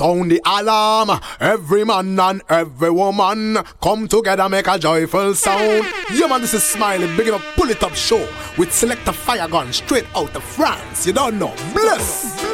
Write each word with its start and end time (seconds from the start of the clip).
Sound 0.00 0.30
the 0.30 0.40
alarm. 0.46 1.10
Every 1.40 1.84
man 1.84 2.18
and 2.18 2.40
every 2.48 2.90
woman 2.90 3.58
come 3.82 4.08
together, 4.08 4.48
make 4.48 4.66
a 4.66 4.78
joyful 4.78 5.34
sound. 5.34 5.84
Yeah, 6.14 6.26
man, 6.26 6.40
this 6.40 6.54
is 6.54 6.62
Smiley, 6.62 7.06
big 7.18 7.28
up, 7.28 7.42
pull 7.54 7.68
it 7.68 7.82
up 7.82 7.94
show 7.94 8.26
with 8.56 8.72
Selector 8.72 9.12
Fire 9.12 9.46
Gun 9.46 9.70
straight 9.74 10.06
out 10.16 10.34
of 10.34 10.42
France. 10.42 11.06
You 11.06 11.12
don't 11.12 11.38
know. 11.38 11.54
Bless. 11.74 12.49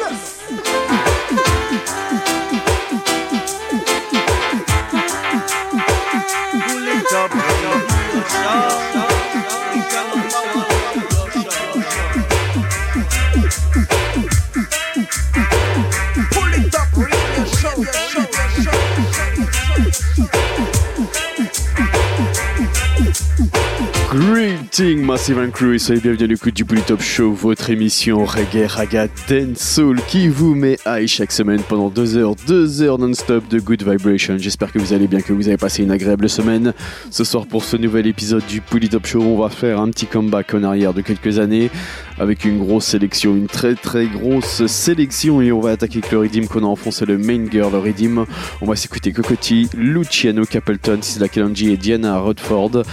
Greeting 24.77 25.03
Massive 25.03 25.39
and 25.39 25.49
Crew 25.49 25.79
soyez 25.79 26.01
bienvenus 26.01 26.21
à 26.21 26.27
l'écoute 26.27 26.53
du 26.53 26.63
Bully 26.63 26.83
Top 26.83 27.01
Show, 27.01 27.31
votre 27.31 27.71
émission 27.71 28.23
reggae, 28.25 28.67
raga, 28.67 29.07
dance 29.27 29.57
soul 29.57 29.99
qui 30.07 30.27
vous 30.27 30.53
met 30.53 30.77
high 30.85 31.07
chaque 31.07 31.31
semaine 31.31 31.61
pendant 31.67 31.89
deux 31.89 32.15
heures, 32.15 32.35
deux 32.45 32.83
heures 32.83 32.99
non-stop 32.99 33.47
de 33.47 33.57
good 33.59 33.81
vibration. 33.81 34.37
J'espère 34.37 34.71
que 34.71 34.77
vous 34.77 34.93
allez 34.93 35.07
bien, 35.07 35.21
que 35.21 35.33
vous 35.33 35.47
avez 35.47 35.57
passé 35.57 35.81
une 35.81 35.89
agréable 35.89 36.29
semaine. 36.29 36.75
Ce 37.09 37.23
soir 37.23 37.47
pour 37.47 37.63
ce 37.63 37.75
nouvel 37.75 38.05
épisode 38.05 38.45
du 38.45 38.61
Bully 38.71 38.89
Top 38.89 39.07
Show, 39.07 39.23
on 39.23 39.41
va 39.41 39.49
faire 39.49 39.81
un 39.81 39.89
petit 39.89 40.05
comeback 40.05 40.53
en 40.53 40.61
arrière 40.61 40.93
de 40.93 41.01
quelques 41.01 41.39
années 41.39 41.71
avec 42.19 42.45
une 42.45 42.59
grosse 42.59 42.85
sélection, 42.85 43.35
une 43.35 43.47
très 43.47 43.73
très 43.73 44.05
grosse 44.05 44.67
sélection 44.67 45.41
et 45.41 45.51
on 45.51 45.59
va 45.59 45.71
attaquer 45.71 45.99
avec 45.99 46.11
le 46.11 46.19
Redeem 46.19 46.47
qu'on 46.47 46.63
a 46.63 46.67
enfoncé 46.67 47.03
le 47.07 47.17
main 47.17 47.49
girl 47.49 47.73
Redeem. 47.75 48.25
On 48.61 48.67
va 48.67 48.75
s'écouter 48.75 49.11
Cocotti, 49.11 49.69
Luciano 49.75 50.45
Capleton, 50.45 50.99
Sisla 51.01 51.29
Kalanji 51.29 51.71
et 51.71 51.77
Diana 51.77 52.19
Rodford. 52.19 52.83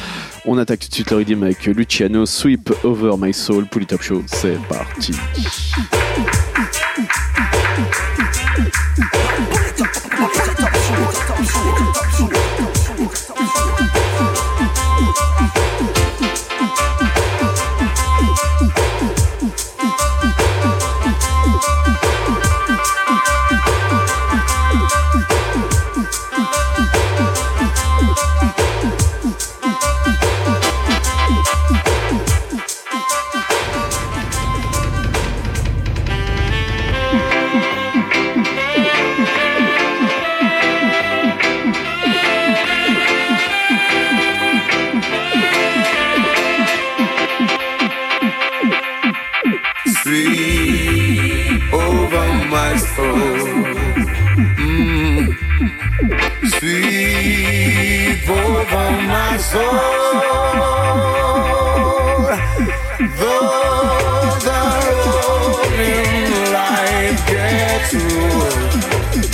On 0.46 0.58
attaque 0.58 0.80
tout 0.80 0.88
de 0.88 0.94
suite 0.94 1.10
le 1.10 1.16
Redeem 1.16 1.42
avec 1.42 1.64
Luciano, 1.64 2.26
Sweep 2.26 2.70
Over 2.84 3.12
My 3.18 3.32
Soul, 3.32 3.66
pour 3.66 3.84
Top 3.86 4.02
Show, 4.02 4.22
c'est 4.26 4.58
parti. 4.68 5.12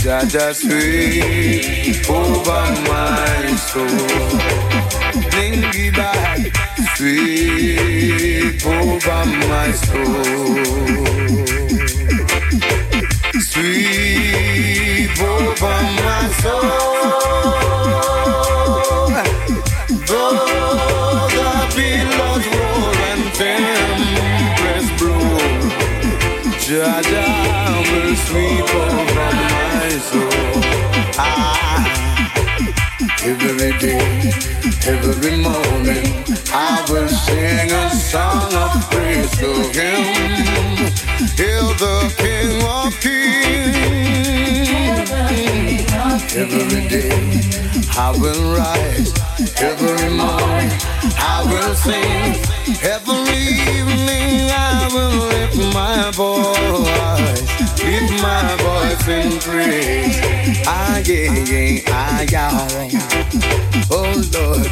Jaja 0.03 0.55
sweep 0.55 2.11
over 2.11 2.67
my 2.89 3.56
soul. 3.56 3.87
Lingy 5.37 5.91
back, 5.91 6.39
sweep 6.97 8.66
over 8.66 9.25
my 9.49 9.72
soul. 9.72 11.30
Every 34.91 35.37
morning, 35.37 36.25
I 36.53 36.84
will 36.91 37.09
sing 37.09 37.71
a 37.71 37.91
song 37.91 38.53
of 38.55 38.91
praise 38.91 39.31
to 39.39 39.51
Him. 39.77 40.03
Hail 41.39 41.69
the 41.84 41.97
King 42.19 42.62
of 42.77 42.91
Kings. 43.01 43.41
Every 46.34 46.89
day, 46.89 47.12
I 47.97 48.11
will 48.21 48.43
rise. 48.56 49.12
Every 49.61 50.11
morning, 50.11 50.71
I 51.19 51.45
will 51.51 51.75
sing. 51.75 52.34
Every 52.83 53.47
evening, 53.77 54.51
I 54.51 54.89
will 54.95 55.17
lift 55.33 55.57
my 55.75 56.11
voice. 56.12 57.70
Lift 57.85 58.23
my 58.23 58.57
voice 58.61 59.09
in 59.09 59.39
praise. 59.41 60.19
Ah, 60.67 60.99
yeah, 61.05 61.33
yeah, 61.45 61.81
ah, 61.89 62.23
yeah. 62.31 62.69
Oh, 63.91 64.13
Lord. 64.35 64.71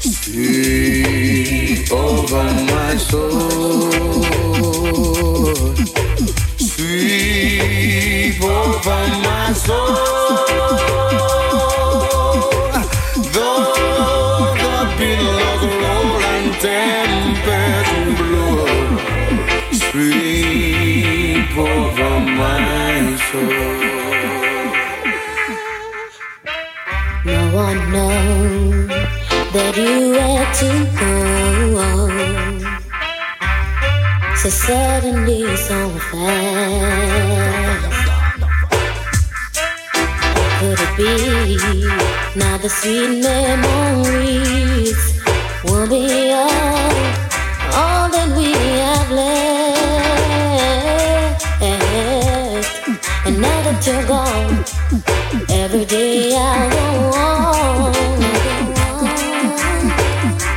Sweep 0.00 1.92
over 1.92 2.44
my 2.72 2.96
soul. 2.96 3.90
Sweep 6.58 8.42
over 8.42 9.08
my 9.26 9.52
soul. 9.52 10.05
No 27.26 27.42
one 27.52 27.92
knows 27.92 28.88
that 29.52 29.76
you 29.76 30.12
had 30.14 30.54
to 30.60 30.70
go 30.98 31.16
so 34.36 34.48
suddenly, 34.48 35.56
so 35.56 35.90
fast. 36.10 37.96
Could 40.58 40.80
it 40.80 40.92
be 40.96 41.16
now 42.38 42.56
the 42.56 42.68
sweet 42.70 43.20
memories 43.22 45.00
will 45.64 45.88
be 45.88 46.32
all, 46.32 47.25
you're 53.86 54.06
gone, 54.06 54.64
every 55.48 55.84
day 55.84 56.34
I 56.34 56.68
go 56.70 56.86
on, 57.16 57.92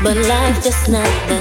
but 0.03 0.17
life's 0.17 0.63
just 0.63 0.89
not 0.89 1.05
the 1.27 1.38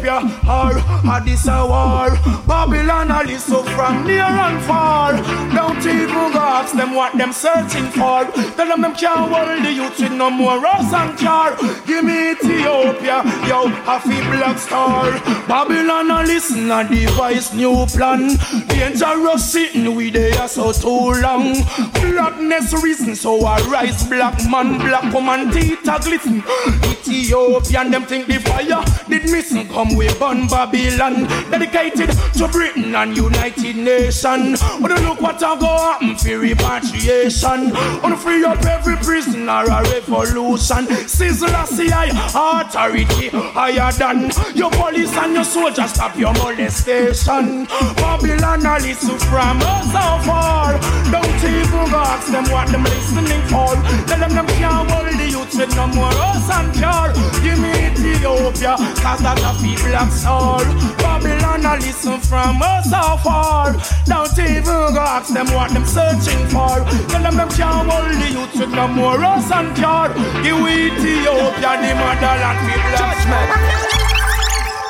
Ethiopia 0.00 0.40
or 0.48 0.78
Addis 1.12 1.46
a 1.46 1.66
war. 1.66 2.10
Babylon 2.46 3.28
is 3.28 3.44
so 3.44 3.62
from 3.62 4.06
near 4.06 4.22
and 4.22 4.62
far. 4.64 5.12
Don't 5.52 5.84
even 5.84 6.32
go 6.32 6.38
ask 6.38 6.74
them 6.74 6.94
what 6.94 7.16
them 7.18 7.32
searching 7.32 7.86
for. 7.90 8.24
Tell 8.56 8.68
them 8.68 8.80
them 8.80 8.94
can't 8.94 9.30
hold 9.30 9.64
the 9.64 9.72
youth 9.72 9.98
with 9.98 10.12
no 10.12 10.30
more 10.30 10.64
us 10.66 10.92
and 10.92 11.18
jar. 11.18 11.56
Give 11.86 12.04
me 12.04 12.32
Ethiopia, 12.32 13.22
yo, 13.46 13.66
happy 13.84 14.20
black 14.30 14.58
star. 14.58 15.10
Babylon 15.46 16.10
all 16.10 16.24
listen 16.24 16.70
a 16.70 16.88
device 16.88 17.52
new 17.52 17.84
plan. 17.86 18.38
Dangerous 18.68 19.52
sitting 19.52 19.94
we 19.94 20.10
there 20.10 20.48
so 20.48 20.72
too 20.72 21.20
long. 21.20 21.56
Blackness 21.92 22.72
reason 22.82 23.14
so 23.14 23.44
I 23.44 23.60
rise 23.68 24.08
black 24.08 24.38
man, 24.48 24.78
black 24.78 25.12
woman 25.12 25.50
teeth 25.50 25.86
a 25.88 25.98
glisten. 25.98 26.42
Ethiopian 26.84 27.90
them 27.90 28.04
think 28.04 28.26
the 28.26 28.38
fire 28.40 28.84
missing 29.30 29.68
come 29.68 29.94
we 29.96 30.12
burn 30.18 30.46
Babylon. 30.46 31.26
Dedicated 31.50 32.10
to 32.34 32.48
Britain 32.48 32.94
and 32.94 33.16
United 33.16 33.76
Nations. 33.76 34.62
Wanna 34.80 35.00
look 35.00 35.20
what 35.20 35.42
I 35.42 35.58
go 35.58 35.66
happen 35.66 36.16
for 36.16 36.38
repatriation. 36.38 37.72
Wanna 38.02 38.16
free 38.16 38.44
up 38.44 38.64
every 38.64 38.96
prisoner 38.96 39.64
a 39.64 39.82
revolution. 39.90 40.86
Sizzle 41.08 41.48
a 41.48 41.66
CI 41.66 42.10
authority 42.34 43.28
higher 43.30 43.92
than 43.92 44.30
your 44.54 44.70
police 44.70 45.16
and 45.16 45.34
your 45.34 45.44
soldiers 45.44 45.92
stop 45.92 46.16
your 46.16 46.32
molestation. 46.34 47.66
Babylon 47.96 48.66
a 48.66 48.78
listen 48.80 49.18
from 49.18 49.60
us 49.62 49.86
so 49.92 50.06
far. 50.26 50.78
Don't 51.10 51.44
even 51.44 51.94
ask 51.94 52.30
them 52.32 52.44
what 52.50 52.68
them 52.68 52.84
listening 52.84 53.42
for. 53.48 53.74
Tell 54.06 54.18
them 54.18 54.34
them 54.34 54.46
can't 54.46 54.90
hold 54.90 55.06
the 55.06 55.29
with 55.54 55.74
no 55.76 55.86
more 55.88 56.12
us 56.30 56.48
and 56.50 56.72
pure. 56.74 57.10
Give 57.42 57.58
me 57.58 57.70
Ethiopia, 57.90 58.76
cause 59.02 59.20
that 59.24 59.40
a 59.40 59.52
people 59.62 59.94
of 59.96 60.10
soul. 60.12 60.64
Babylon 60.98 61.64
a 61.64 61.74
listen 61.80 62.20
from 62.20 62.62
us 62.62 62.90
so 62.90 63.16
far. 63.24 63.76
Don't 64.06 64.38
even 64.38 64.94
go 64.94 65.00
ask 65.00 65.32
them 65.32 65.48
what 65.54 65.70
them 65.72 65.84
searching 65.84 66.46
for. 66.48 66.82
Tell 67.10 67.22
them 67.22 67.36
them 67.36 67.50
can't 67.50 67.90
hold 67.90 68.10
the 68.10 68.28
youth 68.30 68.54
with 68.54 68.70
no 68.70 68.88
more 68.88 69.22
us 69.22 69.50
and 69.50 69.74
pure. 69.76 70.10
Give 70.44 70.60
Ethiopia 70.60 71.72
the 71.82 71.92
motherland 71.98 72.58
people 72.66 72.94
of 72.94 73.00
Judgment. 73.00 73.48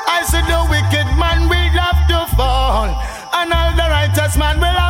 I 0.07 0.19
said 0.29 0.45
the 0.45 0.61
wicked 0.69 1.07
man 1.17 1.49
will 1.49 1.73
have 1.79 2.01
to 2.11 2.19
fall, 2.35 2.89
and 3.33 3.53
all 3.53 3.71
the 3.75 3.87
righteous 3.89 4.37
man 4.37 4.59
will 4.59 4.80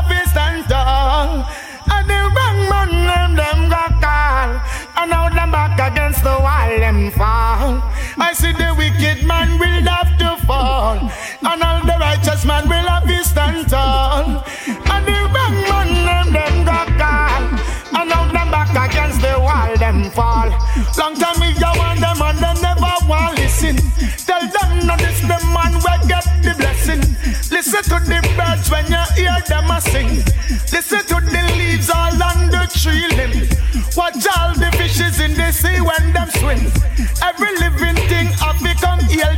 the 6.21 6.37
wall 6.39 6.69
them 6.69 7.11
fall. 7.11 7.81
I 8.17 8.33
see 8.33 8.51
the 8.53 8.73
wicked 8.77 9.25
man 9.25 9.57
will 9.57 9.81
have 9.89 10.17
to 10.19 10.45
fall, 10.45 10.97
and 10.97 11.63
all 11.63 11.81
the 11.81 11.97
righteous 11.99 12.45
man 12.45 12.69
will 12.69 12.87
have 12.87 13.07
to 13.07 13.23
stand 13.23 13.69
tall. 13.69 14.43
And 14.67 15.05
the 15.05 15.17
wrong 15.33 15.57
man 15.69 15.89
them 16.05 16.33
them 16.33 16.65
got 16.65 16.87
call, 17.01 17.41
and 17.99 18.09
now 18.09 18.31
them 18.31 18.51
back 18.51 18.69
against 18.69 19.21
the 19.21 19.33
wall 19.39 19.75
them 19.77 20.11
fall. 20.11 20.49
Long 20.97 21.15
time 21.15 21.39
me 21.39 21.49
you 21.57 21.71
want 21.79 21.99
them 21.99 22.21
and 22.21 22.37
they 22.37 22.61
never 22.61 22.93
want 23.09 23.37
listen. 23.37 23.77
Tell 24.25 24.45
them 24.45 24.85
no 24.85 24.95
this 24.97 25.21
the 25.21 25.39
man 25.53 25.73
will 25.81 26.07
get 26.07 26.25
the 26.45 26.53
blessing. 26.57 27.01
Listen 27.49 27.83
to 27.83 27.97
the 28.05 28.21
birds 28.37 28.69
when 28.69 28.85
you 28.85 29.03
hear 29.15 29.37
them 29.47 29.71
a 29.71 29.81
sing. 29.81 30.21
Listen 30.69 31.01
to 31.09 31.17
the 31.17 31.43
leaves 31.57 31.89
all 31.89 32.13
on 32.21 32.49
the 32.53 32.69
tree 32.77 33.07
limb. 33.17 33.47
Watch 33.97 34.25
all 34.37 34.53
sea 35.51 35.81
when 35.81 36.13
them 36.13 36.29
swim. 36.29 36.59
Every 37.21 37.51
living 37.59 37.95
thing 38.07 38.27
have 38.39 38.59
become 38.63 38.99
hail 39.11 39.35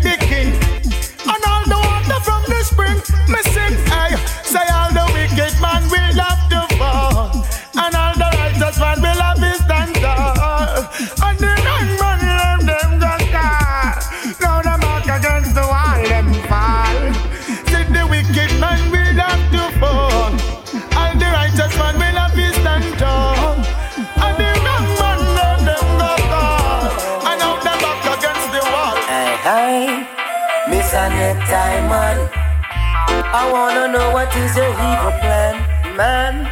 I 33.36 33.52
wanna 33.52 33.88
know 33.92 34.12
what 34.12 34.30
is 34.36 34.56
your 34.56 34.70
evil 34.70 35.14
plan, 35.18 35.58
man. 35.98 36.46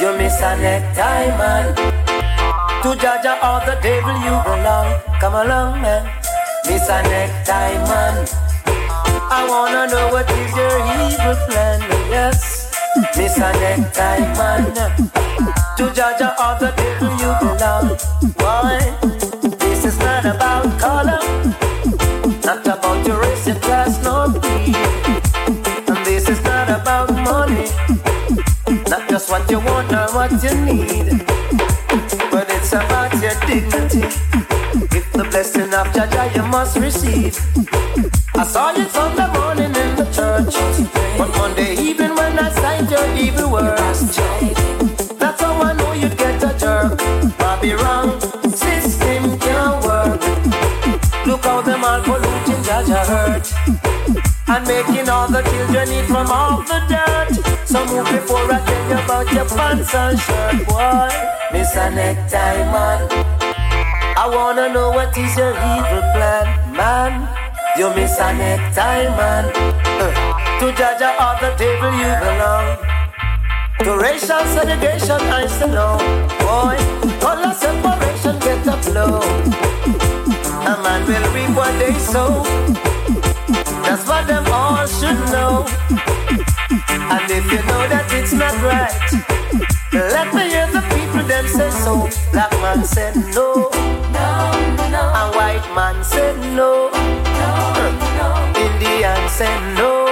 You 0.00 0.16
miss 0.16 0.40
Annette 0.40 0.96
man. 0.96 1.76
To 2.82 2.96
judge 2.96 3.26
all 3.42 3.60
the 3.60 3.76
devil 3.82 4.16
you 4.16 4.36
belong. 4.40 4.96
Come 5.20 5.34
along, 5.34 5.82
man. 5.82 6.08
Miss 6.64 6.88
Annette 6.88 7.46
man. 7.84 8.26
I 9.28 9.44
wanna 9.46 9.92
know 9.92 10.08
what 10.08 10.24
is 10.30 10.56
your 10.56 10.76
evil 11.04 11.36
plan, 11.52 11.80
yes. 12.08 12.72
Miss 13.14 13.36
Annette 13.36 13.92
man. 14.32 14.72
To 15.76 15.92
judge 15.92 16.22
all 16.40 16.56
the 16.58 16.72
devil 16.80 17.12
you 17.20 17.32
belong. 17.44 17.88
Boy, 18.40 18.80
this 19.58 19.84
is 19.84 19.98
not 19.98 20.24
about 20.24 20.64
color. 20.80 21.20
Not 22.42 22.66
about 22.66 22.81
you 29.52 29.60
want 29.60 29.92
or 29.92 30.08
what 30.14 30.32
you 30.42 30.54
need. 30.64 31.26
But 32.30 32.48
it's 32.48 32.72
about 32.72 33.12
your 33.20 33.36
dignity. 33.46 34.08
If 34.96 35.12
the 35.12 35.26
blessing 35.30 35.74
of 35.74 35.88
Jaja 35.92 36.34
you 36.34 36.42
must 36.44 36.78
receive. 36.78 37.36
I 38.34 38.44
saw 38.44 38.70
you 38.70 38.88
Sunday 38.88 39.28
morning 39.34 39.74
in 39.82 39.90
the 40.00 40.08
church. 40.16 40.54
But 41.18 41.28
Monday 41.36 41.74
evening 41.74 42.14
when 42.14 42.38
I 42.38 42.48
signed 42.48 42.90
your 42.90 43.06
evil 43.14 43.52
words. 43.52 44.16
That's 45.20 45.42
how 45.42 45.60
I 45.60 45.74
know 45.74 45.92
you'd 45.92 46.16
get 46.16 46.42
a 46.42 46.58
jerk. 46.58 46.96
Bobby 47.36 47.74
wrong, 47.74 48.18
system 48.48 49.38
can't 49.38 49.84
work. 49.84 50.20
Look 51.26 51.44
how 51.44 51.60
them 51.60 51.84
all 51.84 52.00
polluting 52.02 52.62
Jaja 52.64 53.04
hurt 53.06 53.46
And 54.48 54.66
making 54.66 55.08
all 55.08 55.28
the 55.28 55.42
children 55.42 55.88
eat 55.92 56.06
from 56.06 56.26
all 56.26 56.62
the 56.62 56.80
dirt 56.88 57.66
So 57.66 57.86
move 57.86 58.10
before 58.10 58.50
I 58.50 58.58
tell 58.66 58.81
about 59.22 59.34
your 59.34 59.44
pants 59.56 59.94
and 59.94 60.18
shirt 60.18 60.66
Boy, 60.66 61.08
Miss 61.52 61.74
a 61.76 61.90
necktie 61.90 62.64
man 62.72 63.08
I 64.16 64.28
wanna 64.28 64.72
know 64.72 64.90
what 64.90 65.16
is 65.16 65.36
your 65.36 65.52
evil 65.52 66.02
plan 66.14 66.72
Man, 66.72 67.28
you 67.76 67.88
miss 67.94 68.18
a 68.18 68.32
necktie 68.34 69.04
man 69.16 69.44
Uh, 69.54 70.58
To 70.60 70.72
Jaja 70.72 71.18
all 71.20 71.36
the 71.40 71.54
table 71.56 71.92
you 71.98 72.12
belong 72.20 72.78
to 73.82 73.96
racial 73.96 74.44
segregation, 74.54 75.20
I 75.22 75.46
say 75.48 75.66
no. 75.66 75.98
Boy, 76.38 76.78
color 77.18 77.52
separation, 77.52 78.38
get 78.38 78.64
a 78.68 78.76
flow. 78.80 79.18
A 80.62 80.80
man 80.84 81.04
will 81.08 81.32
reap 81.34 81.56
what 81.56 81.76
they 81.80 81.92
sow. 81.98 82.44
That's 83.82 84.06
what 84.06 84.28
them 84.28 84.46
all 84.52 84.86
should 84.86 85.18
know. 85.32 85.66
And 87.10 87.30
if 87.30 87.44
you 87.50 87.58
know 87.66 87.88
that 87.88 88.06
it's 88.12 88.32
not 88.32 88.54
right, 88.62 88.92
let 89.92 90.32
me 90.34 90.48
hear 90.48 90.66
the 90.70 90.80
people 90.94 91.22
them 91.26 91.46
say 91.46 91.70
so. 91.70 92.08
Black 92.32 92.52
man 92.62 92.84
said 92.84 93.16
no, 93.34 93.68
no, 94.12 94.88
no. 94.90 95.02
A 95.22 95.32
white 95.36 95.66
man 95.74 96.02
said 96.04 96.36
no, 96.54 96.90
no, 96.92 97.50
no. 98.18 98.28
Indian 98.56 99.28
said 99.28 99.60
no, 99.74 100.06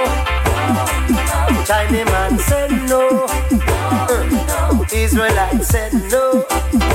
no, 0.45 0.85
no. 1.29 1.63
Chinese 1.65 2.05
man 2.05 2.37
said 2.39 2.71
no, 2.89 3.25
no, 3.51 4.27
no. 4.47 4.85
Israelite 4.93 5.63
said 5.63 5.93
no, 6.11 6.45
no, 6.73 6.89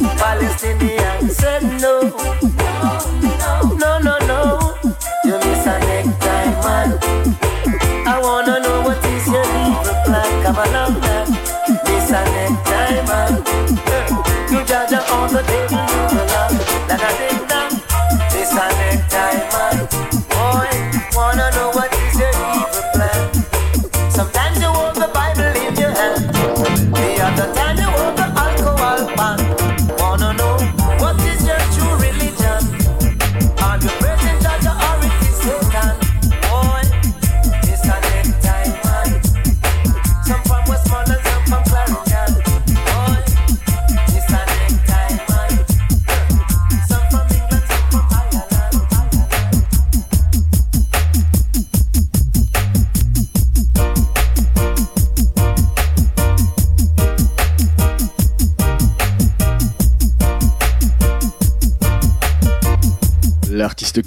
no. 0.00 0.14
Palestinian 0.18 1.30
said 1.30 1.62
no. 1.80 2.47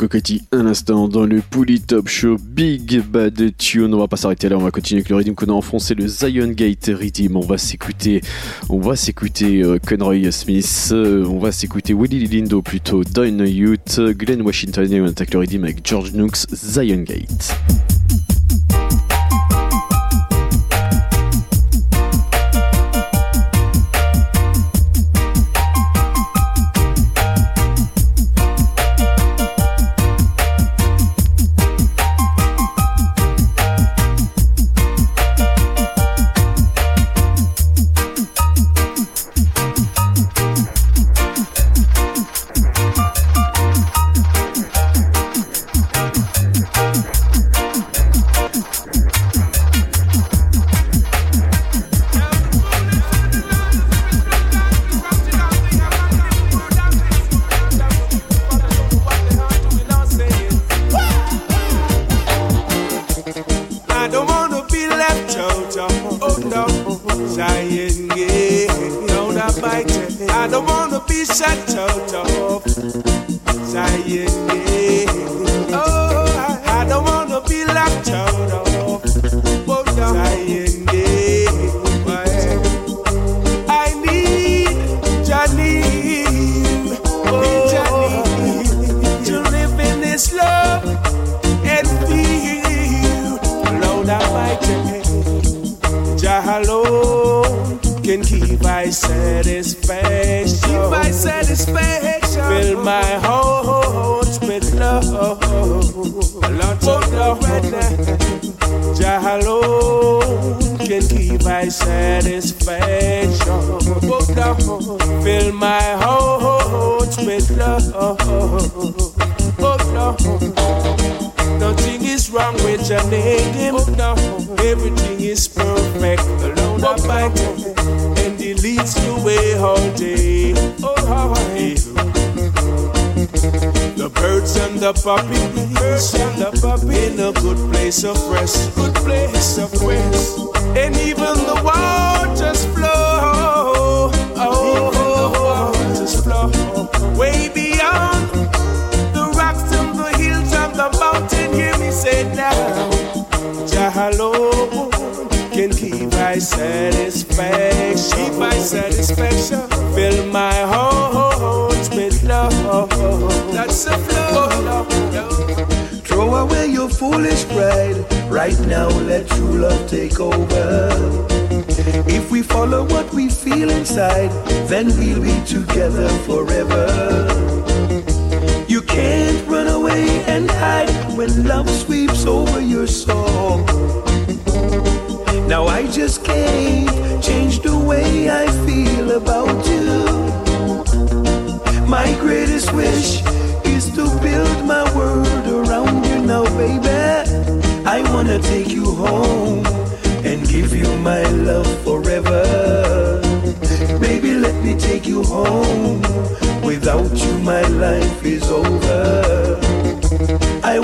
Cocotti 0.02 0.42
un 0.52 0.66
instant 0.66 1.08
dans 1.08 1.28
le 1.28 1.42
Pouli 1.48 1.80
Top 1.80 2.08
Show 2.08 2.38
Big 2.42 3.04
Bad 3.04 3.56
Tune. 3.56 3.94
On 3.94 4.00
va 4.00 4.08
pas 4.08 4.18
s'arrêter 4.18 4.50
là, 4.50 4.58
on 4.58 4.62
va 4.62 4.72
continuer 4.72 5.02
avec 5.02 5.10
le 5.10 5.16
rythme 5.16 5.36
qu'on 5.36 5.50
a 5.50 5.52
enfoncé, 5.52 5.94
le 5.94 6.08
Zion 6.08 6.48
Gate 6.48 6.90
Rhythm. 6.92 7.38
On 7.38 7.42
va 7.42 7.60
s'écouter, 7.60 8.22
on 8.70 8.80
va 8.80 8.96
s'écouter 8.96 9.62
euh, 9.62 9.78
Conroy 9.78 10.32
Smith, 10.32 10.90
euh, 10.92 11.24
on 11.28 11.38
va 11.38 11.52
s'écouter 11.52 11.94
Willie 11.94 12.26
Lindo 12.26 12.64
plutôt, 12.64 13.04
Don 13.04 13.46
Youth, 13.46 14.00
Glenn 14.18 14.42
Washington 14.42 14.92
et 14.92 15.02
on 15.02 15.06
attaque 15.06 15.34
le 15.34 15.40
rythme 15.42 15.66
avec 15.66 15.88
George 15.88 16.14
Nooks, 16.14 16.48
Zion 16.52 17.04
Gate. 17.04 17.56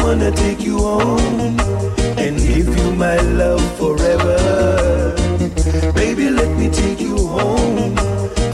wanna 0.04 0.32
take 0.32 0.62
you 0.62 0.78
home 0.78 1.60
and 2.18 2.38
give 2.38 2.68
you 2.78 2.92
my 2.96 3.18
love 3.42 3.64
forever. 3.78 5.14
Baby, 5.94 6.30
let 6.30 6.58
me 6.58 6.70
take 6.70 7.00
you 7.00 7.16
home. 7.28 7.96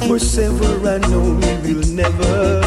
Forever, 0.08 0.90
I 0.96 0.98
know 1.10 1.26
we 1.64 1.74
will 1.74 1.88
never. 1.88 2.62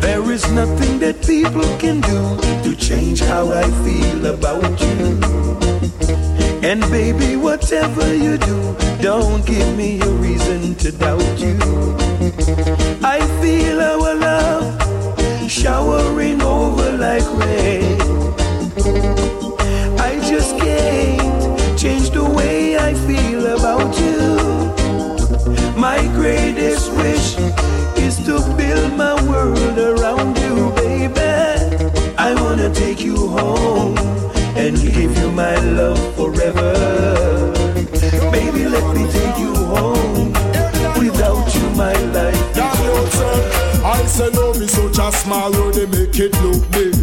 There 0.00 0.30
is 0.32 0.50
nothing 0.52 0.98
that 1.00 1.16
people 1.26 1.68
can 1.78 2.00
do 2.00 2.20
to 2.64 2.76
change 2.76 3.20
how 3.20 3.52
I 3.52 3.64
feel 3.84 4.26
about 4.26 4.80
you. 4.80 5.20
And 6.62 6.80
baby, 6.90 7.36
whatever 7.36 8.14
you 8.14 8.38
do, 8.38 8.76
don't 9.02 9.44
give 9.46 9.76
me 9.76 10.00
a 10.00 10.10
reason 10.26 10.74
to 10.76 10.92
doubt 10.92 11.38
you. 11.38 11.58
I 13.02 13.20
feel 13.40 13.80
our 13.80 14.14
love 14.14 15.50
showering 15.50 16.40
like 16.96 17.24
rain. 17.38 18.00
I 19.98 20.20
just 20.22 20.56
can't 20.58 21.78
change 21.78 22.10
the 22.10 22.24
way 22.24 22.76
I 22.76 22.94
feel 22.94 23.46
about 23.56 23.98
you. 23.98 24.36
My 25.76 26.00
greatest 26.14 26.92
wish 26.92 27.36
is 27.98 28.16
to 28.26 28.38
build 28.56 28.96
my 28.96 29.14
world 29.28 29.78
around 29.78 30.38
you, 30.38 30.72
baby. 30.76 32.14
I 32.16 32.34
wanna 32.34 32.72
take 32.72 33.00
you 33.00 33.28
home 33.28 33.98
and 34.56 34.76
give 34.76 35.18
you 35.18 35.30
my 35.32 35.56
love 35.56 36.14
forever. 36.16 37.03
Make 45.86 46.18
it 46.18 46.32
look 46.42 46.70
big. 46.70 46.93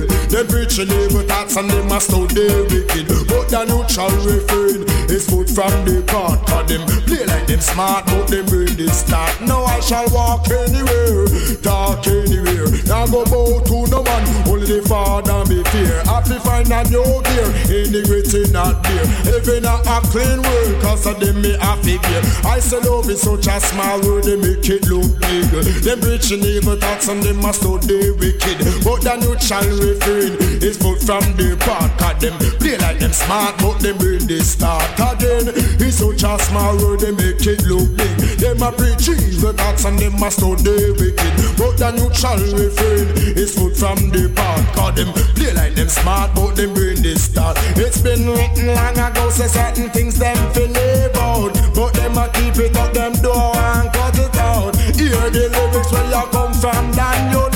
They 0.41 0.47
preach 0.47 0.79
and 0.79 0.91
evil 0.91 1.21
thoughts 1.21 1.55
and 1.55 1.69
they 1.69 1.85
must 1.85 2.11
out 2.13 2.29
they 2.29 2.49
wicked. 2.65 3.05
But 3.29 3.45
the 3.53 3.61
neutral 3.69 4.09
refrain 4.25 4.89
is 5.05 5.29
food 5.29 5.45
from 5.45 5.69
the 5.85 6.01
part. 6.07 6.41
Cause 6.47 6.65
them 6.65 6.81
play 7.05 7.25
like 7.29 7.45
them 7.45 7.59
smart, 7.59 8.07
but 8.07 8.25
them 8.25 8.47
brain 8.47 8.73
they 8.73 8.87
start. 8.87 9.39
Now 9.41 9.61
I 9.65 9.79
shall 9.81 10.09
walk 10.09 10.49
anywhere, 10.49 11.29
talk 11.61 12.07
anywhere. 12.07 12.73
Now 12.89 13.05
go 13.05 13.21
bow 13.29 13.61
to 13.61 13.85
no 13.93 14.01
man, 14.01 14.25
only 14.49 14.65
the 14.65 14.81
Father 14.89 15.45
me 15.45 15.61
fear. 15.69 16.01
Happy 16.09 16.41
find 16.41 16.73
a 16.73 16.81
new 16.89 17.05
gear, 17.05 17.49
integrity 17.69 18.49
not 18.49 18.81
there. 18.81 19.05
Living 19.29 19.65
a, 19.69 19.77
a 19.77 20.01
clean 20.09 20.41
world, 20.41 20.81
cause 20.81 21.05
of 21.05 21.19
them 21.19 21.37
me 21.41 21.53
happy 21.61 22.01
beer. 22.01 22.23
I 22.49 22.57
say 22.57 22.81
love 22.81 23.09
is 23.09 23.21
such 23.21 23.45
a 23.45 23.61
small 23.61 24.01
world, 24.01 24.25
they 24.25 24.41
make 24.41 24.65
it 24.65 24.89
look 24.89 25.05
big. 25.21 25.53
Them 25.85 26.01
preaching 26.01 26.41
evil 26.41 26.77
thoughts 26.81 27.09
and 27.09 27.21
them 27.21 27.37
must 27.45 27.61
out 27.61 27.85
they 27.85 28.09
wicked. 28.09 28.57
But 28.81 29.05
the 29.05 29.21
neutral 29.21 29.69
refrain 29.77 30.30
is 30.63 30.77
put 30.77 31.01
from 31.01 31.23
the 31.35 31.57
part. 31.59 31.91
Cause 31.97 32.21
them 32.21 32.37
play 32.59 32.77
like 32.77 32.99
them 32.99 33.13
smart, 33.13 33.57
but 33.59 33.79
them 33.79 33.97
brain 33.97 34.25
they 34.27 34.39
start 34.39 34.87
again. 34.95 35.51
It's 35.81 35.97
such 35.97 36.23
a 36.23 36.39
small 36.39 36.77
world, 36.77 37.01
they 37.01 37.11
make 37.11 37.43
it 37.45 37.65
look 37.65 37.89
big. 37.97 38.15
Them 38.39 38.61
a 38.61 38.71
preach 38.71 39.09
evil 39.09 39.53
thoughts 39.53 39.85
and 39.85 39.97
them 39.99 40.15
out 40.21 40.35
they 40.63 40.91
wicked. 40.95 41.33
But 41.57 41.77
the 41.77 41.91
neutral 41.97 42.39
refrain 42.55 43.07
is 43.35 43.55
put 43.55 43.75
from 43.75 44.09
the 44.09 44.31
part. 44.35 44.63
Cause 44.75 44.95
them 44.95 45.11
play 45.35 45.53
like 45.53 45.75
them 45.75 45.89
smart, 45.89 46.33
but 46.35 46.55
them 46.55 46.73
brain 46.73 47.01
they 47.01 47.15
start. 47.15 47.57
It's 47.75 48.01
been 48.01 48.27
written 48.29 48.73
long 48.75 48.97
ago, 48.97 49.29
say 49.29 49.47
certain 49.47 49.89
things 49.89 50.19
them 50.19 50.37
feel 50.53 50.71
about. 51.09 51.53
But 51.75 51.93
them 51.93 52.17
a 52.17 52.29
keep 52.33 52.57
it 52.57 52.75
up 52.77 52.93
them 52.93 53.13
door 53.21 53.55
and 53.55 53.91
cut 53.93 54.17
it 54.17 54.35
out. 54.37 54.75
Hear 54.95 55.29
the 55.29 55.49
lyrics 55.49 55.91
where 55.91 56.05
you 56.05 56.23
come 56.31 56.53
from. 56.53 56.91
You 57.31 57.50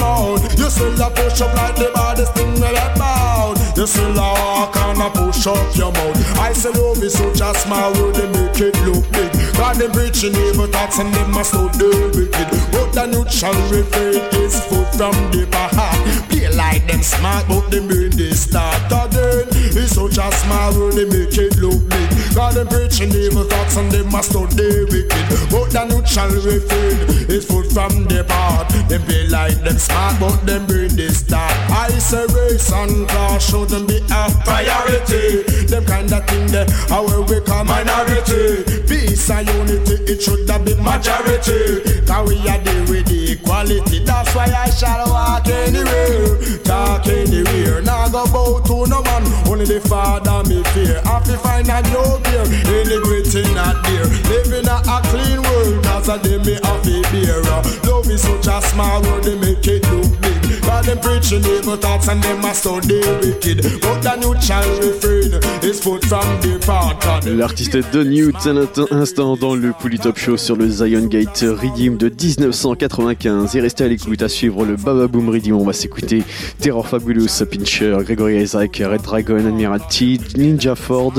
still 0.75 1.01
a 1.01 1.09
push 1.09 1.41
up 1.41 1.53
like 1.55 1.75
the 1.75 1.89
baddest 1.93 2.33
thing 2.35 2.53
well 2.59 2.75
about. 2.75 3.55
You 3.77 3.87
still 3.87 4.11
a 4.11 4.29
walk 4.35 4.75
and 4.75 5.01
a 5.01 5.09
push 5.09 5.47
up 5.47 5.75
your 5.75 5.91
mouth. 5.91 6.17
I 6.37 6.51
say 6.53 6.69
love 6.69 7.01
is 7.01 7.13
such 7.13 7.41
a 7.41 7.53
small 7.57 7.93
world, 7.93 8.15
they 8.15 8.27
make 8.27 8.59
it 8.59 8.75
look 8.83 9.03
big. 9.11 9.31
God 9.55 9.77
them 9.77 9.91
preaching 9.91 10.35
evil 10.35 10.67
thoughts 10.67 10.99
and 10.99 11.13
them 11.13 11.31
must 11.31 11.55
out 11.55 11.73
the 11.73 11.89
wicked. 12.15 12.47
But 12.71 12.91
the 12.91 13.05
neutral 13.07 13.55
refrain 13.71 14.21
is 14.43 14.59
food 14.67 14.87
from 14.97 15.15
the 15.31 15.47
heart. 15.71 15.94
Play 16.29 16.49
like 16.55 16.87
them 16.87 17.03
smart, 17.03 17.47
but 17.47 17.69
them 17.69 17.87
brain 17.87 18.11
they 18.11 18.31
start 18.31 18.85
again. 18.91 19.47
It's 19.75 19.95
such 19.95 20.17
a 20.17 20.31
small 20.31 20.73
world, 20.73 20.93
they 20.93 21.05
make 21.05 21.37
it 21.37 21.57
look 21.57 21.81
big. 21.89 22.09
God 22.35 22.55
them 22.55 22.67
preaching 22.67 23.11
evil 23.11 23.43
thoughts 23.43 23.77
and 23.77 23.91
them 23.91 24.11
must 24.11 24.35
out 24.35 24.49
the 24.51 24.87
wicked. 24.91 25.25
But 25.51 25.71
the 25.71 25.83
neutral 25.87 26.31
refrain 26.43 27.29
is 27.29 27.45
food 27.45 27.71
from 27.71 28.05
the 28.05 28.25
heart. 28.29 28.69
Them 28.89 29.01
play 29.03 29.27
like 29.27 29.59
them 29.63 29.77
smart, 29.77 30.19
but 30.19 30.45
them 30.45 30.65
brain 30.65 30.95
they 30.95 31.09
start. 31.09 31.51
I 31.71 31.89
say 31.99 32.25
race 32.33 32.71
and 32.71 33.07
class 33.07 33.49
shouldn't 33.49 33.87
be 33.87 33.97
a 34.11 34.21
priority. 34.43 35.43
Them 35.67 35.85
kind 35.85 36.11
of 36.11 36.27
thing 36.27 36.47
there, 36.47 36.67
how 36.89 37.03
we 37.03 37.39
call 37.41 37.63
minority. 37.63 38.63
Peace 38.87 39.29
and 39.29 39.47
unity, 39.47 39.95
it 40.11 40.21
should 40.21 40.49
have 40.49 40.63
been 40.65 40.81
majority. 40.83 41.81
Cause 42.05 42.27
we 42.27 42.39
are 42.47 42.59
there 42.59 42.83
with 42.87 43.11
equality. 43.11 44.03
That's 44.05 44.33
why 44.35 44.45
I 44.45 44.69
shall 44.69 45.09
walk 45.09 45.47
anywhere, 45.95 46.59
talk 46.63 47.07
anywhere. 47.07 47.81
Now 47.81 48.09
go 48.09 48.25
bow 48.27 48.59
to 48.67 48.89
no 48.89 49.01
man, 49.03 49.23
only 49.47 49.65
the 49.65 49.79
Father 49.79 50.43
me 50.49 50.63
fear. 50.73 51.01
Have 51.05 51.23
to 51.25 51.37
find 51.37 51.69
a 51.69 51.81
new 51.89 52.19
beer, 52.23 52.45
integrating 52.75 53.53
not 53.55 53.83
there. 53.85 54.07
Living 54.29 54.67
a, 54.67 54.77
a 54.83 54.97
clean 55.09 55.41
world, 55.41 55.83
cause 55.83 56.09
of 56.09 56.23
them 56.23 56.41
me 56.43 56.59
have 56.63 56.87
a 56.87 56.97
beer. 57.11 57.41
Uh, 57.47 57.63
love 57.87 58.09
is 58.09 58.21
such 58.21 58.47
a 58.47 58.61
small 58.67 59.01
world, 59.01 59.23
they 59.23 59.37
make 59.39 59.65
it 59.67 59.83
look 59.91 60.21
big. 60.21 60.34
Cause 60.65 60.85
them 60.87 60.99
preaching 60.99 61.43
evil 61.45 61.77
thoughts 61.77 62.07
and 62.07 62.21
them 62.23 62.41
must 62.41 62.65
out 62.65 62.81
they 62.83 62.99
wicked. 63.21 63.61
But 63.81 64.01
the 64.01 64.15
neutral 64.17 64.65
refrain 64.81 65.39
is 65.63 65.79
put 65.79 66.03
from 66.05 66.25
the 66.41 66.59
part 66.65 67.05
of 67.05 67.23
them. 67.23 67.37
L'artiste 67.37 67.77
Don 67.93 68.09
Youth 68.09 68.35
à 68.47 68.53
l'instant- 68.53 68.87
instant 68.91 69.37
dans 69.37 69.55
le 69.55 69.73
Polytop 69.79 70.17
Show 70.17 70.37
sur 70.37 70.55
le 70.55 70.67
Zion 70.69 71.05
Gate 71.07 71.43
Redeem 71.47 71.97
de 71.97 72.09
1995. 72.09 73.55
Et 73.55 73.61
restez 73.61 73.83
à 73.83 73.87
l'écoute 73.87 74.21
à 74.21 74.29
suivre 74.29 74.65
le 74.65 74.75
Baba 74.75 75.07
Boom 75.07 75.29
Redeem. 75.29 75.55
On 75.55 75.63
va 75.65 75.73
s'écouter 75.73 76.23
Terror 76.59 76.87
Fabulous, 76.87 77.27
Pincher, 77.51 77.97
Gregory 78.03 78.41
Isaac, 78.41 78.81
Red 78.83 79.01
Dragon, 79.03 79.37
Admiralty, 79.37 80.19
Ninja 80.37 80.75
Ford, 80.75 81.13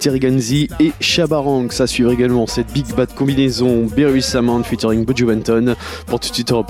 Terry 0.00 0.20
Ganzi 0.20 0.68
et 0.80 0.92
Shabarang. 1.00 1.70
Ça 1.70 1.86
suivre 1.86 2.12
également 2.12 2.46
cette 2.46 2.72
Big 2.72 2.86
Bad 2.96 3.14
combinaison 3.14 3.86
Barry 3.96 4.22
Samand 4.22 4.62
featuring 4.64 5.04
Buju 5.04 5.26
Benton. 5.26 5.74
Pour 6.06 6.20
tout 6.20 6.30
de 6.30 6.34
suite, 6.34 6.52
on 6.52 6.64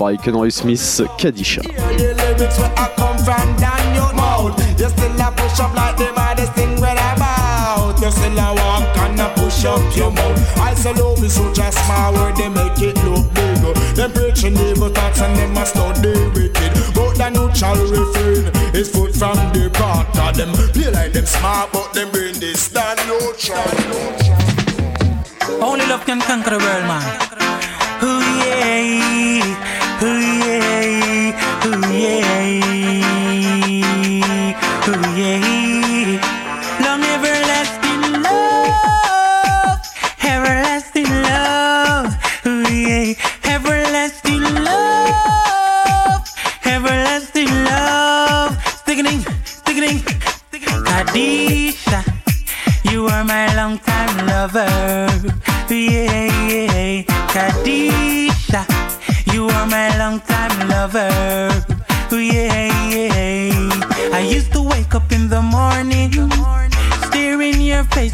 Smith, 0.49 1.03
Kadisha. 1.17 1.61
Lyrics 2.17 2.57
where 2.59 2.73
I 2.77 2.89
come 2.95 3.17
from 3.17 3.55
down 3.57 3.95
your 3.95 4.13
mouth. 4.13 4.57
You 4.79 4.89
still 4.89 5.21
a 5.21 5.31
push 5.31 5.59
up 5.59 5.73
like 5.73 5.97
the 5.97 6.11
baddest 6.15 6.53
thing 6.53 6.79
where 6.81 6.93
about. 6.93 7.99
You 8.01 8.11
still 8.11 8.39
a 8.39 8.53
walk 8.53 8.97
and 8.97 9.19
a 9.19 9.27
push 9.35 9.65
up 9.65 9.81
your 9.95 10.11
mouth. 10.11 10.37
I 10.57 10.73
say 10.73 10.93
love 10.93 11.23
is 11.23 11.33
such 11.33 11.59
a 11.59 11.71
small 11.71 12.13
word, 12.13 12.35
they 12.35 12.49
make 12.49 12.79
it 12.81 12.97
look 13.05 13.25
big. 13.33 13.47
Them 13.97 14.11
preaching 14.11 14.55
evil 14.57 14.89
thoughts 14.89 15.21
and 15.21 15.35
them 15.35 15.53
not 15.53 15.95
they 16.03 16.13
wicked. 16.29 16.71
But 16.93 17.17
the 17.17 17.29
neutral 17.33 17.75
refrain 17.89 18.45
is 18.75 18.89
food 18.91 19.15
from 19.15 19.37
the 19.53 19.69
part 19.73 20.07
of 20.19 20.37
them. 20.37 20.53
Feel 20.73 20.91
like 20.93 21.13
them 21.13 21.25
smart, 21.25 21.71
but 21.73 21.93
them 21.93 22.11
brain 22.11 22.35
they 22.39 22.53
stand 22.53 22.99
neutral. 23.07 23.57
Only 25.59 25.85
love 25.87 26.05
can 26.05 26.21
conquer 26.21 26.51
the 26.51 26.59
world, 26.59 26.85
man. 26.85 27.01
Ooh 28.03 28.21
yeah, 28.45 29.41
ooh 30.03 30.21
yeah, 30.45 30.76
yeah, 31.73 32.76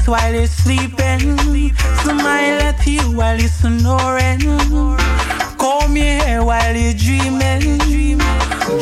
while 0.07 0.33
you're 0.33 0.47
sleeping, 0.47 1.37
smile 2.03 2.61
at 2.61 2.85
you 2.85 3.01
while 3.11 3.37
you're 3.39 3.47
snoring, 3.47 4.39
comb 5.57 5.95
your 5.95 6.17
hair 6.23 6.43
while 6.43 6.75
you're 6.75 6.93
dreaming. 6.93 7.77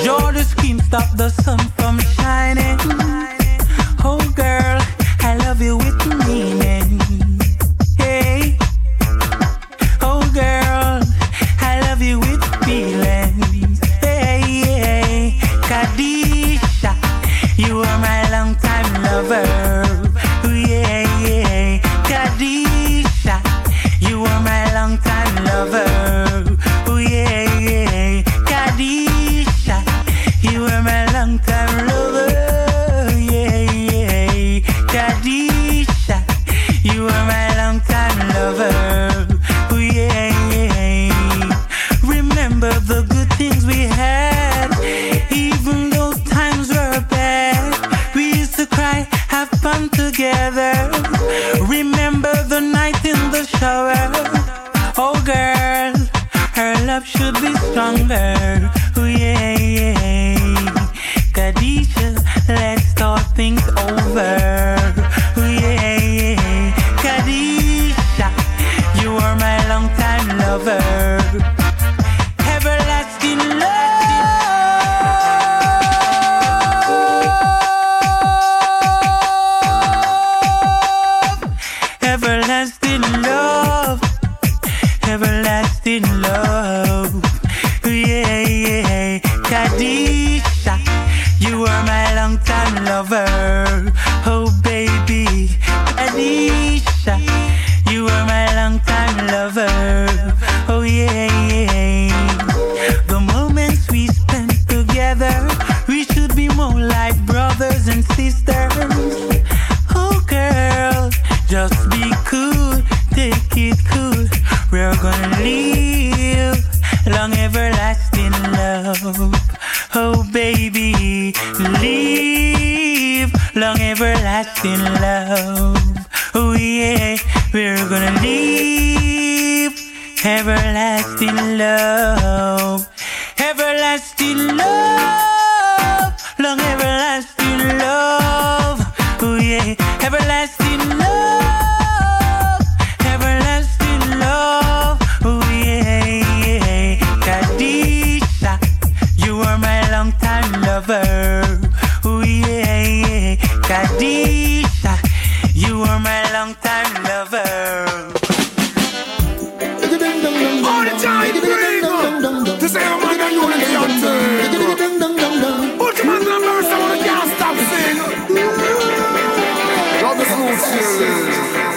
Draw 0.04 0.32
the 0.32 0.44
screen, 0.44 0.80
stop 0.80 1.16
the 1.18 1.30
sun 1.30 1.60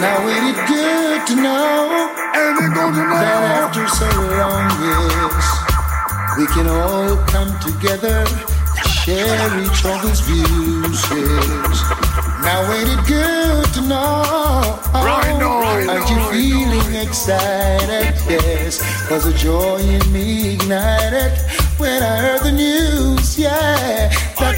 Now 0.01 0.29
ain't 0.29 0.57
it 0.57 0.61
good 0.69 1.27
to 1.29 1.35
know 1.37 2.13
And 2.35 2.59
they 2.59 2.69
go 2.75 2.91
to 2.91 3.03
that 3.15 3.65
after 3.65 3.87
so 3.89 4.09
long 4.39 4.71
years 4.83 5.75
we 6.37 6.47
can 6.47 6.67
all 6.67 7.17
come 7.29 7.57
together, 7.61 8.27
share 9.05 9.61
each 9.63 9.85
other's 9.85 10.21
views. 10.21 11.11
Now 12.43 12.73
ain't 12.73 12.89
it 12.89 13.07
good 13.07 13.65
to 13.75 13.81
know? 13.83 14.81
Right 14.93 15.37
now, 15.39 15.61
right 15.61 15.87
oh, 15.87 15.93
Aren't 15.93 16.11
now, 16.11 16.11
you 16.11 16.17
right 16.17 16.33
feeling 16.33 17.07
excited? 17.07 18.15
Yes, 18.29 18.83
cause 19.09 19.25
the 19.25 19.33
joy 19.39 19.79
in 19.79 20.13
me 20.13 20.55
ignited 20.55 21.39
when 21.79 22.03
I 22.03 22.17
heard 22.17 22.41
the 22.43 22.53
news. 22.53 23.39
Yeah, 23.39 24.11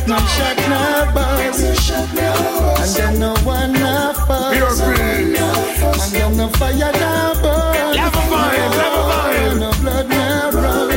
that 0.07 0.15
man 0.15 0.27
shot 0.37 0.57
my 0.69 1.13
buzz, 1.13 1.61
and 2.81 2.97
then 2.97 3.19
no 3.19 3.35
one 3.45 3.73
now 3.73 4.13
Pure 4.53 4.69
fuss. 4.69 4.81
breeze. 4.81 5.41
And 6.03 6.13
then 6.13 6.37
the 6.37 6.49
fire 6.59 6.93
now 6.93 7.35
burn. 7.43 7.97
Level 7.97 8.21
vibe, 8.31 8.71
level 8.77 9.05
vibe. 9.11 9.53
And 9.53 9.63
the 9.63 9.71
blood 9.81 10.09
now 10.09 10.51
run. 10.51 10.91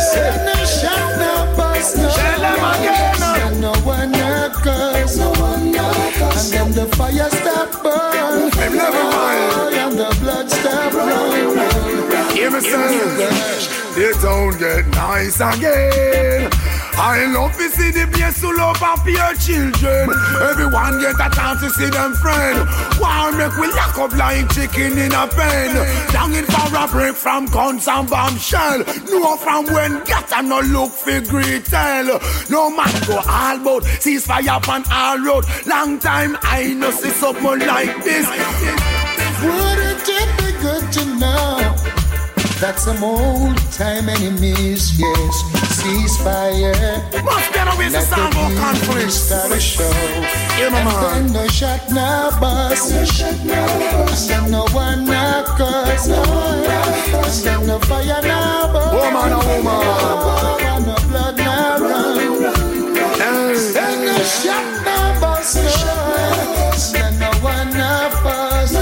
Said 0.00 0.36
no 0.46 0.54
shot, 0.64 1.18
no 1.18 1.56
bust, 1.56 1.96
no 1.96 2.08
Tell 2.08 2.40
them 2.40 2.64
again. 2.72 3.22
And 3.46 3.60
no 3.60 3.72
one 3.84 4.12
now 4.12 4.48
cause. 4.48 5.18
And 5.18 6.52
then 6.52 6.72
the 6.72 6.86
fire 6.96 7.30
stop 7.30 7.82
burn. 7.82 8.50
Hey, 8.52 8.68
level 8.70 9.10
vibe. 9.12 9.72
And 9.72 9.98
the 9.98 10.16
blood 10.20 10.50
stop 10.50 10.92
run. 10.94 12.34
Hear 12.34 12.50
me 12.50 12.60
say, 12.60 13.28
the 13.94 14.18
town 14.22 14.58
get 14.58 14.86
nice 14.88 15.40
again. 15.40 16.50
I 17.00 17.26
love 17.32 17.56
to 17.56 17.68
see 17.70 17.92
the 17.92 18.10
place 18.10 18.40
full 18.40 18.60
of 18.60 18.76
happy 18.78 19.14
children. 19.38 20.10
Everyone 20.50 20.98
get 21.00 21.14
a 21.14 21.30
chance 21.30 21.60
to 21.60 21.70
see 21.70 21.88
them 21.90 22.12
friend. 22.14 22.68
Why 22.98 23.30
make 23.30 23.56
we 23.56 23.70
lock 23.70 23.96
up 23.98 24.12
like 24.16 24.50
chicken 24.50 24.98
in 24.98 25.12
a 25.14 25.28
pen? 25.28 25.78
Longing 26.12 26.44
for 26.44 26.74
a 26.74 26.88
break 26.88 27.14
from 27.14 27.46
guns 27.46 27.86
and 27.86 28.10
bombshell. 28.10 28.82
No 29.06 29.36
from 29.36 29.66
when 29.66 30.02
get 30.04 30.32
and 30.32 30.48
no 30.48 30.58
look 30.60 30.90
for 30.90 31.20
great 31.20 31.66
tell. 31.66 32.18
No 32.50 32.68
man 32.68 32.90
go 33.06 33.18
all 33.18 33.56
about 33.56 33.84
ceasefire 34.02 34.58
on 34.68 34.82
all 34.90 35.18
road. 35.18 35.44
Long 35.66 36.00
time 36.00 36.36
I 36.42 36.74
no 36.74 36.90
see 36.90 37.10
something 37.10 37.60
like 37.60 38.02
this. 38.02 38.26
Wouldn't 39.40 40.02
it 40.02 40.30
be 40.38 40.50
good 40.60 40.92
to 40.94 41.04
know 41.14 41.76
that 42.58 42.74
some 42.80 43.04
old 43.04 43.56
time 43.70 44.08
enemies, 44.08 44.98
yes, 44.98 45.67
ceasefire. 45.88 46.74
Must 47.24 47.52
get 47.52 47.66
away 47.72 47.86
to 47.86 47.92
Let 47.92 48.04
solve 48.04 48.36
our 48.36 48.50
the 48.50 48.56
conflict. 48.60 49.12
start 49.12 49.52
a 49.52 49.60
show. 49.60 49.90
Yeah, 50.58 50.68
my 50.70 50.80
And 50.80 51.26
man. 51.26 51.32
no 51.32 51.46
shot, 51.48 51.80
no 51.90 52.30
bus. 52.40 52.92
And 52.92 53.08
then 54.28 54.50
no 54.50 54.64
one, 54.74 55.04
no 55.06 55.44
cause. 55.56 56.08
And 56.08 57.46
then 57.46 57.66
no 57.66 57.78
fire, 57.80 58.20
no 58.22 58.70
burn. 58.72 58.94
Woman, 58.96 59.32
oh, 59.32 59.42
woman. 59.48 59.80
And 60.68 60.86
no 60.86 60.94
blood, 61.08 61.36
no 61.38 61.54
run. 61.80 62.18
And 63.20 63.98
no 64.06 64.16
shot, 64.40 64.64
no 64.84 64.96
bus. 65.20 65.56
And 66.94 67.18
no 67.20 67.30
one, 67.40 67.70
no 67.72 68.10
fuss. 68.22 68.72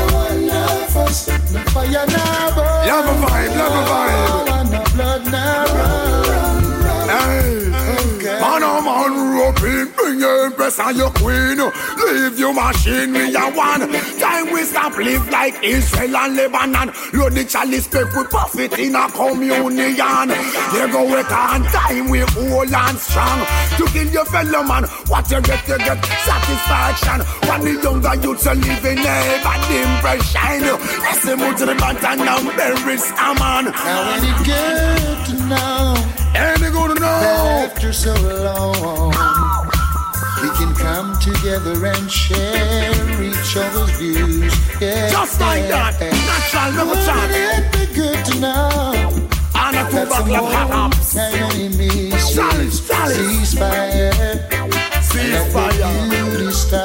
No 1.53 1.61
fire, 1.71 2.07
no 2.07 2.25
burn. 2.57 2.87
Love 2.89 3.07
a 3.07 3.27
vibe, 3.27 3.55
love 3.57 3.75
a 3.75 3.91
vibe. 3.91 4.46
Bring 10.17 10.21
your 10.21 10.47
empress 10.47 10.79
and 10.79 10.97
your 10.97 11.11
queen. 11.11 11.59
Leave 11.59 12.39
your 12.39 12.55
machine, 12.55 13.13
we 13.13 13.35
are 13.37 13.53
one. 13.53 13.81
Time 14.19 14.53
we 14.53 14.63
stop 14.63 14.97
live 14.97 15.29
like 15.31 15.55
Israel 15.63 16.17
and 16.17 16.37
Lebanon. 16.37 16.93
Load 17.13 17.33
the 17.33 17.45
chalice, 17.45 17.87
take 17.87 18.13
we 18.15 18.25
profit 18.25 18.79
in 18.79 18.95
a 18.95 19.09
communion. 19.11 20.29
There 20.73 20.89
go 20.89 21.05
with 21.05 21.31
on 21.31 21.63
time, 21.65 22.11
we 22.11 22.21
hold 22.21 22.73
and 22.73 22.99
strong. 22.99 23.47
To 23.79 23.85
kill 23.93 24.09
your 24.09 24.25
fellow 24.27 24.63
man, 24.63 24.85
what 25.09 25.31
you 25.31 25.41
get, 25.43 25.67
you 25.69 25.79
get 25.79 26.05
satisfaction. 26.05 27.21
When 27.49 27.61
the 27.63 27.83
younger 27.83 28.15
youths 28.17 28.47
are 28.47 28.55
living 28.55 28.99
a 28.99 29.41
bad 29.45 29.65
impression. 29.71 30.63
Listen 31.03 31.39
to 31.57 31.67
the 31.67 31.75
button 31.75 32.19
now, 32.19 32.43
bury 32.57 32.97
a 32.97 33.35
man. 33.39 33.65
Now 33.65 34.15
ain't 34.15 34.25
it 34.25 34.47
good 34.47 35.27
to 35.27 35.47
know 35.47 35.95
And 36.35 36.63
they 36.63 36.71
gonna 36.71 36.95
know. 36.95 37.67
after 37.67 37.93
so 37.93 38.15
long 38.15 39.66
we 40.47 40.55
can 40.57 40.75
come 40.75 41.19
together 41.19 41.75
and 41.87 42.11
share 42.11 42.93
each 43.23 43.57
other's 43.57 43.91
views? 43.99 44.55
Yeah, 44.81 45.11
Just 45.11 45.41
like 45.41 45.67
that. 45.69 45.99
Natural, 46.01 46.73
never 46.73 46.95
chat. 47.05 47.17
Wouldn't 47.17 47.75
it 47.75 47.89
be 47.89 47.95
good 47.95 48.25
to 48.27 48.41
know 48.41 48.71
And 49.57 49.77
a 49.77 49.91
two 49.91 49.97
that 49.97 50.09
some 50.09 50.29
bottle 50.29 50.47
of 50.47 50.53
hot 50.53 50.71
old 50.71 50.95
ups. 50.95 51.15
time 51.15 51.35
enemies 51.35 52.35
Chalice, 52.35 52.87
chalice. 52.87 53.55
ceasefire? 53.55 54.13
Ceasefire. 55.03 55.83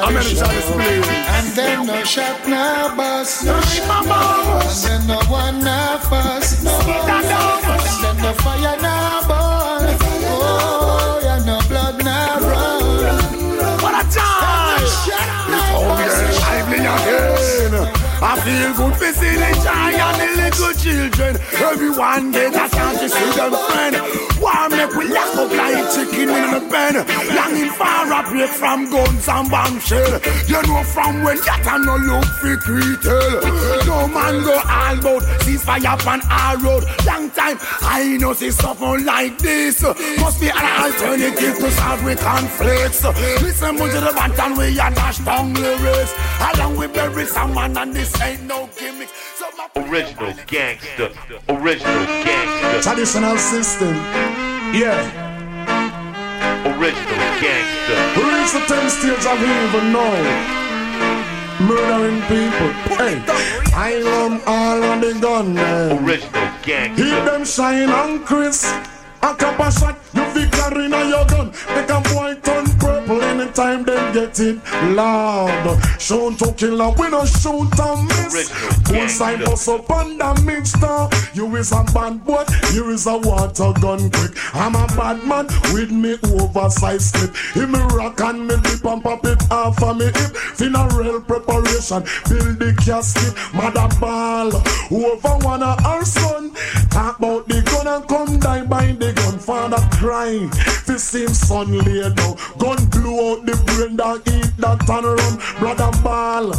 I'm 0.02 0.16
in 0.16 0.22
show. 0.22 0.46
And 1.36 1.46
then 1.54 1.86
no 1.86 2.02
shot, 2.04 2.48
no 2.48 2.94
bus. 2.96 3.44
No 3.44 3.60
shit, 3.62 3.86
mama. 3.86 4.60
And 4.64 4.78
then 4.82 5.06
no 5.06 5.18
one, 5.30 5.60
no 5.60 5.98
fuss. 6.10 6.64
No 6.64 6.70
Stand 6.80 7.26
up. 7.30 7.62
And 7.68 8.04
then 8.04 8.16
no 8.22 8.32
fire, 8.42 8.76
no 8.82 9.01
I 18.24 18.38
feel 18.40 18.72
good 18.76 18.96
for 18.96 19.12
see 19.12 19.34
the 19.34 19.60
giant 19.64 20.00
and 20.00 20.38
the 20.38 20.42
little 20.42 20.72
children. 20.74 21.36
Everyone 21.54 22.30
get 22.30 22.54
a 22.54 22.72
chance 22.72 23.00
to 23.00 23.08
see 23.08 23.30
them 23.36 23.52
friend. 23.52 24.31
Why 24.42 24.66
make 24.66 24.92
we 24.96 25.06
lock 25.06 25.36
up 25.36 25.50
like 25.54 25.86
chicken 25.94 26.28
in 26.28 26.50
the 26.50 26.60
pen? 26.68 26.94
Longing 27.30 27.70
far 27.78 28.12
up 28.12 28.26
here 28.34 28.48
from 28.48 28.90
guns 28.90 29.28
and 29.28 29.48
bombshell. 29.48 30.20
You 30.48 30.60
know 30.66 30.82
from 30.82 31.22
when 31.22 31.36
that 31.46 31.62
I 31.62 31.78
no 31.78 31.94
look 31.94 32.26
for 32.42 32.58
retail. 32.74 33.38
No 33.86 34.08
man 34.08 34.42
go 34.42 34.58
all 34.58 34.98
about 34.98 35.22
ceasefire 35.46 35.94
on 36.06 36.20
our 36.26 36.58
road. 36.58 36.82
Long 37.06 37.30
time 37.30 37.56
I 37.82 38.16
know 38.18 38.32
see 38.32 38.50
something 38.50 39.04
like 39.04 39.38
this. 39.38 39.80
Must 39.82 40.40
be 40.40 40.48
an 40.48 40.58
alternative 40.58 41.58
to 41.58 41.70
solve 41.70 42.04
with 42.04 42.18
conflicts. 42.18 43.04
Listen 43.42 43.76
to 43.76 43.84
the 43.86 44.10
bantan 44.10 44.58
we 44.58 44.76
are 44.80 44.90
dash 44.90 45.18
down 45.18 45.54
lyrics. 45.54 46.14
Along 46.52 46.76
with 46.76 46.92
bury 46.92 47.26
someone 47.26 47.76
and 47.76 47.94
this 47.94 48.20
ain't 48.20 48.42
no 48.42 48.68
gimmick. 48.76 49.08
So 49.36 49.46
Original 49.76 50.34
gangster. 50.46 51.12
Original 51.48 52.06
gangster. 52.24 52.82
Traditional 52.82 53.38
system. 53.38 54.31
Yeah. 54.72 55.04
Original 56.64 57.30
gangster. 57.44 57.98
Reach 58.16 58.52
the 58.56 58.64
10 58.66 58.88
stage 58.88 59.26
of 59.28 59.36
even 59.36 59.92
now. 59.92 60.72
Murdering 61.60 62.22
people. 62.22 62.72
Hey, 62.96 63.22
I 63.74 63.98
love 63.98 64.42
all 64.46 64.82
of 64.82 65.00
the 65.02 65.12
gunmen. 65.20 66.02
Original 66.02 66.48
gangster. 66.62 67.04
Keep 67.04 67.24
them 67.26 67.44
shine 67.44 67.90
on 67.90 68.24
Chris. 68.24 68.64
A 69.22 69.34
couple 69.34 69.70
shot, 69.70 69.98
you 70.14 70.24
victory 70.32 70.86
in 70.86 70.90
your 70.90 71.26
gun. 71.26 71.52
Make 71.76 71.90
a 71.90 72.00
boy 72.08 72.34
turn 72.42 72.64
purple 72.80 73.22
anytime 73.22 73.84
they 73.84 73.91
get 74.12 74.38
it 74.40 74.58
loud. 74.94 75.80
Shoot 75.98 76.38
to 76.38 76.52
kill 76.52 76.92
we 76.94 77.10
no 77.10 77.24
shoot 77.24 77.78
and 77.80 78.06
miss. 78.08 78.50
One 78.90 79.08
side 79.08 79.44
bust 79.44 79.68
up 79.68 79.90
on 79.90 80.18
the 80.18 80.42
mixture. 80.44 81.08
You 81.34 81.54
is 81.56 81.72
a 81.72 81.84
bad 81.94 82.24
boy, 82.24 82.44
you 82.72 82.90
is 82.90 83.06
a 83.06 83.16
water 83.16 83.72
gun 83.80 84.10
quick. 84.10 84.32
I'm 84.54 84.74
a 84.74 84.86
bad 84.96 85.24
man 85.24 85.46
with 85.72 85.90
me 85.90 86.16
oversized 86.24 87.14
slip. 87.14 87.34
Him 87.54 87.72
me 87.72 87.78
rock 87.96 88.20
and 88.20 88.46
me 88.46 88.56
dip 88.62 88.84
and 88.84 89.02
pop 89.02 89.24
it 89.24 89.50
off 89.50 89.82
of 89.82 89.96
me 89.96 90.06
hip. 90.06 90.36
Funeral 90.56 91.20
preparation, 91.22 92.02
build 92.28 92.58
the 92.58 92.74
casket. 92.84 93.34
Mother 93.54 93.88
ball, 93.98 94.50
whoever 94.90 95.38
wanna 95.44 95.76
our 95.84 96.04
son. 96.04 96.52
Talk 96.90 97.18
about 97.18 97.48
the 97.48 97.62
gun 97.62 97.86
and 97.86 98.06
come 98.08 98.38
die 98.38 98.64
by 98.64 98.92
the 98.92 99.12
gun. 99.12 99.38
Father 99.38 99.82
crying, 99.92 100.50
the 100.86 100.98
same 100.98 101.28
son 101.28 101.78
lay 101.78 102.02
down. 102.14 102.36
Gun 102.58 102.84
blew 102.86 103.32
out 103.32 103.46
the 103.46 103.56
brain 103.66 103.96
that 104.02 104.28
eat 104.34 104.56
that 104.58 104.88
and 104.90 105.06
run. 105.06 105.34
Brother 105.58 105.90
ball, 106.02 106.50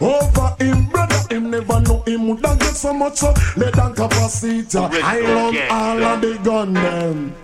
over 0.00 0.48
him, 0.62 0.86
brother 0.86 1.22
him 1.30 1.50
never 1.50 1.80
know 1.80 2.02
him 2.06 2.28
woulda 2.28 2.56
get 2.60 2.74
so 2.74 2.92
much 2.92 3.22
lead 3.56 3.78
and 3.78 3.96
capacity. 3.96 4.78
I 4.78 5.20
love 5.20 5.56
all 5.70 6.02
of 6.04 6.20
the 6.20 6.38
gun 6.44 6.72
them. 6.74 7.34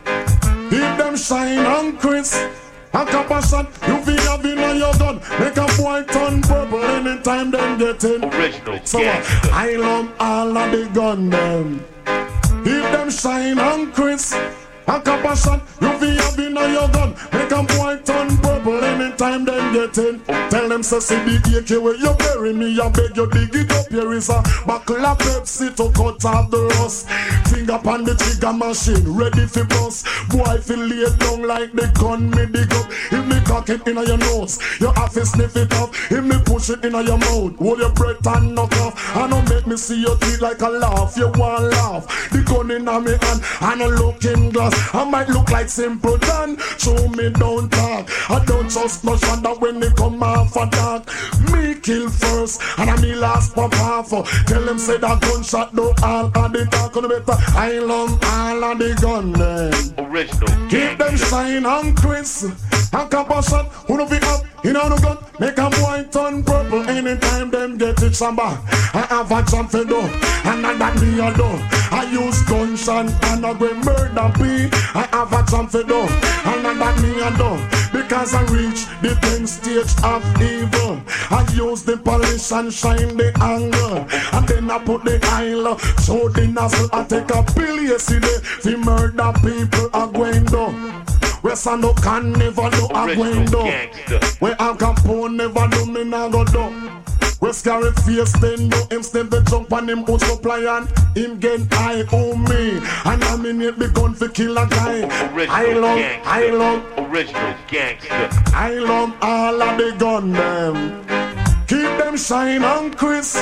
Keep 0.70 0.98
them 0.98 1.16
shine 1.16 1.66
on 1.66 1.96
Chris. 1.98 2.34
A 2.92 3.06
couple 3.06 3.40
shot, 3.40 3.66
you 3.86 3.98
feel 4.02 4.20
have 4.22 4.44
in 4.44 4.58
on 4.58 4.76
your 4.76 4.92
gun. 4.94 5.20
Make 5.38 5.56
a 5.56 5.66
boy 5.78 6.02
turn 6.12 6.42
purple 6.42 6.82
anytime 6.82 7.50
them 7.50 7.78
get 7.78 8.02
in. 8.04 8.24
Original 8.24 8.80
So 8.84 9.00
uh, 9.00 9.22
I 9.52 9.76
love 9.76 10.12
all 10.18 10.56
of 10.56 10.72
the 10.72 10.90
gun 10.92 11.30
them. 11.30 11.84
Keep 12.64 12.86
them 12.94 13.10
shine 13.10 13.58
on 13.58 13.92
Chris. 13.92 14.34
A 14.90 15.00
couple 15.00 15.36
shot, 15.36 15.62
you 15.80 15.92
feel 15.98 16.16
have 16.20 16.38
in 16.40 16.58
on 16.58 16.72
your 16.72 16.88
gun. 16.88 17.14
Make 17.32 17.52
a 17.52 17.62
boy 17.62 17.96
turn 18.02 18.36
purple 18.38 18.82
anytime 18.82 19.44
them 19.44 19.72
get 19.72 19.96
in. 19.98 20.20
Tell 20.50 20.68
them 20.68 20.82
say 20.82 20.98
see 20.98 21.14
the 21.14 21.58
AK 21.62 21.80
where 21.80 21.94
you 21.94 22.12
bury 22.18 22.52
me. 22.52 22.74
I 22.80 22.88
beg 22.88 23.16
you 23.16 23.30
dig 23.30 23.54
it 23.54 23.70
up. 23.70 23.86
Here 23.86 24.12
is 24.12 24.28
a 24.30 24.42
buckle 24.66 25.06
of 25.06 25.16
Pepsi 25.18 25.76
to 25.76 25.92
cut 25.94 26.24
off 26.24 26.50
the 26.50 26.66
rust. 26.74 27.08
Finger 27.54 27.74
upon 27.74 28.02
the 28.02 28.16
trigger 28.16 28.52
machine, 28.52 29.06
ready 29.14 29.46
for 29.46 29.62
bust. 29.62 30.08
Boy 30.28 30.58
feel 30.58 30.82
lay 30.82 31.06
down 31.18 31.46
like 31.46 31.70
the 31.72 31.86
gun 31.94 32.28
me 32.30 32.46
dig 32.46 32.74
up. 32.74 32.90
If 33.12 33.24
me 33.26 33.38
cock 33.46 33.68
it 33.70 33.86
in 33.86 33.94
your 33.94 34.18
nose, 34.18 34.58
you 34.80 34.90
have 34.90 35.12
to 35.12 35.24
sniff 35.24 35.56
it 35.56 35.72
up. 35.74 35.94
If 36.10 36.24
me 36.24 36.34
push 36.44 36.68
it 36.68 36.84
in 36.84 36.98
your 37.06 37.18
mouth, 37.30 37.54
hold 37.62 37.78
your 37.78 37.92
breath 37.92 38.26
and 38.26 38.56
knock 38.56 38.74
off. 38.82 38.98
I 39.16 39.28
don't 39.28 39.48
make 39.48 39.68
me 39.68 39.76
see 39.76 40.02
your 40.02 40.16
teeth 40.16 40.40
like 40.40 40.62
a 40.62 40.68
laugh. 40.68 41.16
You 41.16 41.28
want 41.38 41.70
laugh. 41.70 42.30
The 42.32 42.42
gun 42.42 42.72
in 42.72 42.84
me 42.84 43.14
hand 43.22 43.40
and 43.60 43.82
a 43.82 43.86
looking 43.86 44.50
glass. 44.50 44.79
I 44.92 45.04
might 45.04 45.28
look 45.28 45.50
like 45.50 45.68
simple 45.68 46.16
Dan. 46.18 46.58
Show 46.78 47.08
me 47.08 47.30
don't 47.30 47.70
talk. 47.70 48.08
I 48.30 48.44
don't 48.44 48.70
trust 48.70 49.04
no 49.04 49.16
shonder 49.16 49.54
when 49.60 49.80
they 49.80 49.90
come 49.90 50.22
off 50.22 50.56
a 50.56 50.66
dark. 50.66 51.06
Me 51.52 51.69
kill 51.82 52.08
first 52.08 52.60
and 52.78 52.90
I 52.90 53.00
me 53.00 53.14
last 53.14 53.54
pop 53.54 53.72
off. 53.80 54.10
Tell 54.46 54.64
them 54.64 54.78
say 54.78 54.98
that 54.98 55.20
gunshot 55.20 55.74
do 55.74 55.92
all 56.02 56.26
of 56.26 56.52
the 56.52 56.66
talk 56.70 56.96
on 56.96 57.02
the 57.02 57.08
better. 57.08 57.38
I 57.56 57.78
love 57.78 58.18
all 58.24 58.64
of 58.64 58.78
the 58.78 58.94
gun. 59.00 59.34
Original 59.98 60.68
Keep 60.68 60.98
them 60.98 61.16
shine 61.16 61.66
on 61.66 61.94
Chris. 61.94 62.44
A 62.92 63.06
couple 63.06 63.40
shot, 63.40 63.66
who 63.86 63.96
no 63.98 64.06
pick 64.06 64.24
up, 64.24 64.42
you 64.64 64.72
know 64.72 64.88
no 64.88 64.96
gun. 64.98 65.18
Make 65.38 65.58
a 65.58 65.70
boy 65.70 66.08
turn 66.10 66.42
purple 66.42 66.82
anytime 66.88 67.50
them 67.50 67.78
get 67.78 68.02
it 68.02 68.16
samba. 68.16 68.58
I 68.92 69.06
have 69.08 69.30
a 69.30 69.42
jump 69.48 69.70
for 69.70 69.78
and 69.78 70.62
not 70.62 70.78
that 70.78 71.00
me 71.00 71.20
a 71.20 71.32
do. 71.32 71.46
I 71.94 72.10
use 72.10 72.42
gunshot 72.42 73.06
and 73.30 73.46
I 73.46 73.54
go 73.54 73.72
murder 73.74 74.32
be. 74.38 74.68
I 74.94 75.06
have 75.12 75.32
a 75.32 75.48
jump 75.48 75.70
for 75.70 75.80
and 75.80 76.62
not 76.64 76.78
that 76.82 77.00
me 77.00 77.14
a 77.22 77.30
do. 77.38 77.80
Because 77.96 78.34
I 78.34 78.42
reach 78.50 78.86
the 79.02 79.14
10 79.22 79.46
stage 79.46 79.94
of 80.02 80.22
evil. 80.42 81.00
I 81.30 81.46
use 81.54 81.69
the 81.78 81.96
polish 81.96 82.50
and 82.52 82.72
shine 82.72 83.16
the 83.16 83.32
angle. 83.40 84.06
And 84.32 84.48
then 84.48 84.70
I 84.70 84.78
put 84.78 85.04
the 85.04 85.20
aisle, 85.22 85.78
show 86.02 86.28
the 86.28 86.46
nozzle. 86.46 86.88
I 86.92 87.04
take 87.04 87.30
a 87.30 87.42
pill 87.54 87.80
yesterday. 87.80 88.38
The 88.62 88.76
murder 88.76 89.32
people 89.40 89.88
are 89.94 90.08
going 90.08 90.44
down. 90.46 91.06
We 91.42 91.54
stand 91.54 91.84
up 91.84 91.96
can 92.02 92.32
never 92.32 92.68
do 92.70 92.86
a 92.86 93.14
going 93.14 93.44
do. 93.46 93.62
We 94.40 94.50
Al 94.58 94.76
Capone 94.76 95.36
never 95.36 95.68
do 95.68 95.86
me 95.86 96.04
nah 96.04 96.28
go 96.28 96.44
do. 96.44 96.90
We 97.40 97.52
scary 97.52 97.92
face 97.92 98.32
then 98.40 98.68
do 98.68 98.76
him 98.90 99.02
step 99.02 99.30
the 99.30 99.40
jump 99.48 99.72
and 99.72 99.88
him 99.88 100.04
put 100.04 100.20
supply 100.20 100.58
and 100.58 101.16
him 101.16 101.38
get 101.38 101.60
high 101.72 102.02
on 102.02 102.44
me. 102.44 102.78
And 103.06 103.24
I 103.24 103.36
mean 103.36 103.62
it 103.62 103.78
the 103.78 103.88
gun 103.88 104.12
for 104.12 104.28
kill 104.28 104.58
a 104.58 104.66
guy. 104.66 105.08
I 105.48 105.72
love, 105.72 106.26
I 106.26 106.50
love, 106.50 107.10
Original 107.10 107.54
gangster. 107.68 108.28
I 108.52 108.74
love 108.74 109.16
all 109.22 109.62
of 109.62 109.78
the 109.78 109.96
gun 109.98 110.32
them. 110.32 111.39
Keep 111.70 111.98
them 111.98 112.16
shine 112.16 112.64
on 112.64 112.92
Chris. 112.94 113.36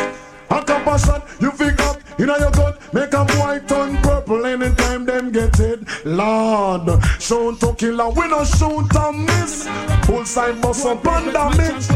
A 0.51 0.63
couple 0.63 0.99
shot, 0.99 1.27
you 1.41 1.51
pick 1.51 1.81
up, 1.81 1.97
you 2.19 2.27
know 2.27 2.37
your 2.37 2.51
gun, 2.51 2.75
make 2.93 3.15
a 3.15 3.25
boy 3.25 3.59
turn 3.67 3.97
purple 4.03 4.45
anytime 4.45 5.07
them 5.07 5.33
get 5.33 5.59
it. 5.59 5.81
Lord, 6.05 7.03
shoot 7.19 7.59
to 7.61 7.73
kill 7.73 7.99
a 7.99 8.11
we 8.11 8.29
no 8.29 8.45
shoot 8.45 8.95
and 8.97 9.25
miss. 9.25 9.67
Full 10.05 10.27
side 10.27 10.61
bust 10.61 10.85
up 10.85 11.07
and 11.07 11.33
damage. 11.33 11.89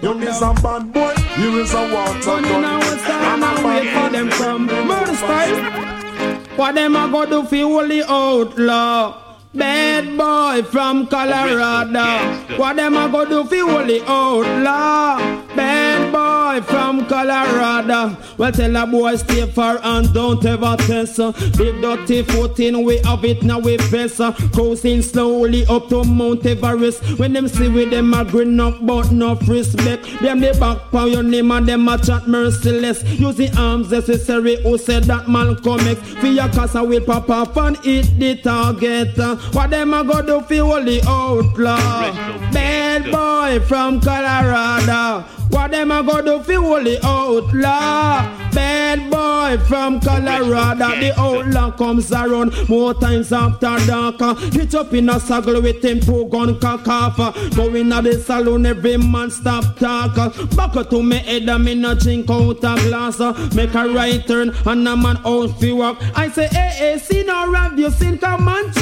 You 0.00 0.14
miss 0.14 0.40
a 0.40 0.54
bad 0.62 0.92
boy, 0.92 1.14
you 1.36 1.58
is 1.58 1.74
a 1.74 1.82
water 1.92 2.40
gun. 2.42 2.64
I'm 2.64 3.42
a 3.42 3.56
for 3.90 4.08
them 4.08 4.30
from 4.30 4.66
murder 4.66 5.16
style. 5.16 6.36
What 6.54 6.76
them 6.76 6.94
a 6.94 7.08
go 7.10 7.26
do 7.26 7.42
fi 7.42 7.62
holy 7.62 8.04
outlaw? 8.04 9.31
Bad 9.54 10.16
boy 10.16 10.66
from 10.70 11.06
Colorado. 11.08 12.56
What 12.56 12.76
them 12.76 12.96
a 12.96 13.06
go 13.10 13.26
do 13.26 13.44
fi 13.44 13.58
holy 13.58 14.00
outlaw? 14.06 15.18
Bad 15.54 16.10
boy 16.10 16.64
from 16.64 17.06
Colorado. 17.06 18.16
Well 18.38 18.50
tell 18.50 18.74
a 18.76 18.86
boy 18.86 19.16
stay 19.16 19.46
far 19.50 19.78
and 19.82 20.12
don't 20.14 20.42
ever 20.46 20.76
test. 20.78 21.18
Big 21.58 21.82
dirty 21.82 22.22
footing 22.22 22.82
we 22.82 22.96
have 23.04 23.24
it 23.26 23.42
now 23.42 23.58
we 23.58 23.76
uh. 23.76 24.32
Cruising 24.54 25.02
slowly 25.02 25.66
up 25.66 25.88
to 25.90 26.02
Mount 26.02 26.46
Everest. 26.46 27.18
When 27.18 27.34
them 27.34 27.46
see 27.46 27.68
with 27.68 27.90
them 27.90 28.14
a 28.14 28.24
grin 28.24 28.58
up 28.58 28.84
but 28.86 29.12
no 29.12 29.34
respect. 29.34 30.06
Them 30.20 30.40
the 30.40 30.56
back 30.58 30.90
pound 30.90 31.12
your 31.12 31.22
name 31.22 31.50
and 31.50 31.68
them 31.68 31.86
a 31.88 31.98
chat 31.98 32.26
merciless. 32.26 33.04
Using 33.20 33.54
arms 33.58 33.90
necessary 33.90 34.62
who 34.62 34.78
said 34.78 35.04
that 35.04 35.28
Malcolm 35.28 35.80
X. 35.80 36.00
For 36.14 36.28
your 36.28 36.48
casa 36.48 36.82
will 36.82 37.04
pop 37.04 37.28
up 37.28 37.54
and 37.58 37.76
hit 37.84 38.18
the 38.18 38.36
target. 38.36 39.18
What 39.50 39.70
them 39.70 39.92
a 39.92 40.04
go 40.04 40.22
do 40.22 40.40
fi 40.42 40.58
holy 40.58 41.00
outlaw? 41.06 42.12
Bad 42.52 43.10
boy 43.10 43.64
from 43.66 44.00
Colorado. 44.00 45.24
What 45.52 45.70
them 45.70 45.90
a 45.90 46.02
go 46.02 46.22
do 46.22 46.42
fi 46.42 46.54
holy 46.54 46.96
outlaw? 47.02 48.26
Bad 48.52 49.10
boy 49.10 49.62
from 49.66 50.00
Colorado. 50.00 50.98
The 50.98 51.12
outlaw 51.18 51.70
comes 51.72 52.10
around 52.10 52.54
more 52.70 52.94
times 52.94 53.32
after 53.32 53.76
dark. 53.86 54.18
Hit 54.54 54.74
up 54.74 54.94
in 54.94 55.10
a 55.10 55.20
saddle 55.20 55.60
with 55.60 55.84
him 55.84 56.00
two 56.00 56.24
gun 56.30 56.58
cock 56.58 56.88
off. 56.88 57.16
Go 57.54 57.74
in 57.74 57.92
a 57.92 58.00
the 58.00 58.14
saloon, 58.18 58.64
every 58.64 58.96
man 58.96 59.30
stop 59.30 59.76
talk. 59.76 60.16
Back 60.56 60.88
to 60.88 61.02
me 61.02 61.18
head, 61.18 61.48
and 61.50 61.64
me 61.64 61.74
no 61.74 61.94
drink 61.94 62.30
out 62.30 62.58
a 62.58 62.74
glass. 62.88 63.20
Make 63.54 63.74
a 63.74 63.88
right 63.88 64.26
turn 64.26 64.54
and 64.64 64.88
a 64.88 64.96
man 64.96 65.18
out 65.24 65.60
fi 65.60 65.72
walk. 65.72 66.02
I 66.16 66.30
say, 66.30 66.48
hey, 66.48 66.70
hey, 66.78 66.98
see 66.98 67.24
no 67.24 67.50
rap, 67.52 67.76
you 67.76 67.90
sing 67.90 68.16
come 68.16 68.48
on. 68.48 68.72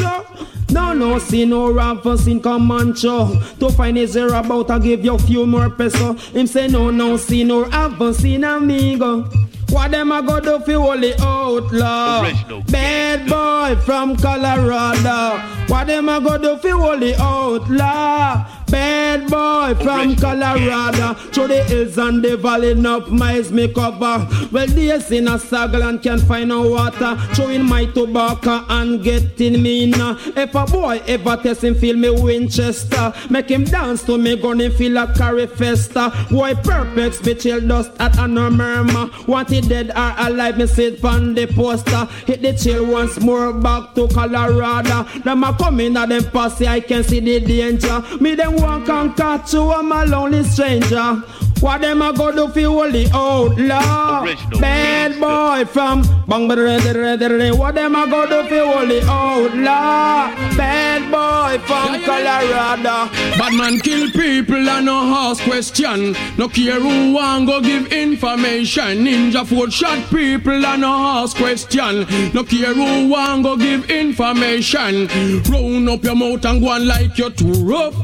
No, 0.70 0.92
no, 0.92 1.18
see 1.18 1.44
no 1.44 1.72
raffle, 1.72 2.16
sin 2.16 2.40
Comancho. 2.40 3.58
To 3.58 3.70
find 3.70 3.96
his 3.96 4.14
ear 4.16 4.34
about, 4.34 4.70
I 4.70 4.78
give 4.78 5.04
you 5.04 5.18
few 5.18 5.46
more 5.46 5.68
peso. 5.70 6.14
Him 6.14 6.46
say 6.46 6.68
no, 6.68 6.90
no, 6.90 7.16
see 7.16 7.44
no 7.44 7.64
raffle, 7.64 8.14
sin 8.14 8.44
amigo. 8.44 9.28
What 9.70 9.92
them 9.92 10.10
a 10.10 10.20
go 10.20 10.40
do 10.40 10.58
fi 10.60 10.72
holy 10.72 11.14
outlaw? 11.20 12.22
Bad 12.68 13.28
boy 13.28 13.80
from 13.82 14.16
Colorado. 14.16 15.38
What 15.68 15.86
them 15.86 16.08
a 16.08 16.20
go 16.20 16.38
do 16.38 16.56
fi 16.58 16.70
holy 16.70 17.14
outlaw? 17.14 18.46
Bad 18.70 19.28
boy 19.28 19.74
from 19.82 20.14
Colorado. 20.16 21.14
Through 21.32 21.48
the 21.48 21.64
hills 21.64 21.98
and 21.98 22.22
the 22.22 22.36
valley, 22.36 22.72
enough 22.72 23.08
miles 23.08 23.50
me 23.50 23.72
cover. 23.72 24.28
Well, 24.52 24.66
days 24.66 25.10
in 25.10 25.26
a 25.26 25.38
sagal 25.38 25.88
and 25.88 26.02
can't 26.02 26.20
find 26.20 26.50
no 26.50 26.70
water. 26.70 27.16
Throwing 27.34 27.64
my 27.64 27.86
tobacco 27.86 28.64
and 28.68 29.02
getting 29.02 29.62
me 29.62 29.86
now. 29.86 30.16
If 30.36 30.54
a 30.54 30.64
boy 30.64 31.02
ever 31.06 31.36
test 31.36 31.64
him, 31.64 31.74
feel 31.74 31.96
me 31.96 32.10
Winchester. 32.10 33.12
Make 33.28 33.48
him 33.50 33.64
dance 33.64 34.04
to 34.04 34.16
me, 34.18 34.36
gonna 34.36 34.70
feel 34.70 34.96
a 34.98 35.12
carry 35.14 35.46
festa. 35.46 36.12
Boy, 36.30 36.54
perfect, 36.54 37.24
be 37.24 37.34
chill 37.34 37.60
dust 37.66 37.90
at 37.98 38.18
a 38.18 38.28
no 38.28 38.50
murmur. 38.50 39.10
Want 39.26 39.50
it 39.52 39.68
dead 39.68 39.90
or 39.90 40.14
alive, 40.18 40.58
me 40.58 40.66
sit 40.66 41.04
on 41.04 41.34
the 41.34 41.46
poster. 41.46 42.04
Hit 42.26 42.42
the 42.42 42.52
chill 42.52 42.86
once 42.86 43.18
more, 43.20 43.52
back 43.52 43.94
to 43.94 44.06
Colorado. 44.08 45.02
Them 45.20 45.42
a 45.44 45.54
coming 45.54 45.96
at 45.96 46.08
them 46.08 46.24
posse, 46.24 46.68
I 46.68 46.80
can 46.80 47.02
see 47.02 47.20
the 47.20 47.40
danger. 47.40 48.02
Me 48.20 48.34
them 48.34 48.59
want 48.60 48.86
can 48.86 49.14
catch 49.14 49.54
you, 49.54 49.70
I'm 49.72 49.92
a 49.92 50.04
lonely 50.06 50.44
stranger. 50.44 51.22
What 51.60 51.82
them 51.82 52.00
a 52.00 52.12
go 52.12 52.32
do 52.32 52.48
fi 52.48 52.62
holy 52.62 53.06
outlaw? 53.12 54.24
Bad 54.58 55.20
boy 55.20 55.64
from 55.70 56.02
bang. 56.26 56.48
What 56.48 57.74
them 57.74 57.94
a 57.94 58.06
go 58.08 58.26
do 58.26 58.48
fi 58.48 58.58
holy 58.58 59.00
outlaw? 59.02 60.34
Bad 60.56 61.02
boy 61.10 61.62
from 61.66 62.02
Colorado. 62.02 63.10
Bad 63.38 63.52
man 63.54 63.78
kill 63.80 64.10
people 64.10 64.68
and 64.68 64.86
no 64.86 65.02
ask 65.14 65.42
question. 65.44 66.16
No 66.38 66.48
care 66.48 66.80
who 66.80 67.12
want 67.12 67.46
go 67.46 67.60
give 67.60 67.92
information. 67.92 69.04
Ninja 69.04 69.46
foot 69.46 69.70
shot 69.70 69.98
people 70.08 70.64
and 70.64 70.80
no 70.80 70.88
ask 70.88 71.36
question. 71.36 72.06
No 72.32 72.42
care 72.42 72.72
who 72.72 73.08
want 73.08 73.42
go 73.42 73.56
give 73.58 73.90
information. 73.90 75.08
Round 75.50 75.88
up 75.90 76.04
your 76.04 76.16
mouth 76.16 76.44
and 76.46 76.62
go 76.62 76.68
on 76.70 76.86
like 76.86 77.18
you're 77.18 77.30
too 77.30 77.52
rough. 77.52 77.94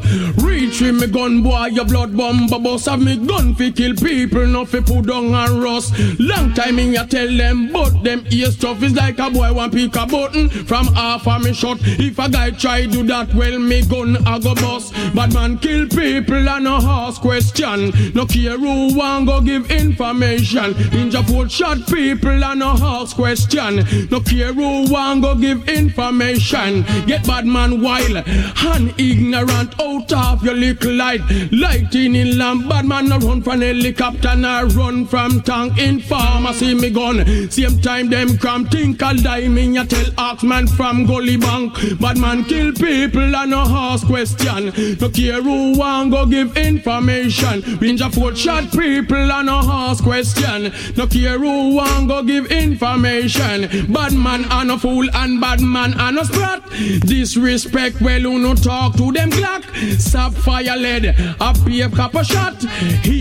Reach 0.43 0.83
with 0.83 1.01
me 1.01 1.07
gun 1.07 1.43
boy, 1.43 1.67
your 1.67 1.87
blood 1.87 2.15
bomb 2.15 2.49
bust 2.49 2.87
have 2.87 3.01
me 3.03 3.17
gun 3.17 3.46
fi 3.55 3.73
kill 3.73 3.95
people, 3.95 4.47
no 4.47 4.65
fi 4.65 4.81
put 4.81 5.07
down 5.07 5.35
and 5.35 5.63
rust. 5.63 5.95
Long 6.19 6.53
time 6.55 6.79
in 6.79 6.93
ya 6.93 7.05
tell 7.05 7.29
them, 7.37 7.73
but 7.73 8.03
them 8.03 8.25
ear 8.31 8.51
stuff 8.51 8.83
is 8.83 8.95
like 8.95 9.19
a 9.19 9.31
boy 9.31 9.53
want 9.53 9.73
pick 9.73 9.95
a 9.97 10.07
button 10.07 10.49
from 10.49 10.87
half 10.89 11.27
of 11.27 11.43
me 11.45 11.53
shot. 11.53 11.79
If 11.83 12.19
a 12.19 12.29
guy 12.29 12.51
try 12.51 12.87
do 12.87 13.03
that, 13.05 13.35
well 13.35 13.59
me 13.59 13.83
gun 13.83 14.17
I 14.27 14.39
go 14.39 14.55
bust. 14.55 14.95
Bad 15.15 15.35
man 15.35 15.59
kill 15.59 15.87
people 15.89 16.49
and 16.49 16.65
no 16.65 16.77
ask 16.77 17.21
question. 17.21 17.93
No 18.15 18.27
care 18.27 18.59
who 18.59 18.97
want 18.97 19.27
go 19.27 19.41
give 19.41 19.71
information. 19.71 20.75
Ninja 20.95 21.25
foot 21.27 21.51
shot 21.51 21.79
people 21.87 22.43
and 22.45 22.61
no 22.61 22.77
ask 22.81 23.17
question. 23.17 23.85
No 24.11 24.21
care 24.21 24.53
who 24.53 24.91
want 24.91 25.23
go 25.23 25.35
give 25.35 25.69
information. 25.69 26.83
Get 27.07 27.27
bad 27.27 27.47
man 27.47 27.83
wild 27.83 28.17
and 28.17 28.95
ignorant 29.01 29.81
out 29.81 30.13
of 30.13 30.43
your 30.45 30.55
little 30.55 30.93
light. 30.93 31.21
Lighting 31.53 32.15
in 32.15 32.39
lamp, 32.39 32.69
bad 32.69 32.85
man 32.87 33.09
no 33.09 33.19
run 33.19 33.36
from 33.43 33.61
helicopter, 33.61 34.37
no 34.37 34.65
run 34.69 35.07
from 35.07 35.41
tank. 35.43 35.79
In 35.79 36.01
pharmacy 36.01 36.75
me 36.75 36.91
gun. 36.91 37.51
Same 37.51 37.81
time 37.81 38.09
them 38.09 38.39
cram 38.39 38.67
think 38.67 39.03
I'll 39.03 39.17
die. 39.17 39.49
Me 39.49 39.75
ya 39.75 39.85
tell 39.85 40.11
Oxman 40.17 40.69
from 40.77 41.07
Gully 41.07 41.37
Bank. 41.37 41.75
Bad 42.01 42.19
man 42.19 42.45
kill 42.45 42.73
people 42.73 43.35
and 43.37 43.51
no 43.51 43.65
ask 43.67 44.07
question. 44.07 44.73
No 45.01 45.09
care 45.09 45.43
who 45.43 45.79
want 45.79 46.11
go 46.11 46.27
give 46.27 46.57
information. 46.57 47.63
Ninja 47.81 48.13
foot 48.13 48.37
shot 48.37 48.71
people 48.73 49.17
and 49.17 49.47
no 49.47 49.61
ask 49.65 50.03
question. 50.03 50.73
No 50.97 51.07
care 51.07 51.39
who 51.39 51.75
want 51.75 52.09
go 52.09 52.23
give 52.23 52.51
information. 52.53 53.93
Bad 53.93 54.13
man 54.13 54.45
and 54.51 54.71
a 54.71 54.79
fool 54.79 55.07
and 55.15 55.41
bad 55.41 55.61
man 55.61 55.95
and 55.99 56.19
a 56.19 56.25
sprat. 56.25 56.63
Disrespect 57.01 58.01
well 58.01 58.21
who 58.21 58.39
no 58.39 58.55
talk 58.55 58.97
to 58.97 59.13
them 59.13 59.31
Glock. 59.31 59.65
Sapphire 60.01 60.77
lead, 60.77 61.05
a 61.41 61.55
pave 61.65 61.93
copper 61.95 62.25
shot. 62.25 62.65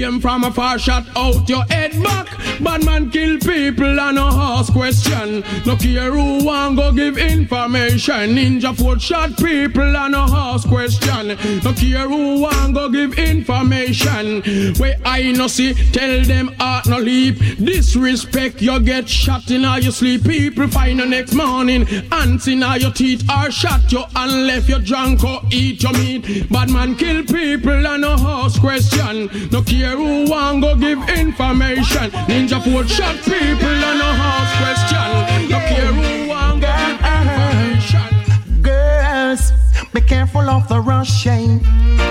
Aim 0.05 0.21
from 0.21 0.43
a 0.43 0.51
far 0.51 0.77
shot 0.77 1.03
out 1.15 1.49
your 1.49 1.63
head 1.63 1.91
back. 2.03 2.27
Bad 2.61 2.85
man 2.85 3.09
kill 3.09 3.39
people 3.39 3.99
and 3.99 4.15
no 4.15 4.27
ask 4.31 4.71
question. 4.71 5.43
No 5.65 5.75
care 5.75 6.11
who 6.11 6.45
want 6.45 6.77
go 6.77 6.91
give 6.91 7.17
information. 7.17 8.35
Ninja 8.35 8.77
foot 8.77 9.01
shot 9.01 9.35
people 9.37 9.97
and 9.97 10.11
no 10.11 10.27
ask 10.29 10.67
question. 10.67 11.29
No 11.63 11.73
care 11.73 12.07
who 12.07 12.39
want 12.39 12.75
go 12.75 12.87
give 12.89 13.17
information. 13.17 14.43
Where 14.77 14.95
I 15.03 15.31
no 15.31 15.47
see, 15.47 15.73
tell 15.73 16.21
them 16.23 16.55
art 16.59 16.85
no 16.85 16.99
leap. 16.99 17.39
Disrespect 17.57 18.61
you 18.61 18.79
get 18.81 19.09
shot 19.09 19.49
in 19.49 19.65
all 19.65 19.79
your 19.79 19.91
sleep. 19.91 20.23
People 20.23 20.67
find 20.67 20.99
the 20.99 21.05
next 21.05 21.33
morning. 21.33 21.87
Ants 22.11 22.47
in 22.47 22.61
all 22.61 22.77
your 22.77 22.91
teeth 22.91 23.27
are 23.29 23.49
shot 23.49 23.91
you 23.91 24.03
and 24.15 24.45
left 24.45 24.69
you 24.69 24.79
drunk 24.79 25.23
or 25.23 25.41
eat 25.51 25.81
your 25.81 25.93
meat. 25.93 26.47
Bad 26.51 26.69
man 26.69 26.95
kill 26.95 27.23
people 27.23 27.87
and 27.87 28.01
no 28.01 28.15
ask 28.19 28.61
question. 28.61 29.29
No 29.51 29.63
care 29.63 29.94
who 29.95 30.29
want 30.29 30.61
go 30.61 30.75
give 30.75 30.99
information. 31.09 32.11
Ninja 32.27 32.61
foot 32.63 32.89
shot 32.89 33.15
people 33.23 33.83
and 33.89 33.99
no 33.99 34.09
ask 34.31 34.51
question. 34.61 35.49
No 35.49 35.59
care 35.69 35.93
who 35.93 36.29
want 36.29 36.61
go 36.61 36.67
give 36.67 36.99
information. 37.17 38.61
Girls, 38.61 39.51
be 39.93 40.01
careful 40.01 40.49
of 40.49 40.67
the 40.67 40.79
rushing. 40.79 41.61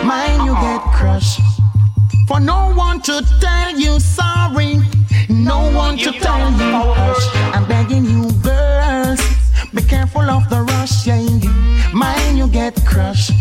Mind 0.04 0.44
you 0.46 0.54
get 0.54 0.82
crushed. 0.92 1.40
For 2.28 2.40
no 2.40 2.72
one 2.74 3.00
to 3.02 3.22
tell 3.40 3.78
you 3.78 4.00
sorry. 4.00 4.78
No 5.28 5.70
one 5.72 5.96
to 5.98 6.12
tell 6.12 6.50
you 6.50 6.72
hush. 6.98 7.26
I'm 7.54 7.66
begging 7.66 8.04
you, 8.04 8.30
girls. 8.42 9.20
Be 9.74 9.82
careful 9.82 10.22
of 10.22 10.48
the 10.48 10.62
rushing. 10.62 11.40
Mind 11.92 12.38
you 12.38 12.48
get 12.48 12.74
crushed. 12.86 13.32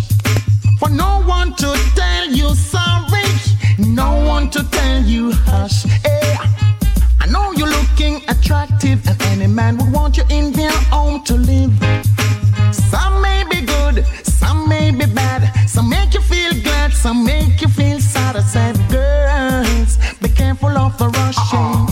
For 0.79 0.89
no 0.89 1.21
one 1.25 1.53
to 1.55 1.69
tell 1.95 2.27
you 2.29 2.53
sorry. 2.55 3.12
No 3.93 4.25
one 4.25 4.49
to 4.49 4.63
tell 4.71 5.03
you 5.03 5.31
hush. 5.45 5.83
Hey, 5.83 6.35
I 7.21 7.27
know 7.27 7.51
you're 7.51 7.69
looking 7.69 8.23
attractive, 8.27 9.07
and 9.07 9.21
any 9.33 9.45
man 9.45 9.77
would 9.77 9.91
want 9.93 10.17
you 10.17 10.23
in 10.31 10.51
their 10.51 10.71
home 10.89 11.23
to 11.25 11.35
live. 11.35 11.71
Some 12.71 13.21
may 13.21 13.43
be 13.51 13.61
good, 13.61 14.03
some 14.23 14.67
may 14.67 14.89
be 14.89 15.05
bad. 15.05 15.43
Some 15.69 15.89
make 15.89 16.15
you 16.15 16.21
feel 16.21 16.53
glad, 16.63 16.91
some 16.91 17.23
make 17.23 17.61
you 17.61 17.67
feel 17.67 17.99
sad. 17.99 18.35
I 18.35 18.41
said, 18.41 18.75
girls, 18.89 19.99
be 20.21 20.29
careful 20.29 20.75
of 20.75 20.97
the 20.97 21.09
rushing. 21.09 21.87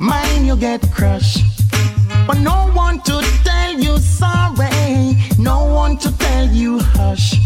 Mind 0.00 0.48
you 0.48 0.56
get 0.56 0.82
crushed. 0.90 1.44
But 2.26 2.38
no 2.38 2.68
one 2.74 3.00
to 3.02 3.22
tell 3.44 3.78
you 3.78 3.98
sorry, 3.98 5.22
no 5.38 5.66
one 5.66 5.98
to 5.98 6.10
tell 6.18 6.48
you 6.48 6.80
hush. 6.80 7.43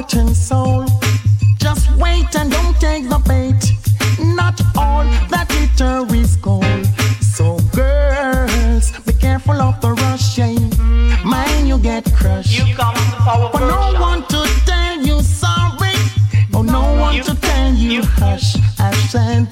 And 0.00 0.34
soul. 0.34 0.86
Just 1.58 1.90
wait 1.96 2.34
and 2.34 2.50
don't 2.50 2.74
take 2.80 3.08
the 3.08 3.18
bait. 3.28 3.62
Not 4.34 4.58
all 4.76 5.04
that 5.28 5.46
glitter 5.48 6.06
is 6.14 6.36
gold. 6.36 6.86
So, 7.20 7.58
girls, 7.74 8.92
be 9.00 9.12
careful 9.12 9.60
of 9.60 9.78
the 9.82 9.92
rushing. 9.92 10.72
Eh? 10.72 11.22
Mind 11.22 11.68
you 11.68 11.78
get 11.78 12.04
crushed. 12.14 12.58
You 12.58 12.74
come 12.74 12.96
For 13.52 13.60
no 13.60 13.92
one 14.00 14.22
to 14.28 14.40
tell 14.64 14.96
you 15.02 15.20
sorry. 15.20 15.94
Oh, 16.54 16.62
no 16.62 16.82
one 16.98 17.20
to 17.22 17.34
tell 17.34 17.72
you 17.74 18.02
hush. 18.02 18.56
I 18.78 18.92
said, 19.12 19.48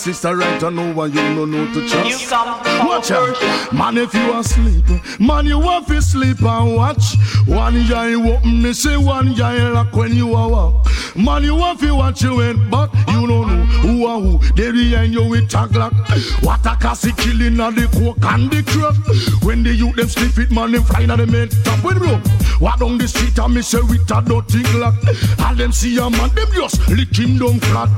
sister, 0.00 0.34
right? 0.34 0.62
I 0.62 0.70
know 0.70 0.92
why 0.94 1.06
you 1.06 1.14
don't 1.14 1.50
know 1.50 1.66
to 1.74 1.88
trust. 1.88 2.30
Watch 2.30 3.10
out, 3.10 3.72
man. 3.72 3.98
If 3.98 4.14
you 4.14 4.32
asleep, 4.32 4.86
man, 5.20 5.44
you 5.46 5.60
have 5.60 5.86
to 5.86 6.00
sleep 6.00 6.42
and 6.42 6.76
watch. 6.76 7.16
One 7.46 7.76
eye 7.76 8.14
open, 8.14 8.62
me 8.62 8.72
say 8.72 8.96
one 8.96 9.40
eye 9.40 9.68
lock 9.68 9.92
when 9.92 10.14
you 10.14 10.34
are 10.34 10.48
walk. 10.48 10.86
Man, 11.14 11.44
you 11.44 11.56
have 11.58 11.80
to 11.80 11.94
watch 11.94 12.22
you 12.22 12.36
went 12.36 12.70
back. 12.70 12.90
You 13.08 13.26
don't 13.26 13.46
know 13.46 13.64
who 13.82 14.06
are 14.06 14.20
who. 14.20 14.38
They 14.54 14.72
behind 14.72 15.12
you 15.12 15.28
with 15.28 15.50
tag 15.50 15.76
lock. 15.76 15.92
What 16.40 16.64
a 16.64 16.76
cassie 16.76 17.12
killing 17.12 17.60
of 17.60 17.74
the 17.74 17.86
coke 17.92 18.24
and 18.24 18.50
the 18.50 18.62
crack. 18.62 18.96
When 19.44 19.62
the 19.62 19.74
youth 19.74 19.96
them 19.96 20.08
sniff 20.08 20.38
it, 20.38 20.50
man, 20.50 20.72
them 20.72 20.82
flying 20.84 21.10
at 21.10 21.16
the 21.16 21.26
main 21.26 21.48
top 21.48 21.84
with 21.84 21.98
bro. 21.98 22.20
Walk 22.60 22.78
down 22.78 22.98
the 22.98 23.08
street 23.08 23.38
and 23.38 23.54
me 23.54 23.62
say 23.62 23.80
with 23.80 24.10
a 24.10 24.20
dirty 24.20 24.62
glock. 24.68 24.94
All 25.40 25.54
them 25.54 25.72
see 25.72 25.96
a 25.96 26.10
man, 26.10 26.28
them 26.34 26.48
just 26.52 26.86
lick 26.90 27.16
him 27.16 27.38
down 27.38 27.58
flat. 27.60 27.88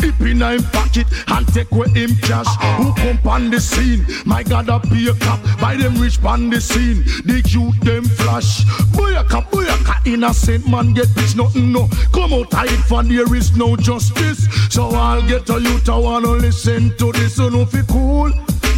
Dip 0.00 0.20
in 0.20 0.40
him 0.40 0.62
pocket 0.70 1.06
and 1.26 1.46
take 1.48 1.70
away 1.72 1.88
him 1.88 2.14
cash. 2.22 2.46
Who 2.78 2.94
come 2.94 3.18
on 3.26 3.50
the 3.50 3.60
scene? 3.60 4.06
My 4.24 4.44
God, 4.44 4.68
a 4.68 4.78
be 4.78 5.08
a 5.08 5.14
cop. 5.14 5.40
By 5.60 5.74
them 5.76 5.96
rich 5.96 6.22
on 6.22 6.50
the 6.50 6.60
scene. 6.60 7.02
The 7.26 7.42
cute 7.42 7.80
them 7.80 8.04
flash. 8.04 8.64
Boyaka, 8.94 9.42
boyaka, 9.50 10.06
innocent 10.06 10.68
man 10.68 10.94
get 10.94 11.12
pitch 11.16 11.34
nothing 11.34 11.72
no. 11.72 11.88
Come 12.12 12.32
out 12.32 12.52
hide 12.52 12.84
for 12.86 13.02
there 13.02 13.34
is 13.34 13.56
no 13.56 13.74
justice. 13.76 14.46
So 14.70 14.90
I'll 14.90 15.26
get 15.26 15.50
a 15.50 15.60
youth 15.60 15.88
I 15.88 15.98
wanna 15.98 16.28
listen 16.28 16.96
to 16.98 17.10
this. 17.10 17.40
Oh 17.40 17.48
no 17.48 17.66
fi 17.66 17.82
cool, 17.88 18.30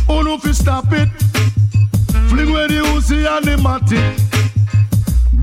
oh 0.09 0.23
no 0.23 0.39
fi 0.39 0.53
stop 0.53 0.87
it. 0.93 1.09
Fling 2.31 2.51
where 2.51 2.67
the 2.67 2.81
Uzi 2.95 3.27
and 3.29 3.45
the 3.45 3.57
matic. 3.57 4.24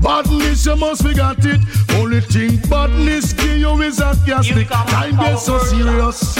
Badness, 0.02 0.66
you 0.66 0.76
must 0.76 1.02
forget 1.02 1.36
it. 1.44 1.60
Only 1.96 2.20
thing 2.20 2.56
badness 2.68 3.32
give 3.32 3.58
you 3.58 3.80
is 3.82 4.00
a 4.00 4.12
gastic. 4.26 4.68
Time 4.68 5.16
gets 5.16 5.46
so 5.46 5.58
serious, 5.58 6.36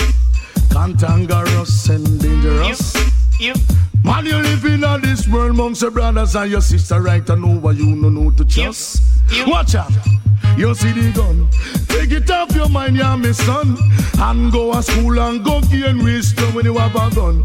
cantankerous 0.70 1.88
and 1.88 2.20
dangerous. 2.20 2.94
you 3.38 3.54
Man, 4.04 4.26
you 4.26 4.36
live 4.36 4.64
in 4.64 4.82
all 4.82 4.98
this 4.98 5.28
world 5.28 5.50
amongst 5.50 5.82
your 5.82 5.92
brothers 5.92 6.34
and 6.34 6.50
your 6.50 6.60
sister, 6.60 7.00
right? 7.00 7.28
I 7.30 7.34
know 7.36 7.54
why 7.60 7.72
you 7.72 7.94
no 7.94 8.08
know 8.08 8.30
to 8.32 8.44
trust. 8.44 9.00
Watch 9.46 9.76
out. 9.76 9.92
You 10.56 10.74
see 10.74 10.92
the 10.92 11.12
gun, 11.12 11.48
take 11.88 12.12
it 12.12 12.30
off 12.30 12.54
your 12.54 12.68
mind, 12.68 12.96
yeah, 12.96 13.16
my 13.16 13.32
son. 13.32 13.76
And 14.18 14.52
go 14.52 14.72
to 14.72 14.82
school 14.82 15.18
and 15.18 15.44
go 15.44 15.60
gain 15.62 16.04
wisdom 16.04 16.54
when 16.54 16.64
you 16.64 16.78
have 16.78 16.94
a 16.94 17.14
gun. 17.14 17.44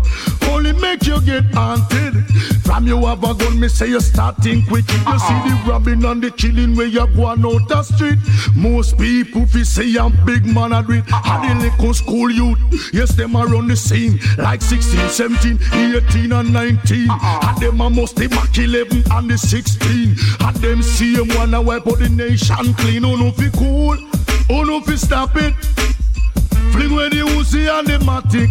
Only 0.50 0.74
make 0.74 1.06
you 1.08 1.20
get 1.22 1.46
haunted. 1.54 2.26
From 2.64 2.86
you 2.86 3.06
have 3.06 3.24
a 3.24 3.34
gun, 3.34 3.60
me 3.60 3.68
say 3.68 3.88
you 3.88 4.00
start 4.00 4.38
think 4.38 4.70
wicked. 4.70 4.92
You 4.92 5.08
uh-uh. 5.08 5.18
see 5.18 5.50
the 5.50 5.72
robbing 5.72 6.06
and 6.06 6.22
the 6.22 6.32
killing 6.32 6.76
where 6.76 6.86
you 6.86 7.08
go 7.16 7.26
on 7.26 7.46
out 7.46 7.68
the 7.68 7.82
street. 7.82 8.20
Most 8.56 8.98
people 8.98 9.46
fi 9.48 9.64
say 9.64 9.96
I'm 9.98 10.14
big 10.26 10.46
man 10.46 10.74
at 10.74 10.90
it. 10.90 11.12
Uh-uh. 11.12 11.22
Had 11.24 11.58
the 11.58 11.70
little 11.70 11.94
school 11.94 12.30
youth, 12.30 12.60
yes, 12.94 13.16
them 13.16 13.36
are 13.36 13.54
on 13.56 13.68
the 13.68 13.76
scene. 13.76 14.20
Like 14.38 14.62
16, 14.62 15.10
17, 15.10 15.60
18 15.74 16.32
and 16.32 16.54
19. 16.54 17.10
Uh-uh. 17.10 17.46
Had 17.46 17.60
them 17.60 17.82
a 17.82 17.90
must 17.90 18.16
the 18.18 18.28
Mac 18.30 18.58
11 18.58 19.04
and 19.12 19.30
the 19.30 19.38
16. 19.38 20.16
Had 20.40 20.56
them 20.56 20.84
same 20.84 21.28
one 21.36 21.54
a 21.54 21.62
wipe 21.62 21.88
out 21.88 22.00
the 22.00 22.10
nation 22.10 22.74
clean. 22.76 22.97
Oh 23.00 23.16
no 23.16 23.32
fi 23.32 23.50
cool, 23.52 23.98
oh 24.50 24.64
no 24.64 24.82
fi 24.82 24.96
stop 24.96 25.36
it. 25.36 25.54
Fling 26.74 26.94
where 26.96 27.10
the 27.10 27.18
Uzi 27.38 27.68
and 27.70 27.88
the 27.88 27.98
Matic. 28.00 28.50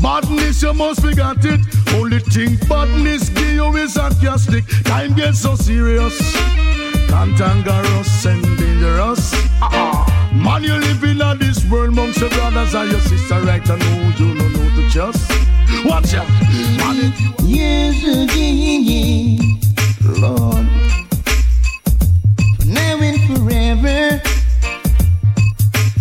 Badness, 0.00 0.62
you 0.62 0.72
must 0.72 1.00
forget 1.02 1.44
it. 1.44 1.60
Only 1.94 2.20
thing 2.20 2.56
badness 2.68 3.28
give 3.30 3.50
you 3.52 3.76
is 3.76 3.94
sarcastic. 3.94 4.64
Time 4.84 5.14
gets 5.14 5.40
so 5.40 5.54
serious, 5.56 6.16
cantankerous 7.08 8.24
and 8.26 8.42
dangerous. 8.58 9.32
ah 9.60 10.06
Man, 10.32 10.62
you 10.62 10.74
live 10.74 11.02
in 11.04 11.20
a 11.20 11.34
this 11.36 11.64
world 11.70 11.88
amongst 11.90 12.20
your 12.20 12.30
brothers 12.30 12.74
and 12.74 12.90
your 12.92 13.00
sister, 13.00 13.40
right? 13.42 13.68
I 13.68 13.76
know 13.76 14.12
you 14.16 14.34
don't 14.34 14.52
know 14.52 14.70
to 14.76 14.88
just 14.88 15.30
watch 15.84 16.14
out. 16.14 16.28
Man, 16.78 16.96
if 17.12 17.20
you 17.20 17.30
Yes, 17.42 18.02
again, 18.04 18.82
yeah. 18.84 20.28
Lord. 20.28 20.79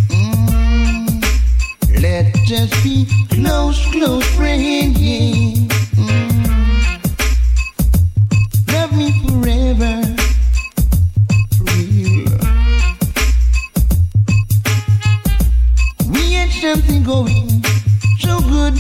Mm. 0.10 1.22
Let 2.02 2.36
us 2.52 2.84
be 2.84 3.06
close, 3.30 3.86
close 3.92 4.26
friend, 4.36 4.98
yeah. 4.98 5.54
Mm. 5.94 6.34
Love 8.74 8.92
me 8.98 9.12
forever. 9.22 10.02
For 11.58 11.66
real. 11.78 12.26
We 16.12 16.34
had 16.34 16.50
something 16.50 17.04
going 17.04 17.64
so 18.18 18.40
good. 18.40 18.74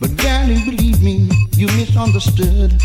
But 0.00 0.16
darling, 0.16 0.64
believe 0.64 1.02
me, 1.02 1.28
you 1.52 1.66
misunderstood. 1.66 2.80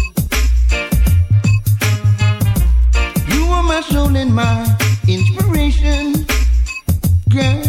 Are 3.51 3.63
my 3.63 3.81
soul 3.81 4.15
and 4.15 4.33
my 4.33 4.65
inspiration, 5.07 6.25
girl. 7.29 7.61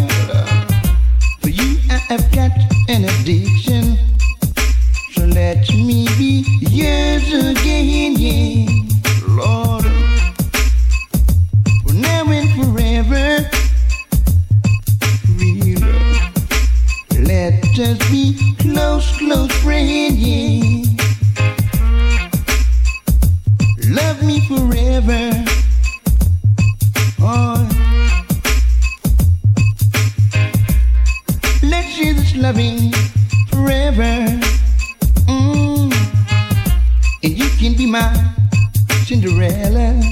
For 1.41 1.49
you, 1.49 1.77
I 1.91 1.99
have 2.09 2.31
got 2.33 2.53
an 2.89 3.05
addiction. 3.05 3.99
So 5.13 5.25
let 5.27 5.69
me 5.71 6.07
be 6.17 6.45
yours 6.61 7.33
again, 7.33 8.15
yeah, 8.17 8.67
Lord. 9.29 9.85
For 11.83 11.95
now 11.95 12.31
and 12.31 12.49
forever, 12.57 13.51
real. 15.37 15.81
Let 17.27 17.65
us 17.79 17.99
be 18.11 18.55
close, 18.61 19.17
close 19.19 19.53
friend, 19.63 20.17
yeah. 20.17 20.85
Love 23.89 24.23
me 24.23 24.47
forever. 24.47 25.62
Mm. 27.23 27.73
can 37.63 37.75
be 37.77 37.87
my 37.87 38.13
Cinderella. 39.05 40.03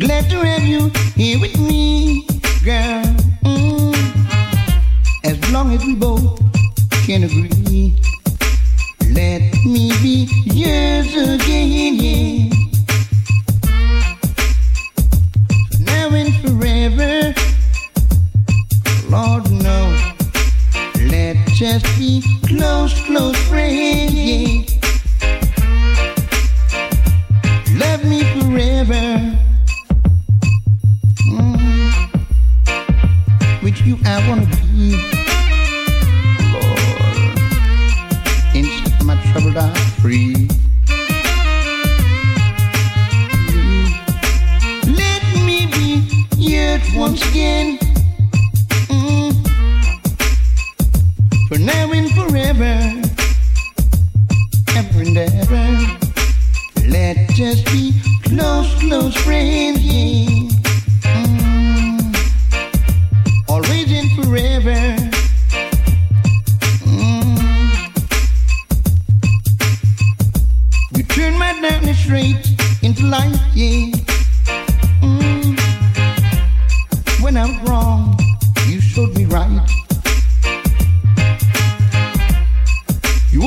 Glad 0.00 0.28
to 0.28 0.44
have 0.44 0.64
you 0.64 0.90
here 1.14 1.38
with 1.38 1.56
me, 1.60 2.26
girl. 2.64 3.04
Mm. 3.44 3.94
As 5.22 5.52
long 5.52 5.72
as 5.72 5.84
we 5.84 5.94
both 5.94 6.40
can 7.06 7.22
agree. 7.22 7.94
Let 9.12 9.54
me 9.64 9.92
be 10.02 10.26
yours 10.46 11.14
again, 11.14 11.94
yeah. 11.94 12.39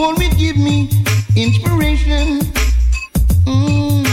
Always 0.03 0.33
give 0.33 0.57
me 0.57 0.89
inspiration. 1.35 2.39
Mm. 3.45 4.05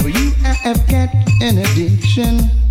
For 0.00 0.08
you, 0.08 0.32
I 0.42 0.54
have 0.64 0.80
got 0.88 1.14
an 1.42 1.58
addiction. 1.58 2.63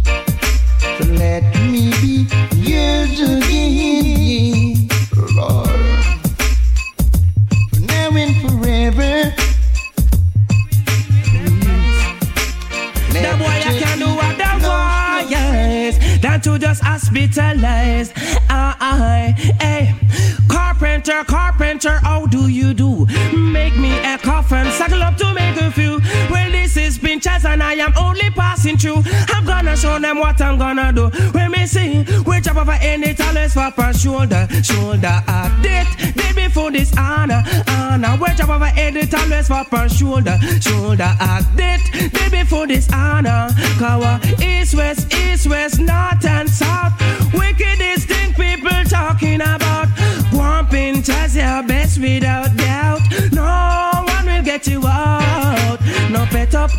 Gonna 29.74 29.82
show 29.82 29.99
them 29.99 30.19
what 30.19 30.39
I'm 30.39 30.59
gonna 30.59 30.93
do. 30.93 31.09
When 31.32 31.49
me 31.49 31.65
see, 31.65 32.03
which 32.26 32.47
up 32.47 32.57
of 32.57 32.69
a 32.69 32.76
end 32.76 33.05
it 33.05 33.19
always 33.19 33.55
for 33.55 33.71
per 33.71 33.91
shoulder 33.91 34.47
Shoulder 34.61 35.24
a 35.28 35.59
date, 35.63 36.13
date 36.15 36.36
before 36.36 36.69
this 36.69 36.95
honor 36.95 37.43
Honor, 37.67 38.15
which 38.17 38.39
up 38.39 38.49
of 38.49 38.61
a 38.61 38.67
end 38.80 38.97
it 38.97 39.11
always 39.15 39.47
for 39.47 39.63
per 39.65 39.89
shoulder 39.89 40.38
Shoulder 40.61 41.15
a 41.19 41.43
date, 41.55 41.82
date 41.91 42.32
before 42.32 42.67
this 42.67 42.88
honor 42.93 43.49
Kawa, 43.80 44.21
east, 44.43 44.76
west, 44.76 45.11
east, 45.11 45.47
west, 45.47 45.80
north 45.80 46.24
and 46.24 46.47
south. 46.47 46.93
Wickedest 47.34 48.07
thing 48.07 48.32
people 48.36 48.84
talking 48.88 49.41
about. 49.41 49.88
One 50.32 50.67
Pinchers 50.67 51.36
your 51.36 51.63
best 51.63 51.99
without 51.99 52.55
doubt. 52.57 53.01
No 53.32 54.03
one 54.05 54.26
will 54.28 54.43
get 54.43 54.67
you 54.67 54.86
out. 54.86 55.80
No 56.11 56.28
pet 56.28 56.53
up, 56.53 56.69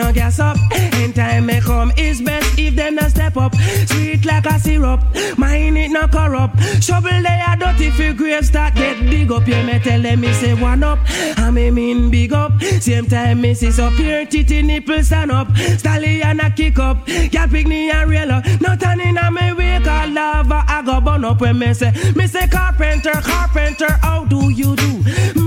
no 0.00 0.12
gas 0.12 0.38
up. 0.38 0.56
In 1.00 1.12
time 1.12 1.46
may 1.46 1.60
come 1.60 1.92
is 1.96 2.20
best 2.22 2.58
if 2.58 2.74
them 2.74 2.94
not 2.94 3.10
step 3.10 3.36
up. 3.36 3.54
Sweet 3.86 4.24
like 4.24 4.46
a 4.46 4.58
syrup, 4.58 5.00
mine 5.36 5.76
it 5.76 5.90
no 5.90 6.06
corrupt. 6.08 6.56
Shovel 6.82 7.22
they 7.22 7.40
are 7.48 7.56
dirty 7.56 7.90
for 7.90 8.12
grave 8.12 8.46
start 8.46 8.74
get 8.74 8.98
dig 9.10 9.30
up. 9.30 9.46
Yeah 9.46 9.64
me 9.66 9.78
tell 9.78 10.00
them 10.00 10.20
me 10.20 10.32
say 10.32 10.54
one 10.54 10.82
up. 10.82 10.98
I 11.36 11.50
me 11.50 11.70
mean 11.70 12.10
big 12.10 12.32
up. 12.32 12.52
Same 12.80 13.06
time 13.06 13.40
me 13.42 13.54
see 13.54 13.70
so 13.70 13.90
pure 13.96 14.24
titty 14.26 14.62
nipple 14.62 15.02
stand 15.02 15.30
up. 15.30 15.48
Stallion 15.78 16.40
a 16.40 16.50
kick 16.50 16.78
up. 16.78 17.06
Girl 17.06 17.48
pick 17.48 17.66
me 17.66 17.90
and 17.90 18.10
rail 18.10 18.30
up. 18.32 18.44
Nothing 18.60 19.00
in 19.00 19.18
a 19.18 19.30
me 19.30 19.52
wake 19.52 19.86
a 19.86 20.06
lava 20.06 20.64
I 20.68 20.82
go 20.84 21.00
burn 21.00 21.24
up 21.24 21.40
when 21.40 21.58
me 21.58 21.74
say 21.74 21.92
Me 22.16 22.26
say 22.26 22.46
carpenter, 22.48 23.12
carpenter 23.22 23.92
How 24.02 24.24
do 24.24 24.50
you 24.50 24.76
do? 24.76 25.39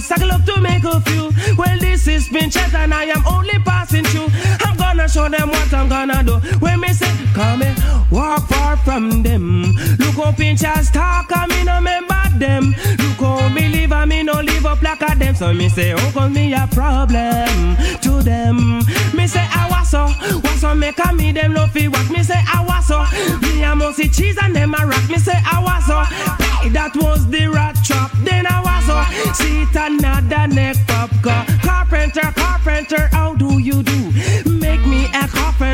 Me 0.00 0.06
a 0.06 0.16
coffin 0.16 0.46
to 0.46 0.60
make 0.62 0.84
a 0.84 0.98
few. 1.02 1.30
Well 1.58 1.78
this 1.78 2.08
is 2.08 2.26
Pinchers 2.28 2.74
and 2.74 2.94
I 2.94 3.04
am 3.04 3.26
only 3.26 3.58
passing 3.64 4.04
through. 4.04 4.28
I'm 4.64 4.79
gonna 5.00 5.08
show 5.08 5.28
them 5.28 5.48
what 5.48 5.72
I'm 5.72 5.88
gonna 5.88 6.22
do. 6.22 6.34
When 6.58 6.80
me 6.80 6.92
say 6.92 7.10
come 7.32 7.62
here 7.62 7.74
Walk 8.10 8.48
far 8.48 8.76
from 8.76 9.22
them. 9.22 9.62
Look 9.98 10.16
how 10.16 10.32
Pinchers 10.32 10.90
talk 10.90 11.26
I 11.30 11.46
me 11.46 11.64
no 11.64 11.76
remember 11.76 12.22
them. 12.38 12.74
Look 12.98 13.18
how 13.18 13.48
me 13.48 13.68
live 13.68 13.92
I 13.92 14.04
me 14.04 14.22
no 14.22 14.40
live 14.40 14.66
up 14.66 14.82
like 14.82 15.00
a 15.02 15.16
them. 15.16 15.34
So 15.34 15.52
me 15.54 15.68
say 15.68 15.90
how 15.90 16.10
come 16.10 16.34
me 16.34 16.52
a 16.52 16.66
problem 16.72 17.76
to 18.02 18.22
them? 18.22 18.78
Me 19.14 19.26
say 19.26 19.46
I 19.50 19.68
was 19.70 19.90
so 19.90 20.04
Was 20.40 20.60
so 20.60 20.74
make 20.74 20.98
a 20.98 21.12
me 21.14 21.32
them 21.32 21.54
no 21.54 21.66
feel 21.68 21.90
what? 21.90 22.10
Me 22.10 22.22
say 22.22 22.40
I 22.52 22.64
was 22.68 22.86
so 22.86 22.98
Me 23.40 23.62
a 23.62 23.74
must 23.74 24.00
cheese 24.12 24.36
and 24.42 24.54
them 24.54 24.74
a 24.74 24.86
rock. 24.86 25.08
Me 25.08 25.16
say 25.16 25.38
I 25.50 25.62
was 25.62 25.86
so 25.86 26.68
That 26.70 26.92
was 26.96 27.26
the 27.30 27.46
rat 27.46 27.76
trap. 27.84 28.10
Then 28.24 28.44
I 28.46 28.60
was 28.60 28.84
so 28.84 29.42
See 29.42 29.62
it 29.62 29.74
another 29.74 30.52
neck 30.52 30.76
pop 30.86 31.10
car. 31.22 31.46
Carpenter, 31.62 32.32
carpenter 32.36 33.08
How 33.12 33.34
do 33.34 33.60
you 33.60 33.82
do? 33.82 34.00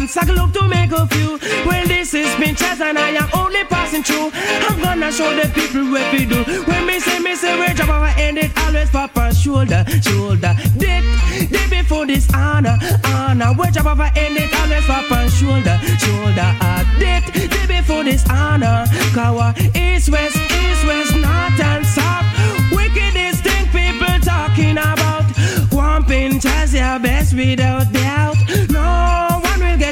Me 0.07 0.12
a 0.12 0.24
coffin 0.24 0.52
to 0.52 0.68
make 0.68 0.92
a 0.92 1.04
few. 1.09 1.36
Well 1.66 1.84
this 1.88 2.14
is 2.14 2.32
Pinchers 2.36 2.80
and 2.80 2.96
I 2.96 3.11
am 3.11 3.28
only 3.34 3.64
passing 3.64 4.04
through 4.04 4.30
I'm 4.32 4.80
gonna 4.80 5.11
show 5.11 5.34
the 5.34 5.48
people 5.52 5.82
what 5.90 6.12
we 6.12 6.24
do. 6.26 6.44
When 6.62 6.86
me 6.86 7.00
say 7.00 7.18
me 7.18 7.34
say 7.34 7.59
we 7.59 7.74
drop 7.74 7.88
our 7.88 8.07
end 8.16 8.38
it 8.38 8.57
always 8.57 8.88
pop 8.88 9.16
our 9.16 9.34
shoulder 9.34 9.84
shoulder. 10.02 10.54
Dick 10.78 11.02
Day 11.50 11.66
before 11.68 12.07
this 12.07 12.32
honor 12.32 12.78
honor. 13.04 13.52
We 13.59 13.68
drop 13.72 13.98
our 13.98 14.07
end 14.14 14.38
it 14.38 14.54
always 14.54 14.86
pop 14.86 15.11
our 15.11 15.28
shoulder 15.28 15.76
shoulder. 15.98 16.50
Ah 16.62 16.86
Dick 17.00 17.50
Day 17.50 17.66
before 17.66 18.04
this 18.04 18.24
honor. 18.30 18.86
Kawa 19.12 19.54
east 19.74 20.09
west 20.09 20.36
east 20.36 20.86
west 20.86 21.16
north 21.16 21.59
and 21.59 21.84
south. 21.84 22.26
Wickedest 22.70 23.42
thing 23.42 23.66
people 23.74 24.20
talking 24.20 24.78
about. 24.78 25.24
One 25.72 26.04
Pinchers 26.04 26.74
your 26.74 27.00
best 27.00 27.34
without 27.34 27.92
doubt 27.92 28.36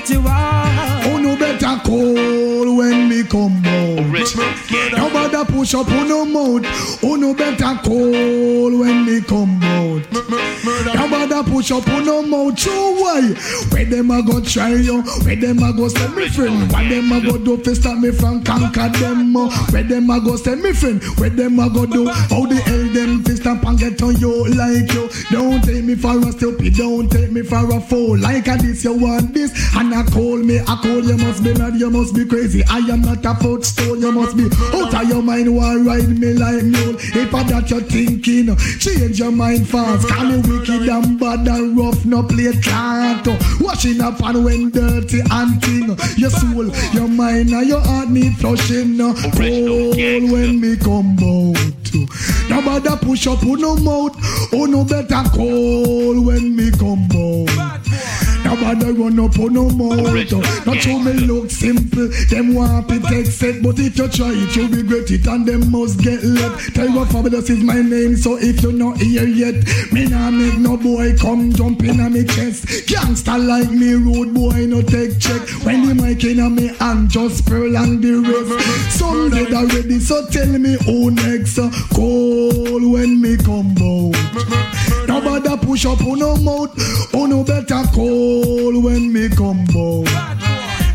get 0.04 0.16
you 0.16 0.28
out 0.28 1.06
Oh, 1.06 1.18
no 1.18 1.36
better 1.36 1.80
when 2.76 3.08
me 3.08 3.22
come 3.24 3.64
out. 3.64 4.04
Nobody 4.96 5.52
push 5.52 5.74
up 5.74 5.88
on 5.90 6.08
no 6.08 6.24
mouth. 6.24 6.64
Oh, 7.02 7.16
no 7.16 7.34
better 7.34 7.78
call 7.82 8.78
when 8.78 9.06
me 9.06 9.20
come 9.20 9.62
out. 9.62 10.02
Nobody 10.94 11.50
push 11.50 11.70
up 11.70 11.86
on 11.88 12.06
no 12.06 12.22
mouth. 12.22 12.56
True 12.56 13.04
way. 13.04 13.34
Where 13.70 13.84
them 13.84 14.10
a 14.10 14.22
go 14.22 14.40
try 14.40 14.74
you? 14.74 15.02
Where 15.02 15.36
them 15.36 15.62
a 15.62 15.72
go 15.72 15.88
send 15.88 16.16
me 16.16 16.28
friend? 16.28 16.72
What 16.72 16.88
them 16.88 17.12
a 17.12 17.20
go 17.20 17.38
do 17.38 17.56
to 17.58 17.74
stop 17.74 17.98
me 17.98 18.10
from 18.10 18.42
conquer 18.42 18.88
them? 18.88 19.34
Where 19.34 19.82
them 19.82 20.10
a 20.10 20.20
go 20.20 20.36
send 20.36 20.62
me 20.62 20.72
friend? 20.72 21.02
Where 21.18 21.30
them 21.30 21.58
a 21.58 21.70
go 21.70 21.86
do? 21.86 22.08
How 22.08 22.46
the 22.46 22.56
hell 22.56 22.88
them 22.92 23.22
fist 23.24 23.46
up 23.46 23.64
and 23.64 23.78
get 23.78 24.02
on 24.02 24.16
you 24.16 24.48
like 24.54 24.92
you? 24.92 25.08
Don't 25.30 25.62
take 25.62 25.84
me 25.84 25.94
for 25.94 26.18
a 26.18 26.32
stupid. 26.32 26.74
Don't 26.74 27.10
take 27.10 27.30
me 27.30 27.42
for 27.42 27.70
a 27.70 27.80
fool. 27.80 28.18
Like 28.18 28.48
a 28.48 28.56
this 28.56 28.84
you 28.84 28.94
want 28.94 29.34
this, 29.34 29.52
and 29.76 29.94
I 29.94 30.02
call 30.04 30.38
me. 30.38 30.60
I 30.60 30.78
call 30.82 31.04
you 31.04 31.16
must 31.18 31.42
be 31.44 31.54
mad. 31.54 31.74
You 31.74 31.90
must 31.90 32.14
be 32.14 32.24
crazy. 32.24 32.63
I 32.68 32.78
am 32.78 33.02
not 33.02 33.24
a 33.24 33.34
footstool. 33.34 33.96
You 33.98 34.12
must 34.12 34.36
be 34.36 34.48
out 34.74 34.94
of 34.94 35.08
your 35.08 35.22
mind. 35.22 35.54
Why 35.54 35.76
ride 35.76 36.08
me 36.08 36.32
like 36.34 36.64
mule? 36.64 36.96
If 36.98 37.34
I 37.34 37.42
that 37.44 37.70
you're 37.70 37.80
thinking, 37.80 38.56
change 38.78 39.18
your 39.18 39.32
mind 39.32 39.68
fast. 39.68 40.08
Call 40.08 40.24
me 40.26 40.36
wicked 40.38 40.88
and 40.88 41.18
bad 41.18 41.46
and 41.48 41.76
rough. 41.78 42.04
No 42.04 42.22
play 42.22 42.52
cart. 42.62 43.26
Washing 43.60 44.00
up 44.00 44.20
and 44.22 44.44
when 44.44 44.70
dirty 44.70 45.20
and 45.30 45.62
thing. 45.62 45.96
Your 46.16 46.30
soul, 46.30 46.66
your 46.92 47.08
mind, 47.08 47.50
and 47.50 47.68
your 47.68 47.80
heart 47.80 48.08
need 48.10 48.36
flushing. 48.38 48.98
Roll 48.98 49.90
when 50.32 50.60
me 50.60 50.76
come 50.76 51.16
out. 51.20 51.74
Nobody 52.48 52.96
push 53.06 53.26
up 53.26 53.42
on 53.44 53.60
no 53.60 53.76
mouth. 53.76 54.16
Oh 54.52 54.66
no 54.66 54.84
better 54.84 55.22
call 55.30 56.20
when 56.24 56.56
me 56.56 56.70
come 56.72 57.08
out. 57.14 57.80
Nobody 58.44 58.92
run 58.92 59.20
up 59.20 59.38
on 59.38 59.52
no 59.54 59.68
mouth. 59.70 60.66
Not 60.66 60.76
show 60.78 60.98
me 60.98 61.12
look 61.12 61.50
simple. 61.50 62.08
Them 62.28 62.53
want 62.54 62.88
to 62.88 63.00
take 63.00 63.26
set, 63.26 63.62
but 63.62 63.78
if 63.78 63.98
you 63.98 64.08
try 64.08 64.32
it, 64.32 64.56
you'll 64.56 64.68
regret 64.68 65.10
it, 65.10 65.26
and 65.26 65.46
them 65.46 65.70
must 65.70 66.00
get 66.00 66.22
left. 66.22 66.74
Tell 66.74 66.88
what 66.94 67.08
fabulous 67.10 67.50
is 67.50 67.62
my 67.62 67.80
name, 67.82 68.16
so 68.16 68.36
if 68.38 68.62
you 68.62 68.72
not 68.72 68.98
here 68.98 69.26
yet, 69.26 69.54
me 69.92 70.06
nah 70.06 70.30
make 70.30 70.58
no 70.58 70.76
boy 70.76 71.16
come 71.18 71.52
jump 71.52 71.82
in 71.82 72.00
on 72.00 72.12
me 72.12 72.24
chest. 72.24 72.86
Gangster 72.86 73.38
like 73.38 73.70
me, 73.70 73.94
road 73.94 74.34
boy 74.34 74.66
no 74.66 74.82
take 74.82 75.18
check. 75.18 75.40
When 75.64 75.86
the 75.86 75.94
mic 75.94 76.24
in 76.24 76.40
on 76.40 76.54
me 76.54 76.68
hand, 76.78 77.10
just 77.10 77.46
pearl 77.46 77.76
and 77.76 78.02
the 78.02 78.20
rest. 78.22 78.98
Some 78.98 79.30
dead 79.30 79.52
already, 79.52 79.98
so 79.98 80.26
tell 80.26 80.46
me 80.46 80.76
who 80.84 81.10
next. 81.10 81.58
Call 81.94 82.92
when 82.92 83.20
me 83.20 83.36
come 83.36 83.74
out. 83.78 85.08
Nobody 85.08 85.56
push 85.66 85.86
up 85.86 86.00
on 86.02 86.18
no 86.18 86.36
mouth. 86.36 86.74
Oh 87.14 87.26
no 87.26 87.44
better 87.44 87.82
call 87.92 88.80
when 88.80 89.12
me 89.12 89.28
come 89.28 89.66
out. 89.76 90.53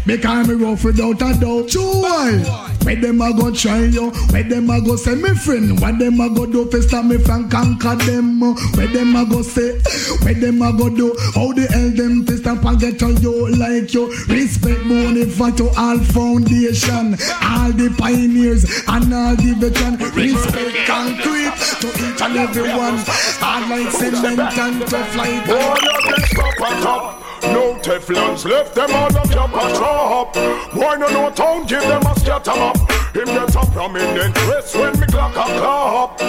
Because 0.10 0.48
me 0.48 0.56
rough 0.56 0.84
without 0.84 1.22
a 1.22 1.40
doubt. 1.40 1.68
Joy. 1.68 2.42
Where 2.82 2.96
them 2.96 3.22
a 3.22 3.32
go 3.32 3.54
try 3.54 3.84
you? 3.86 4.10
Where 4.32 4.42
them 4.42 4.68
a 4.72 4.82
go 4.82 4.96
say 4.96 5.14
me 5.14 5.36
friend? 5.36 5.80
What 5.80 6.00
them 6.00 6.20
a 6.20 6.34
go 6.34 6.48
do 6.48 6.68
to 6.68 6.82
stop 6.82 7.06
me 7.06 7.20
from 7.20 7.48
conquer 7.48 7.94
them? 7.94 8.40
Where 8.74 8.88
them 8.88 9.16
a 9.16 9.24
go 9.30 9.44
say? 9.44 9.78
Where 10.24 10.34
them 10.34 10.64
a 10.64 10.74
go 10.74 10.90
do? 10.90 11.16
How 11.36 11.54
the 11.54 11.68
hell 11.70 11.92
them 11.92 12.26
stop 12.26 12.66
and 12.66 12.80
get 12.80 13.04
on 13.04 13.22
you 13.22 13.56
like 13.56 13.94
you? 13.94 14.10
Respect 14.26 14.84
money 14.86 15.30
for 15.30 15.52
to 15.52 15.70
all 15.78 16.00
foundation, 16.00 17.14
all 17.46 17.72
the 17.72 17.94
pioneers 17.96 18.66
and 18.88 19.14
all 19.14 19.36
the 19.36 19.54
veteran. 19.62 19.94
Respect 20.18 20.88
concrete 20.90 21.54
to 21.82 21.88
each 22.02 22.22
and 22.24 22.36
every 22.36 22.70
one. 22.74 22.98
All 23.46 23.62
like 23.70 23.92
cement 23.94 24.58
and 24.58 24.88
tough 24.88 25.16
like 25.16 25.48
and 25.48 26.82
top. 26.82 27.29
No 27.44 27.76
Teflons 27.82 28.46
left 28.46 28.76
them 28.76 28.92
all 28.94 29.16
up 29.18 29.26
and 29.26 29.76
drop. 29.76 30.34
Boy 30.74 30.96
no 30.96 31.08
no 31.08 31.30
town 31.32 31.66
give 31.66 31.82
them 31.82 32.02
a 32.06 32.20
scatter 32.20 32.52
up. 32.52 32.78
Him 33.16 33.26
get 33.26 33.56
a 33.56 33.66
prominent 33.72 34.36
dress 34.36 34.76
when 34.76 35.00
me 35.00 35.08
clock 35.08 35.36
a 35.36 35.46
clap. 35.60 36.20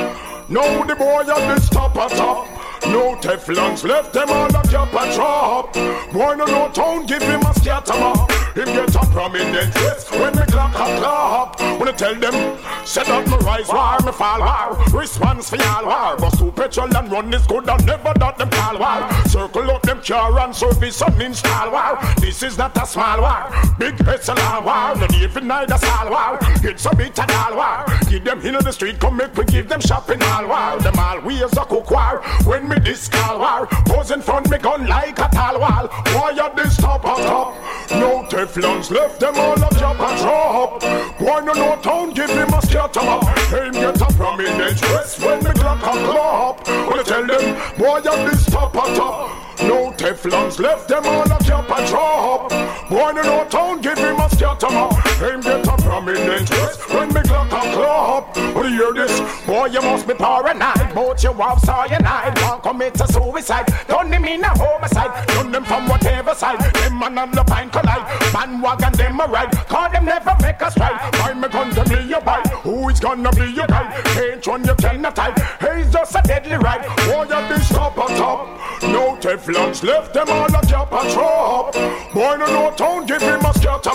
No 0.49 0.85
the 0.85 0.95
boy 0.97 1.21
at 1.21 1.27
the 1.27 1.61
stop 1.61 1.97
and 1.97 2.11
top. 2.13 2.47
No 2.87 3.15
Teflons 3.17 3.85
left 3.85 4.13
them 4.13 4.31
all 4.31 4.57
up 4.57 4.95
and 4.95 5.15
drop. 5.15 5.75
Boy 6.13 6.35
no 6.37 6.45
no 6.45 6.71
town 6.73 7.07
give 7.07 7.23
him 7.23 7.41
a 7.43 7.55
scatter 7.55 7.93
up. 7.93 8.31
Him 8.55 8.65
get 8.65 8.95
a 8.97 9.07
prominent 9.13 9.73
dress 9.75 10.11
when 10.11 10.35
me 10.35 10.43
clock 10.47 10.75
a 10.75 10.99
clap. 10.99 11.61
When 11.79 11.89
I 11.89 11.93
tell 11.93 12.15
them 12.17 12.59
set 12.85 13.09
up 13.09 13.25
me 13.27 13.37
rise 13.47 13.69
war, 13.69 13.99
me 14.05 14.11
fall 14.11 14.41
war. 14.41 15.01
Response 15.01 15.51
for 15.51 15.57
y'all 15.57 15.87
war. 15.87 16.17
Bust 16.17 16.39
two 16.39 16.51
petrol 16.51 16.97
and 16.97 17.13
run 17.13 17.33
is 17.33 17.47
good 17.47 17.69
and 17.69 17.87
never 17.87 18.13
dot 18.15 18.39
them 18.39 18.51
call 18.51 18.79
war. 18.79 19.09
Circle 19.27 19.71
up 19.71 19.83
them 19.83 20.03
car 20.03 20.37
and 20.41 20.55
service 20.55 21.01
and 21.01 21.23
install 21.23 21.71
war. 21.71 21.99
This 22.21 22.43
is 22.43 22.59
not 22.59 22.77
a 22.77 22.85
small 22.87 23.21
war. 23.21 23.51
Big 23.79 23.95
SLR 23.97 24.65
war. 24.65 24.97
Not 24.97 25.15
even 25.15 25.47
neither 25.47 25.79
small 25.79 26.11
war. 26.11 26.39
It's 26.65 26.85
a 26.87 26.97
bit 26.97 27.19
of 27.21 27.31
all 27.31 27.57
war. 27.57 27.85
Give 28.09 28.25
them 28.25 28.41
in 28.41 28.55
the 28.55 28.73
street, 28.73 28.99
come 28.99 29.17
make 29.17 29.37
we 29.37 29.45
give 29.45 29.69
them 29.69 29.81
shopping 29.81 30.23
all 30.23 30.49
war. 30.49 30.79
Them 30.81 30.99
all 30.99 31.21
we 31.21 31.41
a 31.41 31.49
cook 31.49 31.91
war. 31.91 32.21
When 32.45 32.69
me 32.69 32.81
this 32.81 33.09
call 33.09 33.39
war. 33.39 33.67
Pose 33.87 34.11
in 34.11 34.23
front 34.23 34.51
me 34.51 34.59
gun 34.59 34.89
like 34.89 35.19
a 35.21 35.29
tall 35.29 35.61
wall. 35.61 35.87
Why 36.15 36.31
you 36.31 36.51
this 36.57 36.77
top 36.77 37.05
on 37.05 37.19
top? 37.19 37.55
No 37.93 38.27
Teflons 38.41 38.91
left 38.91 39.21
them 39.21 39.37
all 39.37 39.63
up 39.63 39.77
jump 39.77 40.01
and 40.01 40.19
drop. 40.19 40.83
Why 41.21 41.41
no 41.45 41.53
no 41.53 41.77
town 41.83 42.15
give 42.15 42.31
him 42.31 42.49
a 42.49 42.63
scatter 42.63 43.01
up. 43.01 43.23
Him 43.53 43.73
get 43.73 44.01
a 44.01 44.07
prominent 44.15 44.79
dress 44.79 45.21
when 45.21 45.45
me 45.45 45.51
clock 45.51 45.83
a 45.83 45.93
clap. 46.09 46.67
When 46.89 47.01
I 47.01 47.03
tell 47.03 47.27
them, 47.27 47.77
boy 47.77 47.99
you 47.99 48.31
this 48.31 48.47
top 48.47 48.75
on 48.75 48.95
top. 48.97 49.61
No 49.61 49.93
Teflons 49.93 50.59
left 50.59 50.89
them 50.89 51.05
all 51.05 51.31
up 51.31 51.45
jump 51.45 51.71
and 51.71 51.87
drop. 51.87 52.49
Boy 52.89 53.13
no 53.13 53.23
no 53.23 53.45
town 53.51 53.83
give 53.83 53.99
him 53.99 54.19
a 54.19 54.31
scatter 54.31 54.69
up. 54.69 54.95
Him 55.19 55.43
get 55.43 55.67
a 55.67 55.80
prominent 56.01 56.47
dress 56.47 56.89
when 56.91 57.09
me 57.13 57.21
clock 57.23 57.53
a 57.53 57.61
clap. 57.75 58.37
When 58.55 58.73
you 58.73 58.93
hear 58.93 59.07
this, 59.07 59.47
boy 59.47 59.67
you 59.67 59.83
must 59.83 60.07
be 60.07 60.15
paranoid. 60.15 60.95
Both 60.95 61.23
you 61.23 61.33
have 61.33 61.61
cyanide, 61.61 62.39
won't 62.41 62.63
commit 62.63 62.95
to 62.95 63.07
suicide. 63.13 63.67
Don't 63.87 64.11
mean 64.11 64.43
a 64.43 64.49
homicide. 64.49 65.27
Done 65.29 65.53
them 65.53 65.65
from 65.65 65.89
whatever 65.89 66.35
side. 66.35 66.61
Them 66.75 66.99
man 66.99 67.19
and 67.19 67.35
the 67.35 67.45
pine 67.45 67.71
collide. 67.71 68.07
Bandwagon 68.33 68.93
them 68.93 69.21
a 69.21 69.27
ride. 69.27 69.53
Call 69.69 69.91
them 69.91 70.07
never 70.07 70.35
make 70.41 70.61
a 70.61 70.71
strike. 70.71 71.13
Buy 71.13 71.35
me 71.35 71.49
gun 71.49 71.71
to 71.75 71.85
be 71.85 72.03
your 72.09 72.21
bite. 72.21 72.47
Who 72.65 72.89
is 72.89 73.01
gonna 73.01 73.31
be 73.33 73.53
your 73.53 73.67
guide? 73.67 74.05
Can't 74.05 74.47
run 74.47 74.65
you 74.65 74.75
cannot 74.77 75.19
hide. 75.19 75.39
He's 75.61 75.93
just 75.93 76.15
a 76.15 76.23
deadly 76.23 76.57
ride. 76.57 76.85
Boy 77.07 77.23
you 77.23 77.49
this 77.49 77.69
top 77.69 77.99
on 77.99 78.09
top. 78.17 78.61
No 78.83 79.17
Teflons 79.21 79.83
left 79.83 80.15
them 80.15 80.29
all 80.31 80.47
a 80.47 80.67
cap 80.67 80.93
and 80.93 81.13
drop. 81.13 81.75
Boy 82.15 82.37
no 82.37 82.47
no 82.47 82.71
town 82.75 83.07
give 83.07 83.21
him 83.21 83.41
a 83.41 83.53
scatter. 83.55 83.91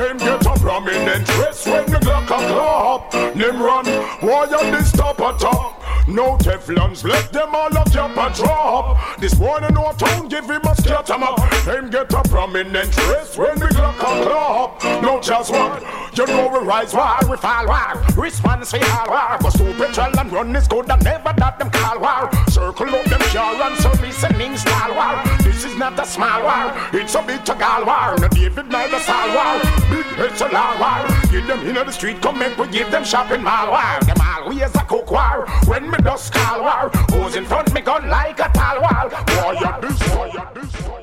Him 0.00 0.18
get 0.18 0.44
a 0.46 0.58
prominent 0.58 1.28
dress 1.44 1.66
when 1.66 1.86
the 1.86 1.98
Glock 1.98 2.24
a 2.24 2.38
clap. 2.48 3.34
Them 3.34 3.62
run. 3.62 3.84
Boy 4.20 4.44
you 4.50 4.70
this 4.70 4.92
top 4.92 5.20
on 5.20 5.38
top. 5.38 5.82
No 6.06 6.36
Teflons 6.36 7.04
let 7.04 7.32
them 7.32 7.54
all 7.54 7.68
a 7.68 7.84
cap 7.90 8.16
and 8.16 8.34
drop. 8.34 9.18
This 9.18 9.38
no 9.38 9.58
no 9.58 9.92
town 9.92 10.28
give 10.28 10.44
him 10.44 10.62
a 10.64 10.74
scatter 10.76 11.14
up. 11.14 11.40
Him 11.64 11.90
get 11.90 12.12
a 12.12 12.22
prominent 12.28 12.92
dress 12.92 13.36
when 13.36 13.58
the 13.58 13.66
Glock 13.66 13.98
a 13.98 14.24
clap. 14.24 15.02
No 15.02 15.20
just 15.20 15.50
one. 15.50 15.82
You 16.14 16.26
know 16.26 16.48
we 16.48 16.66
rise 16.66 16.94
war, 16.94 17.18
we 17.28 17.36
fall 17.36 17.66
war. 17.66 18.04
Response 18.16 18.70
for 18.70 18.84
all 18.84 19.08
war. 19.08 19.38
But 19.40 19.50
two 19.54 19.72
petrol 19.74 20.18
and 20.18 20.32
run 20.32 20.56
is 20.56 20.68
good 20.68 20.90
and 20.90 21.02
never 21.04 21.32
that 21.36 21.58
them 21.58 21.70
call 21.70 21.98
war. 22.00 22.30
Circle 22.48 22.94
up 22.94 23.04
them 23.06 23.20
car 23.32 23.62
and 23.62 23.76
service 23.78 24.24
and 24.24 24.40
install 24.40 24.94
war. 24.94 25.22
This 25.42 25.64
is 25.64 25.76
not 25.76 25.98
a 25.98 26.06
small 26.06 26.42
war. 26.42 26.72
It's 26.92 27.14
a 27.14 27.22
big 27.22 27.44
gal 27.44 27.84
war. 27.84 28.16
No 28.18 28.28
David 28.28 28.68
neither 28.68 29.00
Saul 29.00 29.34
war. 29.34 29.60
Big 29.90 30.04
it's 30.16 30.40
a 30.40 30.48
war. 30.52 31.02
Give 31.34 31.48
them 31.48 31.66
in 31.66 31.74
the 31.74 31.90
street, 31.90 32.22
come 32.22 32.38
make 32.38 32.56
we 32.56 32.68
give 32.68 32.92
them 32.92 33.02
shopping 33.02 33.42
mall 33.42 33.72
war. 33.72 33.98
Them 34.06 34.16
always 34.22 34.62
a 34.62 34.84
cook 34.86 35.10
war. 35.10 35.44
When 35.66 35.90
me 35.90 35.98
dust 35.98 36.32
call 36.32 36.60
war. 36.60 36.90
Who's 37.10 37.34
in 37.34 37.44
front 37.44 37.74
me 37.74 37.80
gun 37.80 38.08
like 38.08 38.38
a 38.38 38.48
tall 38.54 38.80
wall. 38.80 39.08
Boy, 39.10 39.58
you 39.58 39.80
this, 39.82 39.98
boy, 40.14 40.30
you 40.32 40.46
this, 40.54 40.70
boy. 40.82 41.00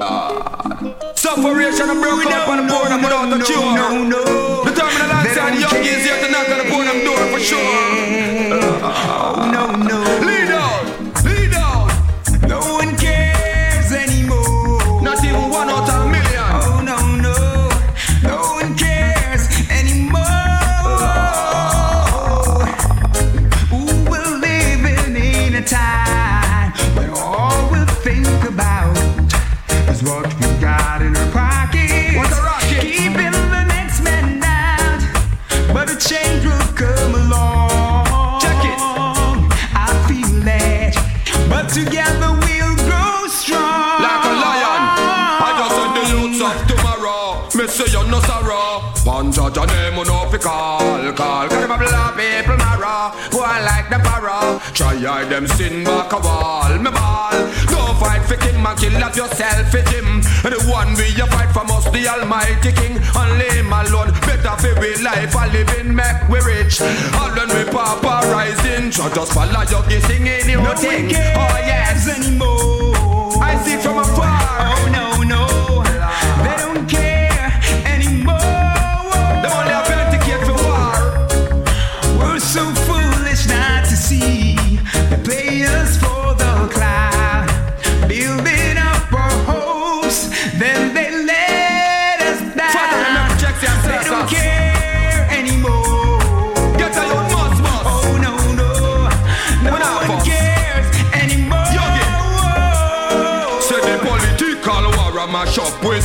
Ah. 0.00 1.12
Sufferation 1.16 1.90
and 1.90 2.00
broken 2.00 2.32
up 2.32 2.48
on 2.48 2.64
the 2.64 2.72
board 2.72 2.92
and 2.92 3.02
without 3.02 3.40
a 3.40 3.44
cure. 3.44 3.74
No, 3.74 4.04
no. 4.04 4.22
Determined 4.62 5.02
alongside 5.02 5.56
the 5.56 5.60
young 5.60 5.82
kids 5.82 6.04
here 6.04 6.24
to 6.24 6.30
knock 6.30 6.48
on 6.48 6.58
the 6.58 6.70
board 6.70 6.86
and 6.86 7.02
door 7.04 7.18
for 7.34 7.40
sure. 7.40 7.58
no, 9.50 9.74
no. 9.74 10.37
One 49.28 49.52
judge 49.52 49.58
a 49.58 49.66
name 49.66 50.00
no 50.06 50.24
fi 50.30 50.38
call, 50.38 51.12
call. 51.12 51.48
Cause 51.48 51.60
them 51.60 51.70
a 51.70 51.76
blow 51.76 52.08
people 52.16 52.56
marrow. 52.56 53.12
Who 53.28 53.40
I 53.44 53.60
like 53.60 53.90
the 53.92 54.00
barrow. 54.00 54.58
Try 54.72 54.96
hide 55.04 55.28
them 55.28 55.46
sin 55.46 55.84
back 55.84 56.10
a 56.14 56.18
wall. 56.18 56.72
Me 56.80 56.90
ball. 56.90 57.36
Don't 57.68 57.92
fight 58.00 58.24
for 58.24 58.36
king, 58.40 58.62
man. 58.62 58.74
Kill 58.78 58.96
up 58.96 59.14
yourself 59.14 59.68
for 59.68 59.84
him. 59.92 60.24
And 60.48 60.56
the 60.56 60.64
one 60.72 60.94
we 60.96 61.12
you 61.12 61.26
fight 61.28 61.52
from 61.52 61.68
us, 61.68 61.84
the 61.92 62.08
Almighty 62.08 62.72
King. 62.72 62.96
Only 63.12 63.52
him 63.52 63.68
alone. 63.68 64.16
Better 64.24 64.56
for 64.56 64.72
we 64.80 64.96
life 65.04 65.34
a 65.36 65.44
living, 65.52 65.94
make 65.94 66.24
we 66.32 66.40
rich. 66.40 66.80
All 67.20 67.28
when 67.36 67.52
we 67.52 67.68
papa 67.68 68.24
rising, 68.32 68.90
so 68.92 69.12
just 69.12 69.34
follow 69.34 69.60
your 69.68 69.84
singing 70.08 70.48
your 70.48 70.62
No 70.62 70.72
thing. 70.72 71.12
Oh 71.36 71.52
yes. 71.68 72.08
anymore. 72.08 73.44
I 73.44 73.60
see 73.60 73.76
from 73.76 73.98
afar. 73.98 74.72
Oh 74.72 74.88
no 74.88 75.07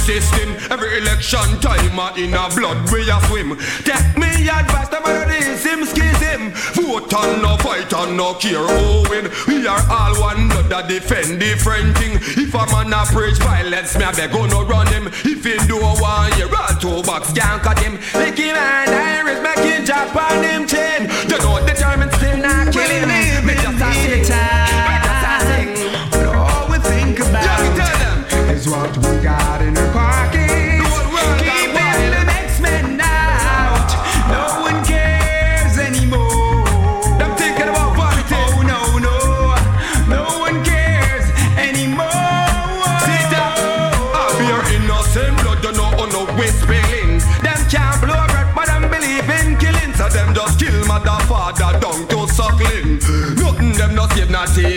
system. 0.04 0.56
Every 0.70 1.00
election 1.00 1.48
time 1.64 1.98
a 1.98 2.12
in 2.20 2.34
a 2.36 2.50
blood 2.52 2.78
we 2.92 3.10
a 3.10 3.18
swim. 3.28 3.56
Take 3.88 4.18
me 4.20 4.50
advice, 4.50 4.92
no 4.92 5.00
matter 5.02 5.32
this 5.32 5.64
him 5.64 5.86
schism. 5.86 6.52
Vote 6.76 7.14
and 7.14 7.42
no 7.42 7.56
fight 7.58 7.92
and 7.94 8.18
no 8.18 8.34
care 8.36 8.60
who 8.60 9.08
win. 9.10 9.32
We 9.48 9.66
are 9.66 9.84
all 9.90 10.14
one 10.20 10.50
that 10.68 10.88
defend 10.88 11.40
different 11.40 11.98
thing. 11.98 12.20
If 12.36 12.54
a 12.54 12.68
man 12.68 12.92
a 12.92 13.06
preach 13.08 13.40
violence, 13.40 13.96
me 13.98 14.04
a 14.04 14.12
beg 14.12 14.34
no 14.34 14.66
run 14.66 14.88
him. 14.88 15.08
If 15.08 15.44
he 15.44 15.56
do 15.68 15.80
a 15.80 15.94
one 15.96 16.32
year, 16.38 16.52
all 16.52 16.76
two 16.76 17.02
box 17.04 17.32
can't 17.32 17.64
cut 17.64 17.80
him. 17.80 17.96
Lick 18.20 18.38
him 18.38 18.56
and 18.56 18.92
iris, 18.92 19.40
make 19.40 19.64
him 19.64 19.84
on 20.18 20.44
him 20.44 20.68
chin. 20.68 21.08
You 21.32 21.38
know 21.40 21.64
determined 21.66 22.12
still 22.14 22.38
not 22.38 22.74
kill 22.74 22.92
him. 22.92 23.08
Me 23.08 23.40
me 23.48 23.54
just 23.56 23.82
a 23.82 23.90
sing. 24.04 24.63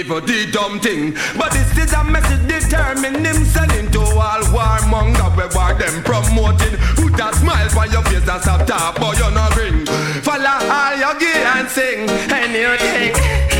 Even 0.07 0.25
the 0.25 0.51
dumb 0.53 0.81
thing. 0.81 1.13
But 1.37 1.53
this 1.53 1.77
is 1.77 1.93
a 1.93 2.05
message 2.05 2.47
determined 2.47 3.27
him 3.27 3.45
sending 3.45 3.91
to 3.93 4.01
all 4.01 4.43
warmonger 4.55 5.31
we 5.37 5.45
war 5.55 5.75
them 5.75 6.03
promoting. 6.05 6.79
Put 6.95 7.21
a 7.21 7.35
smile 7.35 7.79
on 7.79 7.91
your 7.91 8.03
face 8.05 8.25
that's 8.25 8.47
a 8.47 8.65
top, 8.65 9.01
but 9.01 9.19
you're 9.19 9.31
not 9.33 9.57
ring. 9.57 9.85
Follow 10.23 10.59
all 10.71 10.97
your 10.97 11.19
gear 11.19 11.47
and 11.57 11.69
sing 11.69 12.09
anything. 12.31 13.56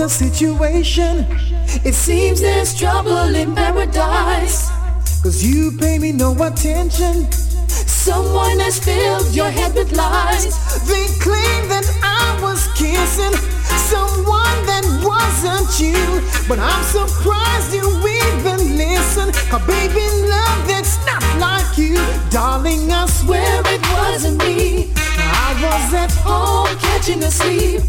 A 0.00 0.08
situation. 0.08 1.26
It 1.84 1.94
seems 1.94 2.40
there's 2.40 2.74
trouble 2.74 3.34
in 3.34 3.54
paradise. 3.54 4.70
Cause 5.22 5.44
you 5.44 5.72
pay 5.78 5.98
me 5.98 6.12
no 6.12 6.32
attention. 6.42 7.30
Someone 7.68 8.58
has 8.60 8.78
filled 8.78 9.34
your 9.34 9.50
head 9.50 9.74
with 9.74 9.92
lies. 9.92 10.44
They 10.88 11.06
claim 11.20 11.68
that 11.68 11.84
I 12.02 12.38
was 12.40 12.66
kissing 12.78 13.34
someone 13.92 14.58
that 14.64 14.84
wasn't 15.04 15.68
you. 15.78 16.00
But 16.48 16.58
I'm 16.58 16.84
surprised 16.84 17.74
you 17.74 17.86
even 18.24 18.78
listen. 18.78 19.32
Cause 19.50 19.66
baby, 19.66 20.06
love 20.28 20.60
that's 20.66 20.96
not 21.04 21.22
like 21.38 21.76
you. 21.76 21.96
Darling, 22.30 22.90
I 22.90 23.06
swear 23.06 23.60
it 23.66 23.82
wasn't 23.98 24.38
me. 24.44 24.92
I 24.96 25.48
was 25.60 25.94
at 25.94 26.12
home 26.24 26.74
catching 26.78 27.22
a 27.22 27.30
sleep, 27.30 27.82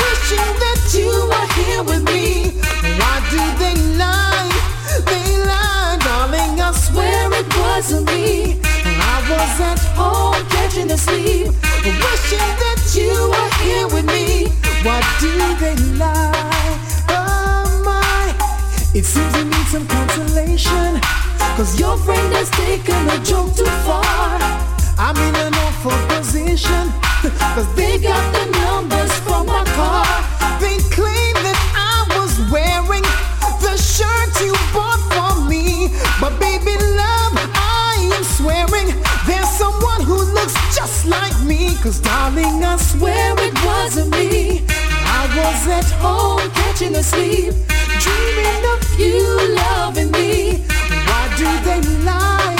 wishing 0.00 0.52
that 0.64 0.80
you 0.96 1.10
were 1.30 1.48
here 1.58 1.82
with 1.82 2.02
me. 2.12 2.52
Why 3.00 3.14
do 3.32 3.42
they 3.60 3.76
lie? 3.96 4.50
They 5.08 5.26
lie, 5.50 5.98
darling. 6.06 6.60
I 6.60 6.72
swear 6.72 7.32
it 7.40 7.48
wasn't 7.56 8.06
me. 8.12 8.60
I 9.12 9.16
was 9.30 9.54
at 9.70 9.80
home 9.98 10.42
catching 10.54 10.90
a 10.90 10.98
sleep, 10.98 11.48
wishing 11.84 12.52
that 12.62 12.80
you 12.94 13.12
were 13.32 13.50
here 13.64 13.88
with 13.88 14.06
me. 14.06 14.48
Why 14.84 15.00
do 15.20 15.32
they 15.62 15.76
lie? 15.98 16.78
Oh, 17.08 17.82
my, 17.84 18.34
it 18.94 19.04
seems 19.04 19.32
you 19.36 19.44
need 19.44 19.66
some 19.74 19.86
consolation. 19.86 21.00
Cuz 21.56 21.80
your 21.80 21.96
friend 21.96 22.32
has 22.34 22.50
taken 22.50 23.08
a 23.08 23.18
joke 23.24 23.56
too 23.56 23.64
far 23.86 24.36
i 24.98 25.12
mean 25.18 25.34
enough 25.46 25.76
for 25.82 25.96
position 26.12 26.92
Cause 27.54 27.66
home 46.76 46.92
catching 46.92 46.96
a 46.96 47.02
sleep, 47.02 47.54
dreaming 48.00 48.64
of 48.72 48.80
you 48.98 49.54
loving 49.54 50.10
me. 50.10 50.62
Why 51.06 51.28
do 51.36 51.48
they 51.64 51.80
lie? 52.04 52.56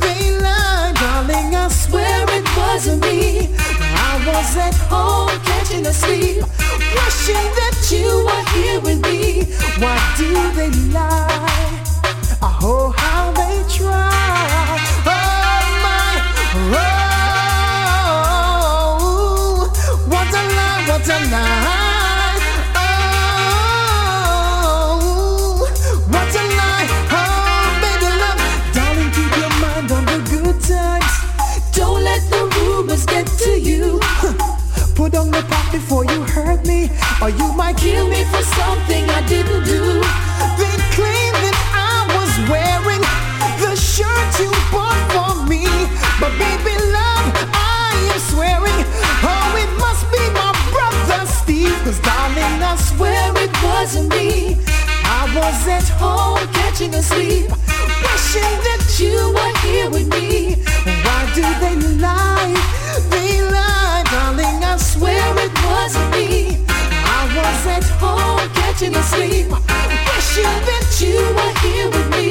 They 0.00 0.38
lie, 0.40 0.92
darling. 1.00 1.54
I 1.54 1.68
swear 1.68 2.26
it 2.28 2.46
wasn't 2.56 3.02
me. 3.02 3.48
I 3.96 4.22
was 4.26 4.56
at 4.56 4.74
home 4.90 5.40
catching 5.44 5.86
a 5.86 5.92
sleep, 5.92 6.44
wishing 6.94 7.50
that 7.58 7.76
you 7.90 8.24
were 8.26 8.44
here 8.52 8.80
with 8.80 9.00
me. 9.02 9.44
Why 9.80 9.98
do 10.16 10.52
they 10.52 10.70
lie? 10.92 11.82
Oh, 12.42 12.92
how 12.96 13.32
they 13.32 13.64
try. 13.68 14.78
Oh 15.06 15.64
my, 15.84 16.20
oh, 18.76 19.70
what 20.08 20.28
a 20.28 20.42
lie, 20.56 20.84
what 20.88 21.08
a 21.08 21.18
lie. 21.30 21.83
Pot 35.54 35.70
before 35.70 36.04
you 36.04 36.20
hurt 36.34 36.66
me, 36.66 36.90
or 37.22 37.30
you 37.30 37.52
might 37.52 37.76
kill 37.76 38.08
me 38.08 38.24
for 38.32 38.42
something 38.58 39.04
I 39.18 39.20
didn't 39.28 39.62
do. 39.64 39.82
They 40.58 40.76
claim 40.96 41.32
that 41.44 41.58
I 41.92 41.96
was 42.16 42.30
wearing 42.50 43.02
the 43.62 43.74
shirt 43.76 44.30
you 44.42 44.50
bought 44.74 44.98
for 45.14 45.32
me, 45.52 45.64
but 46.18 46.32
baby 46.42 46.74
love, 46.98 47.26
I 47.54 47.94
am 48.12 48.20
swearing, 48.32 48.80
oh 49.22 49.62
it 49.62 49.70
must 49.84 50.04
be 50.14 50.22
my 50.40 50.50
brother 50.74 51.22
Steve, 51.40 51.78
'cause 51.84 52.00
darling 52.00 52.58
I 52.72 52.74
swear 52.90 53.30
it 53.44 53.54
wasn't 53.62 54.08
me. 54.16 54.58
I 55.20 55.22
was 55.38 55.58
at 55.76 55.88
home 56.02 56.48
catching 56.58 56.92
a 56.94 57.02
sleep, 57.02 57.48
wishing 58.02 58.56
that 58.66 58.82
you 58.98 59.18
were 59.36 59.54
here 59.66 59.88
with 59.88 60.08
me. 60.16 60.56
Why 61.04 61.20
do 61.38 61.46
they 61.62 61.76
lie? 62.06 62.54
They 63.12 63.32
lie, 63.54 63.73
darling. 64.10 64.62
I 64.64 64.76
swear 64.76 65.24
it 65.44 65.52
wasn't 65.64 66.10
me. 66.12 66.64
I 66.68 67.20
was 67.36 67.66
at 67.76 67.84
home 68.00 68.48
catching 68.54 68.94
a 68.94 69.02
sleep, 69.02 69.48
wishing 70.08 70.58
that 70.70 70.86
you 71.00 71.18
were 71.36 71.54
here 71.64 71.88
with 71.94 72.08
me. 72.16 72.28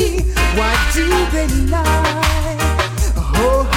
Why 0.57 0.73
do 0.93 1.05
they 1.33 1.47
lie? 1.71 2.57
Oh, 3.17 3.72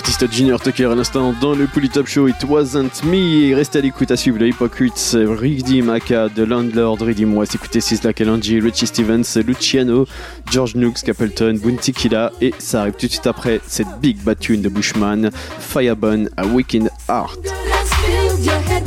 L'artiste 0.00 0.32
Junior 0.32 0.58
Tucker 0.58 0.86
à 0.86 0.94
l'instant 0.94 1.34
dans 1.42 1.54
le 1.54 1.66
Polytop 1.66 2.06
Show 2.06 2.26
It 2.26 2.42
Wasn't 2.48 3.04
Me. 3.04 3.54
Restez 3.54 3.80
à 3.80 3.82
l'écoute 3.82 4.10
à 4.10 4.16
suivre 4.16 4.38
le 4.38 4.48
Hypocrites, 4.48 5.14
Ricky 5.14 5.82
Maka, 5.82 6.30
The 6.34 6.38
Landlord, 6.38 7.02
Redim 7.02 7.34
West. 7.34 7.54
Écoutez 7.54 7.82
Sizzla 7.82 8.14
Kalanji, 8.14 8.60
Richie 8.60 8.86
Stevens, 8.86 9.36
Luciano, 9.46 10.06
George 10.50 10.74
Nooks, 10.74 11.02
Capleton, 11.04 11.58
Bounty 11.62 11.92
Killa. 11.92 12.32
Et 12.40 12.54
ça 12.58 12.80
arrive 12.80 12.94
tout 12.94 13.08
de 13.08 13.12
suite 13.12 13.26
après 13.26 13.60
cette 13.66 14.00
big 14.00 14.16
bad 14.22 14.38
tune 14.38 14.62
de 14.62 14.70
Bushman, 14.70 15.30
Firebun, 15.58 16.28
A 16.38 16.46
Weekend 16.46 16.88
Heart. 17.06 17.38
has 17.46 17.92
filled 18.00 18.46
your 18.46 18.80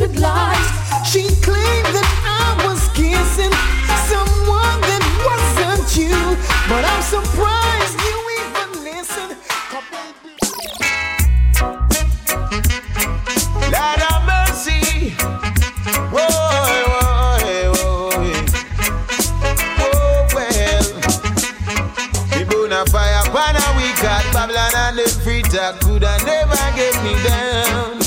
the 25.63 25.71
talk 25.71 25.79
could 25.81 26.03
have 26.03 26.25
never 26.25 26.63
get 26.75 26.95
me 27.03 27.13
down. 27.23 28.01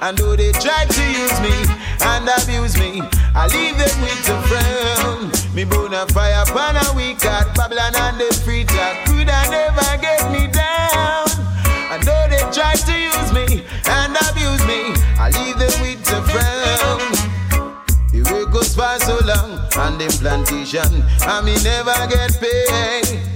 And 0.00 0.16
though 0.16 0.36
they 0.36 0.52
try 0.52 0.84
to 0.84 1.04
use 1.04 1.38
me 1.40 1.52
and 2.00 2.28
abuse 2.28 2.78
me, 2.78 3.02
I 3.34 3.46
leave 3.48 3.76
them 3.76 3.94
with 4.00 4.28
a 4.28 4.36
frown. 4.48 5.54
Me 5.54 5.64
burn 5.64 5.92
a 5.92 6.06
fire 6.08 6.42
upon 6.46 6.76
a 6.76 6.96
week 6.96 7.24
at 7.24 7.54
Babylon 7.54 7.94
and 7.94 8.20
the 8.20 8.32
free 8.44 8.64
talk 8.64 9.04
could 9.06 9.28
have 9.28 9.50
never 9.50 9.90
get 10.00 10.22
me 10.32 10.46
down. 10.48 11.28
And 11.92 12.02
though 12.02 12.26
they 12.30 12.44
try 12.52 12.74
to 12.74 12.94
use 12.96 13.32
me 13.32 13.64
and 13.84 14.16
abuse 14.28 14.64
me, 14.66 14.96
I 15.20 15.28
leave 15.36 15.58
them 15.58 15.74
with 15.80 16.00
a 16.08 16.20
frown. 16.32 17.04
The 18.12 18.22
work 18.32 18.52
goes 18.52 18.74
for 18.74 18.98
so 19.00 19.18
long 19.24 19.60
on 19.76 19.98
them 19.98 20.10
plantation, 20.10 21.04
and 21.26 21.44
me 21.44 21.56
never 21.62 21.94
get 22.08 22.38
paid. 22.40 23.33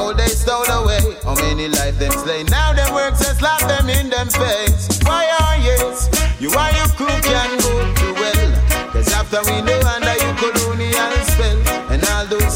Gold 0.00 0.16
they 0.16 0.28
stole 0.28 0.64
away, 0.80 0.98
how 1.24 1.34
many 1.34 1.68
life 1.68 1.98
them 1.98 2.12
slay? 2.12 2.42
Now 2.44 2.72
them 2.72 2.94
works 2.94 3.18
just 3.20 3.40
slap 3.40 3.60
them 3.68 3.90
in 3.90 4.08
them 4.08 4.28
face. 4.28 4.88
Why 5.04 5.28
are 5.44 5.58
yes, 5.60 6.08
you 6.40 6.48
are 6.52 6.72
your 6.72 6.88
crew 6.96 7.20
can 7.20 7.50
go 7.60 7.72
to 8.00 8.08
well. 8.20 8.92
Cause 8.92 9.12
after 9.12 9.42
we 9.44 9.60
know 9.60 9.78
under 9.94 10.16
you 10.24 10.32
colonial 10.40 11.10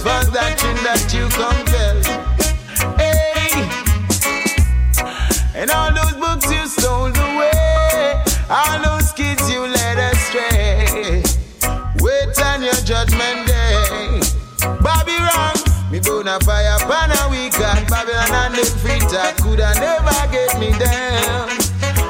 for 0.04 0.30
that 0.32 0.58
chin 0.58 0.76
that 0.84 1.00
you 1.14 1.28
compel. 1.28 1.63
Feet 19.54 19.62
coulda 19.62 19.80
never 19.80 20.32
get 20.32 20.58
me 20.58 20.70
down. 20.78 21.48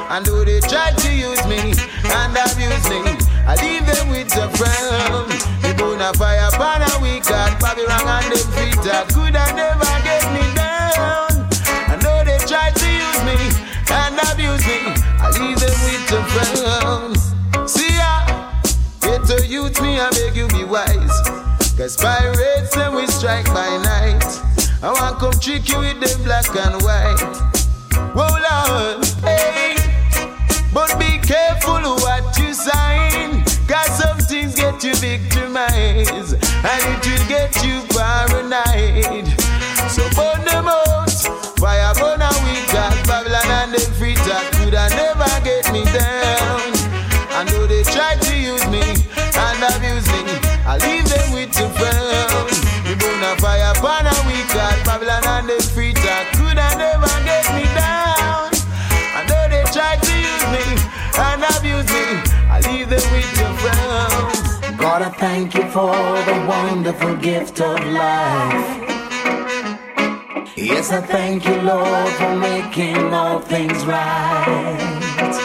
And 0.09 0.25
though 0.25 0.43
they 0.43 0.59
try 0.61 0.91
to 0.91 1.13
use 1.13 1.45
me 1.47 1.73
and 2.03 2.37
abuse 2.37 2.89
me, 2.89 3.01
I 3.45 3.55
leave 3.61 3.85
them 3.85 4.09
with 4.09 4.35
a 4.37 4.49
frown. 4.57 5.29
Me 5.61 5.73
bona 5.77 6.13
fire 6.13 6.49
pan 6.51 6.81
a 6.81 7.01
weekend. 7.01 7.59
Babylon 7.59 8.07
and 8.07 8.25
them 8.31 8.47
feet 8.53 8.81
that 8.83 9.09
coulda 9.13 9.45
never 9.53 9.93
get 10.03 10.25
me 10.33 10.45
down. 10.55 11.49
And 11.91 12.01
though 12.01 12.23
they 12.23 12.39
try 12.45 12.71
to 12.71 12.87
use 12.89 13.21
me 13.25 13.37
and 13.91 14.17
abuse 14.31 14.65
me, 14.65 14.93
I 15.21 15.29
leave 15.37 15.59
them 15.59 15.77
with 15.85 16.17
a 16.17 16.21
frown. 16.33 17.67
See 17.67 17.95
ya. 17.95 18.25
Get 19.01 19.25
to 19.27 19.45
youth 19.45 19.81
me, 19.81 19.99
I 19.99 20.09
beg 20.11 20.35
you 20.35 20.47
be 20.47 20.63
wise. 20.63 21.45
Cause 21.77 21.97
pirates 21.97 22.75
and 22.77 22.95
we 22.95 23.05
strike 23.07 23.45
by. 23.47 23.67
I 23.67 23.84
come 25.31 25.39
trick 25.39 25.67
you 25.69 25.79
with 25.79 25.99
the 25.99 26.23
black 26.23 26.47
and 26.55 26.81
white. 26.83 27.17
Whoa, 28.13 28.29
Lord, 28.45 29.05
hey. 29.23 29.75
But 30.71 30.99
be 30.99 31.17
careful 31.17 31.81
what 32.05 32.37
you 32.37 32.53
sign. 32.53 33.43
Cause 33.67 33.97
some 33.97 34.19
things 34.19 34.53
get 34.55 34.83
you 34.83 34.93
victimized. 34.95 36.33
And 36.69 36.81
it 36.91 37.07
will 37.07 37.27
get 37.27 37.55
you 37.63 37.81
paranoid. 37.89 39.44
God, 64.97 65.01
I 65.01 65.09
thank 65.09 65.53
you 65.55 65.63
for 65.75 65.91
the 65.91 66.45
wonderful 66.47 67.17
gift 67.17 67.59
of 67.59 67.77
life. 67.83 68.67
Yes, 70.55 70.89
I 70.89 71.01
thank 71.01 71.45
you, 71.45 71.57
Lord, 71.63 72.13
for 72.13 72.33
making 72.33 73.13
all 73.13 73.41
things 73.41 73.85
right. 73.85 75.35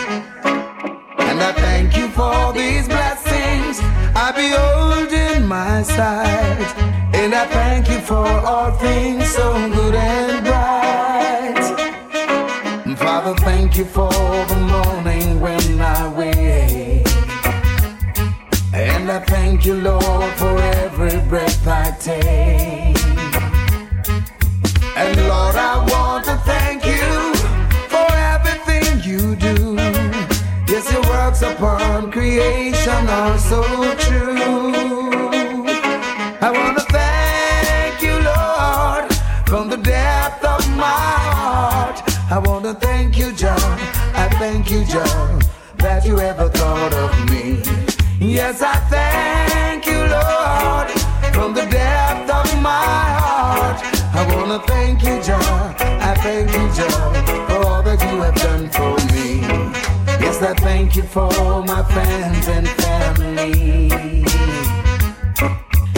And 1.18 1.40
I 1.42 1.52
thank 1.52 1.96
you 1.96 2.06
for 2.10 2.52
these 2.52 2.86
blessings 2.86 3.80
I 4.14 4.30
behold 4.42 5.12
in 5.12 5.44
my 5.48 5.82
sight. 5.82 6.70
And 7.12 7.34
I 7.34 7.44
thank 7.48 7.88
you 7.88 7.98
for 7.98 8.28
all 8.52 8.70
things 8.78 9.28
so 9.30 9.52
good 9.74 9.96
and 9.96 10.44
bright. 10.46 11.64
Father, 12.96 13.34
thank 13.40 13.76
you 13.76 13.84
for 13.84 14.12
the 14.52 14.60
morning 14.74 15.40
when 15.40 15.59
thank 19.60 19.76
you, 19.76 19.82
Lord, 19.82 20.32
for 20.38 20.58
every 20.58 21.20
breath 21.28 21.68
I 21.68 21.90
take. 22.00 22.96
And 24.96 25.28
Lord, 25.28 25.54
I 25.54 25.86
want 25.90 26.24
to 26.24 26.36
thank 26.46 26.86
you 26.86 27.34
for 27.92 28.08
everything 28.32 29.02
you 29.04 29.36
do. 29.36 29.74
Yes, 30.66 30.90
your 30.90 31.02
works 31.02 31.42
upon 31.42 32.10
creation 32.10 33.06
are 33.08 33.36
so 33.36 33.62
true. 33.96 34.72
I 36.40 36.50
want 36.50 36.78
to 36.78 36.84
thank 36.84 38.00
you, 38.00 38.14
Lord, 38.32 39.12
from 39.46 39.68
the 39.68 39.76
depth 39.76 40.42
of 40.42 40.66
my 40.70 41.10
heart. 41.36 42.00
I 42.30 42.38
want 42.38 42.64
to 42.64 42.72
thank 42.72 43.18
you, 43.18 43.30
John. 43.32 43.78
I 44.14 44.26
thank 44.38 44.70
you, 44.70 44.86
John, 44.86 45.42
that 45.76 46.06
you 46.06 46.18
ever 46.18 46.48
thought 46.48 46.94
of 46.94 47.30
me. 47.30 47.62
Yes, 48.20 48.62
I 48.62 48.76
thank 48.88 49.49
wanna 54.50 54.66
thank 54.66 55.02
you, 55.04 55.22
John. 55.22 55.74
I 56.00 56.14
thank 56.22 56.50
you, 56.50 56.66
John, 56.74 57.14
for 57.46 57.66
all 57.68 57.82
that 57.82 58.00
you 58.02 58.20
have 58.20 58.34
done 58.34 58.68
for 58.70 58.94
me. 59.14 59.40
Yes, 60.20 60.42
I 60.42 60.54
thank 60.54 60.96
you 60.96 61.02
for 61.02 61.30
my 61.62 61.82
friends 61.84 62.48
and 62.48 62.68
family. 62.82 64.24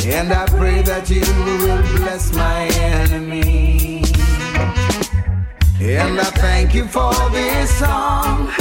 And 0.04 0.32
I 0.32 0.44
pray 0.48 0.82
that 0.82 1.08
you 1.08 1.24
will 1.64 1.82
bless 1.96 2.34
my 2.34 2.66
enemy. 2.92 4.02
And 5.80 6.20
I 6.20 6.30
thank 6.44 6.74
you 6.74 6.84
for 6.84 7.14
this 7.30 7.70
song 7.78 8.52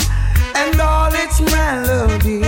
and 0.56 0.80
all 0.80 1.12
its 1.14 1.42
melody. 1.42 2.44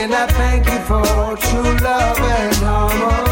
And 0.00 0.12
I 0.14 0.26
thank 0.26 0.66
you 0.66 0.80
for 0.90 1.36
true 1.36 1.76
love 1.78 2.18
and 2.18 2.56
harmony. 2.56 3.29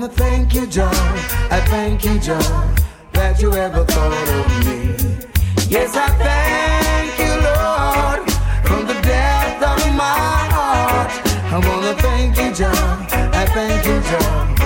To 0.00 0.08
thank 0.08 0.54
you, 0.54 0.66
John. 0.66 0.94
I 1.50 1.60
thank 1.68 2.02
you, 2.04 2.18
John, 2.18 2.74
that 3.12 3.40
you 3.42 3.52
ever 3.52 3.84
thought 3.84 4.10
of 4.10 4.66
me. 4.66 4.94
Yes, 5.68 5.94
I 5.94 6.08
thank 6.16 7.18
you, 7.20 7.32
Lord, 7.46 8.28
from 8.66 8.86
the 8.86 8.98
depth 9.02 9.62
of 9.62 9.94
my 9.94 10.48
heart. 10.50 11.10
I 11.52 11.58
want 11.68 11.84
to 11.84 12.02
thank 12.02 12.36
you, 12.38 12.52
John. 12.54 13.06
I 13.34 13.44
thank 13.46 13.84
you, 13.86 14.00
John, 14.10 14.56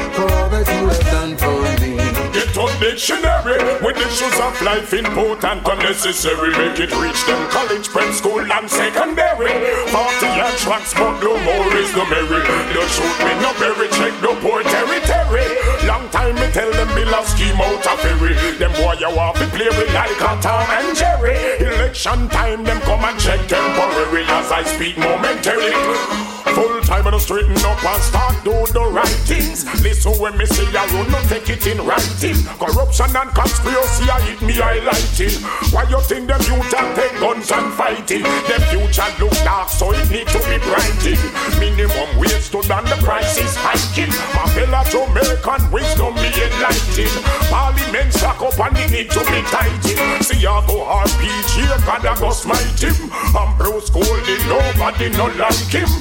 dictionary 2.87 3.59
with 3.83 3.99
issues 3.99 4.39
of 4.39 4.55
life 4.63 4.95
important 4.95 5.67
and 5.67 5.79
necessary 5.83 6.51
Make 6.55 6.79
it 6.79 6.95
reach 7.03 7.19
them 7.27 7.43
college, 7.51 7.89
prep 7.89 8.15
school, 8.15 8.39
and 8.39 8.71
secondary. 8.71 9.51
40 9.91 10.27
year 10.39 10.53
tracks, 10.63 10.95
but 10.95 11.19
no 11.19 11.35
more 11.43 11.67
is 11.75 11.91
the 11.91 12.05
merry. 12.07 12.41
Don't 12.75 12.91
shoot 12.95 13.17
me, 13.27 13.33
no 13.43 13.51
berry, 13.59 13.89
check 13.91 14.15
no 14.23 14.39
poor 14.39 14.63
territory. 14.63 15.47
Long 15.83 16.09
time 16.11 16.37
me 16.37 16.47
tell 16.55 16.71
them 16.71 16.89
be 16.95 17.05
lost 17.11 17.35
scheme 17.35 17.59
out 17.59 17.87
of 17.87 17.99
ferry. 17.99 18.35
Them 18.55 18.73
boy 18.79 18.95
you 19.03 19.11
want 19.11 19.37
to 19.39 19.47
play 19.51 19.69
with 19.69 19.93
like 19.93 20.21
a 20.23 20.33
Tom 20.39 20.67
and 20.79 20.97
Jerry. 20.97 21.59
Election 21.59 22.29
time, 22.29 22.63
them 22.63 22.81
come 22.83 23.05
and 23.05 23.19
check 23.19 23.41
temporary 23.49 24.23
as 24.31 24.53
I 24.53 24.63
speak 24.63 24.97
momentarily. 24.97 26.26
Full 26.57 26.81
time 26.89 27.07
and 27.07 27.21
straighten 27.21 27.53
up 27.69 27.85
and 27.85 28.01
start 28.01 28.33
do 28.41 28.57
the 28.73 28.81
right 28.89 29.21
things. 29.29 29.69
Listen 29.85 30.17
when 30.17 30.39
me 30.39 30.47
say 30.47 30.65
I 30.73 30.89
run, 30.89 31.05
not 31.13 31.29
take 31.29 31.51
it 31.53 31.67
in 31.69 31.77
writing. 31.85 32.33
Corruption 32.57 33.13
and 33.13 33.29
conspiracy, 33.37 34.09
I 34.09 34.25
hit 34.25 34.41
me 34.41 34.57
highlighting. 34.57 35.37
Why 35.69 35.85
you 35.93 36.01
think 36.01 36.33
them 36.33 36.41
youth 36.49 36.73
are 36.73 36.89
take 36.97 37.13
guns 37.21 37.53
and 37.53 37.69
fighting? 37.77 38.25
Them 38.49 38.63
future 38.73 39.05
look 39.21 39.37
dark, 39.45 39.69
so 39.69 39.93
it 39.93 40.09
need 40.09 40.33
to 40.33 40.41
be 40.49 40.57
brighting. 40.65 41.21
Minimum 41.61 42.17
wage 42.17 42.41
stood 42.41 42.71
and 42.73 42.89
the 42.89 42.97
price 43.05 43.37
is 43.37 43.53
hiking. 43.61 44.09
My 44.33 44.49
fellow 44.57 44.81
Jamaican 44.89 45.61
wisdom 45.69 46.17
me 46.17 46.33
enlighten. 46.41 47.13
Parliament 47.53 48.17
stack 48.17 48.41
up 48.41 48.57
and 48.65 48.81
it 48.81 48.89
need 48.97 49.11
to 49.13 49.21
be 49.29 49.45
tighten. 49.53 50.25
See 50.25 50.41
I 50.41 50.57
go 50.65 50.89
RPG, 50.89 51.69
God 51.85 52.01
I 52.01 52.17
go 52.17 52.33
smite 52.33 52.81
him. 52.81 52.97
I'm 53.37 53.53
Bruce 53.61 53.93
Golding, 53.93 54.41
nobody 54.49 55.13
no 55.13 55.29
like 55.37 55.69
him. 55.69 55.93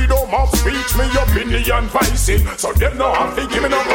Freedom 0.00 0.32
of 0.32 0.48
speech, 0.56 0.96
me 0.96 1.04
your 1.12 1.24
opinion 1.24 1.84
vicing. 1.88 2.46
So 2.56 2.72
them 2.72 2.96
no 2.96 3.12
have 3.12 3.36
to 3.36 3.46
give 3.48 3.62
me 3.62 3.68
no. 3.68 3.90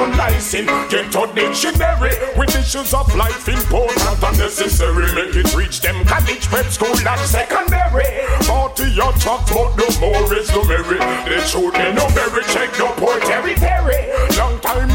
Get 0.88 1.16
a 1.16 1.34
dictionary 1.34 2.14
with 2.38 2.56
issues 2.56 2.94
of 2.94 3.10
life 3.16 3.50
important 3.50 4.24
and 4.24 4.38
necessary. 4.38 5.12
Make 5.16 5.36
it 5.36 5.56
reach 5.56 5.82
them 5.82 6.06
college, 6.06 6.46
prep 6.46 6.66
school 6.66 6.94
and 6.94 7.20
secondary. 7.22 8.06
40 8.46 8.84
your 8.92 9.14
talk, 9.14 9.50
but 9.50 9.76
no 9.76 9.88
more 10.00 10.34
is 10.38 10.50
no 10.52 10.64
merry. 10.66 11.00
They 11.26 11.42
shoot 11.42 11.74
me 11.74 11.92
no 11.98 12.06
berry, 12.14 12.44
check 12.54 12.70
no 12.78 12.94
poor 13.02 13.20
territory. 13.22 14.06
Long 14.38 14.60
time 14.60 14.94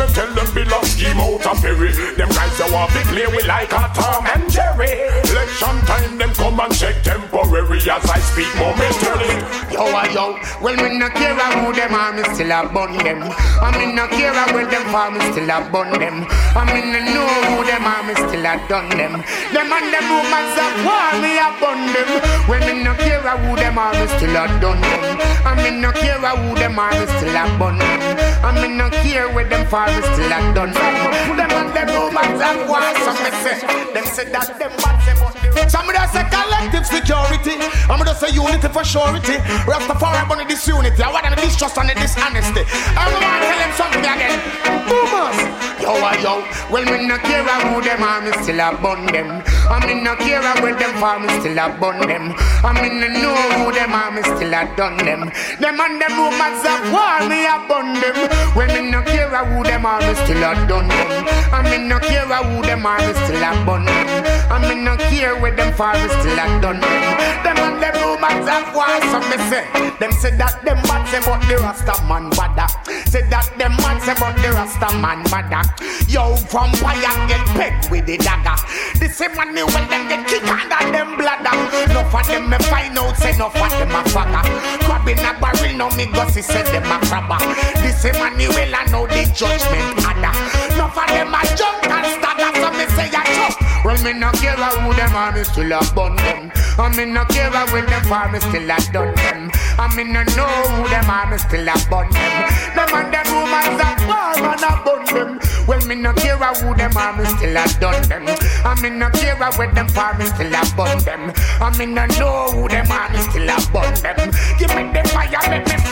be 1.15 1.21
out 1.21 1.47
of 1.47 1.59
ferry. 1.61 1.93
Them 2.17 2.29
guys 2.31 2.55
that 2.59 2.71
want 2.71 2.91
to 2.93 3.01
play 3.11 3.27
with 3.27 3.47
like 3.47 3.73
a 3.73 3.91
Tom 3.95 4.27
and 4.27 4.47
Jerry. 4.51 4.91
Election 5.31 5.77
time 5.87 6.19
them 6.19 6.33
come 6.35 6.61
and 6.61 6.75
check 6.75 7.03
temporary 7.03 7.79
as 7.79 8.05
I 8.07 8.19
speak 8.21 8.51
momentarily. 8.59 9.35
Yo, 9.73 9.85
I 9.91 10.11
yo, 10.15 10.39
well, 10.63 10.77
me 10.77 10.99
no 10.99 11.09
care 11.11 11.35
who 11.35 11.73
them 11.73 11.95
are, 11.95 12.13
me 12.13 12.23
still 12.35 12.53
a 12.53 12.69
bun 12.69 12.97
them. 13.03 13.23
I 13.27 13.69
me 13.79 13.93
no 13.95 14.07
care 14.09 14.35
where 14.53 14.67
them 14.67 14.85
for, 14.91 15.11
me 15.11 15.21
still 15.33 15.51
a 15.51 15.59
bun 15.71 15.91
them. 15.99 16.27
I 16.55 16.63
me 16.71 16.81
no 16.85 17.01
know 17.15 17.29
who 17.51 17.65
them 17.67 17.87
are, 17.87 18.03
me 18.07 18.15
still 18.15 18.47
a 18.47 18.53
done 18.69 18.91
them. 18.95 19.23
Them 19.55 19.71
and 19.71 19.89
them 19.91 20.07
rumors 20.11 20.57
of 20.59 20.75
war, 20.87 21.11
me 21.19 21.39
a 21.39 21.49
bun 21.59 21.81
them. 21.93 22.11
Well, 22.47 22.63
me 22.67 22.83
no 22.83 22.95
care 22.95 23.21
who 23.21 23.57
them 23.57 23.79
are, 23.79 23.95
me 23.95 24.07
still 24.19 24.37
a 24.37 24.45
done 24.61 24.81
them. 24.81 25.03
I 25.47 25.55
me 25.59 25.71
no 25.81 25.91
care 25.93 26.19
who 26.19 26.55
them 26.55 26.79
are, 26.79 26.93
me 26.93 27.07
still 27.19 27.37
a 27.37 27.45
bun 27.59 27.79
them. 27.79 28.30
I 28.43 28.57
me 28.57 28.75
no 28.75 28.89
care 28.89 29.29
where 29.33 29.45
them 29.45 29.67
for, 29.69 29.85
me 29.85 30.01
still 30.01 30.33
a 30.33 30.39
done 30.57 30.73
them. 30.73 30.95
Them 31.37 31.51
and 31.53 31.71
them 31.77 31.89
rumors 31.93 32.41
of 32.41 32.69
war, 32.69 32.81
so 33.05 33.13
me 33.21 33.31
say, 33.45 33.61
them 33.93 34.07
say 34.09 34.27
that 34.33 34.49
them 34.57 34.73
bad, 34.81 34.97
say 35.05 35.15
but 35.21 35.37
the 35.37 35.69
Somebody 35.69 36.01
say 36.09 36.25
collective 36.33 36.87
security. 36.89 37.61
I'm 37.87 38.01
gonna 38.01 38.15
say 38.17 38.33
unity 38.33 38.69
for 38.73 38.83
surety. 38.83 39.37
Rastafari 39.69 40.25
bunny 40.29 40.45
disunity. 40.49 41.03
I 41.03 41.13
want 41.13 41.29
them 41.29 41.37
distrust 41.37 41.77
and 41.77 41.93
dishonesty. 41.93 42.65
I'm 42.97 43.13
gonna 43.13 43.45
tell 43.45 43.61
them 43.61 43.73
something 43.77 44.07
again. 44.09 44.41
Boomers. 44.89 45.39
Yo, 45.85 45.95
yo, 46.25 46.45
well, 46.73 46.85
me 46.89 47.07
no 47.07 47.19
care 47.19 47.45
who 47.45 47.83
them 47.83 48.03
are, 48.03 48.21
me 48.25 48.33
still 48.41 48.61
a 48.61 48.73
bun 48.81 49.07
them. 49.13 49.45
I 49.71 49.79
me 49.87 50.03
no 50.03 50.17
care 50.17 50.43
where 50.59 50.75
them 50.75 50.91
for, 50.99 51.15
still 51.39 51.59
a 51.59 51.71
bun 51.79 52.03
them. 52.03 52.35
I 52.67 52.75
me 52.83 52.91
no 52.91 53.07
know 53.07 53.39
who 53.63 53.71
them 53.71 53.95
are, 53.95 54.11
me 54.11 54.23
still 54.23 54.51
a 54.51 54.67
done 54.75 54.99
them. 54.99 55.31
Them 55.63 55.79
and 55.79 55.95
them 56.03 56.15
rumors 56.19 56.67
of 56.67 56.91
war, 56.91 57.23
me 57.31 57.47
a 57.47 57.55
bun 57.71 57.95
them. 58.03 58.19
Well, 58.59 58.67
me 58.67 58.91
no 58.91 59.01
care 59.07 59.31
who 59.31 59.63
them 59.63 59.87
are, 59.87 60.03
me 60.03 60.15
still 60.27 60.43
a 60.43 60.59
done 60.67 60.91
them. 60.91 61.11
I 61.55 61.63
me 61.71 61.87
no 61.87 62.01
care 62.01 62.27
who 62.27 62.63
them 62.67 62.85
are, 62.85 62.99
me 62.99 63.15
still 63.15 63.45
a 63.47 63.51
bun 63.65 63.87
them. 63.87 64.09
I 64.51 64.59
me 64.59 64.75
no 64.75 64.97
care 64.97 65.39
where 65.39 65.55
them 65.55 65.73
for, 65.79 65.95
still 65.95 66.35
a 66.35 66.47
done 66.59 66.83
them. 66.83 67.03
Them 67.47 67.59
and 67.63 67.79
them 67.79 67.95
rumors 68.03 68.51
of 68.51 68.75
war, 68.75 68.91
so 69.07 69.23
me 69.31 69.39
say. 69.47 69.63
Them 70.03 70.11
say 70.13 70.35
that 70.35 70.65
them 70.65 70.83
bad, 70.83 71.07
say 71.07 71.23
but 71.23 71.39
the 71.47 71.63
Rasta 71.63 71.95
man 72.11 72.31
bada. 72.35 72.67
Say 73.07 73.23
that 73.29 73.47
them 73.57 73.77
mad, 73.79 74.03
say 74.03 74.15
but 74.19 74.35
the 74.43 74.51
Rasta 74.51 74.91
man 74.99 75.23
bada. 75.31 75.63
Yo, 76.11 76.35
vampire 76.51 77.15
get 77.29 77.47
pegged 77.55 77.91
with 77.91 78.07
the 78.07 78.17
dagger. 78.19 78.57
The 78.99 79.09
same 79.09 79.37
money 79.61 79.73
when 79.75 79.89
them 79.89 80.09
get 80.09 80.27
kicked 80.27 80.49
under 80.49 80.93
them 80.93 81.17
bladder. 81.17 81.57
No 81.93 82.05
for 82.11 82.23
them 82.25 82.51
me 82.51 82.59
find 82.69 82.97
out, 82.99 83.17
say 83.17 83.37
no 83.37 83.49
for 83.49 83.69
them 83.69 83.91
a 83.91 84.03
fagger. 84.09 84.45
Crabbing 84.85 85.19
a 85.19 85.33
barrel, 85.41 85.77
no 85.77 85.91
me 85.97 86.07
gossip, 86.07 86.45
say 86.45 86.63
them 86.63 86.85
a 86.85 86.99
crabber. 87.07 87.39
The 87.83 87.93
same 87.93 88.19
money 88.19 88.49
well 88.49 88.75
I 88.75 88.85
know 88.91 89.07
the 89.07 89.25
judgment 89.35 90.05
adder. 90.05 90.35
No 90.77 90.89
for 90.89 91.07
them 91.09 91.35
a 91.35 91.43
jump 91.57 91.85
and 91.85 92.07
stagger, 92.07 92.51
so 92.61 92.71
me 92.73 92.87
say 92.97 93.09
a 93.09 93.53
chop. 93.53 93.70
Well, 93.91 94.05
me 94.05 94.13
no 94.13 94.31
care 94.31 94.55
who 94.55 94.95
them 94.95 95.17
are, 95.17 95.33
me 95.33 95.43
still 95.43 95.73
a 95.73 95.81
bun 95.97 96.15
them. 96.15 96.53
And 96.79 96.97
me 96.97 97.07
no 97.07 97.25
care 97.25 97.51
when 97.51 97.85
them 97.87 98.05
for, 98.05 98.31
me 98.31 98.39
still 98.39 98.71
a 98.71 98.79
done 98.93 99.15
them. 99.17 99.51
And 99.83 99.95
me 99.97 100.05
no 100.05 100.23
know 100.39 100.47
who 100.47 100.89
them 100.89 101.11
are, 101.11 101.29
me 101.29 101.37
still 101.39 101.67
a 101.67 101.75
bun 101.91 102.07
them. 102.15 102.47
Them 102.79 102.95
and 102.95 103.11
them 103.11 103.27
rumors 103.35 103.83
a 103.83 103.91
war, 104.07 104.39
man 104.47 104.63
a 104.63 104.71
bun 104.87 105.05
them. 105.11 105.41
Well, 105.67 105.85
me 105.89 105.97
no 105.97 106.13
care 106.13 106.39
who 106.39 106.73
them 106.73 106.97
are, 106.97 107.17
me 107.19 107.25
still 107.35 107.57
a 107.57 107.67
done 107.81 108.09
them. 108.09 108.29
And 108.31 108.81
me 108.81 108.91
no 108.91 109.11
care 109.11 109.35
when 109.59 109.75
them 109.75 109.89
for, 109.89 110.15
me 110.15 110.25
still 110.27 110.55
a 110.55 110.63
bun 110.77 110.99
them. 111.03 111.33
And 111.61 111.77
me 111.77 111.87
no 111.87 112.07
know 112.15 112.47
who 112.53 112.69
them 112.69 112.87
are, 112.93 113.11
me 113.11 113.19
still 113.19 113.51
a 113.51 113.59
bun 113.75 113.93
them. 114.07 114.31
Give 114.57 114.71
me 114.71 114.87
the 114.95 115.03
fire, 115.11 115.51
make 115.51 115.67
me 115.67 115.91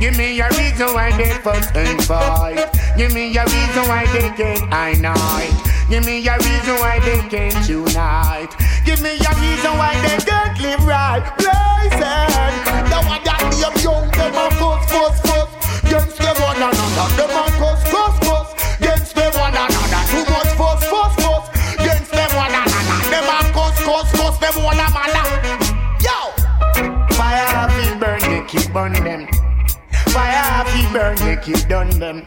Give 0.00 0.18
me 0.18 0.40
a 0.40 0.48
reason 0.58 0.92
why 0.92 1.16
they 1.16 1.30
fuss 1.34 1.70
and 1.76 2.02
fight. 2.02 2.68
Give 2.96 3.14
me 3.14 3.36
a 3.36 3.44
reason 3.44 3.86
why 3.86 4.06
they 4.06 4.28
can't 4.30 4.72
I 4.72 4.94
night. 4.94 5.72
Give 5.92 6.06
me 6.06 6.26
a 6.26 6.38
reason 6.38 6.76
why 6.80 7.00
they 7.00 7.20
can't 7.28 7.68
unite. 7.68 8.48
Give 8.86 9.02
me 9.02 9.10
a 9.12 9.32
reason 9.44 9.76
why 9.76 9.92
they 10.00 10.16
can't 10.24 10.58
live 10.62 10.86
right. 10.86 11.20
Blazing. 11.36 12.00
Now 12.88 13.04
I 13.04 13.20
got 13.22 13.44
the 13.52 13.60
young, 13.60 14.08
them 14.08 14.32
a 14.32 14.48
fuss, 14.56 14.88
fuss, 14.88 15.20
fuss. 15.20 15.52
Against 15.84 16.16
them 16.16 16.34
one 16.40 16.56
another. 16.56 17.12
Them 17.12 17.36
a 17.36 17.44
cuss, 17.60 17.84
cuss, 17.92 18.18
cuss. 18.24 18.80
Against 18.80 19.14
them 19.14 19.32
one 19.36 19.52
another. 19.52 20.02
Too 20.08 20.24
much 20.32 20.56
fuss, 20.56 20.80
fuss, 20.88 21.14
fuss. 21.20 21.44
Against 21.76 22.10
them 22.10 22.30
one 22.40 22.56
another. 22.56 22.96
Them 23.12 23.28
a 23.28 23.52
cuss, 23.52 23.76
cuss, 23.84 24.12
cuss. 24.16 24.38
Them 24.40 24.64
one 24.64 24.80
a 24.80 24.88
mother. 24.96 25.28
Yo! 26.00 26.32
Fire 27.20 27.46
happy 27.52 28.00
burn, 28.00 28.20
they 28.32 28.40
keep 28.48 28.72
burn 28.72 28.94
them. 28.94 29.28
Fire 30.08 30.40
happy 30.40 30.90
burn, 30.90 31.16
they 31.16 31.36
keep 31.36 31.68
done 31.68 31.90
them. 32.00 32.24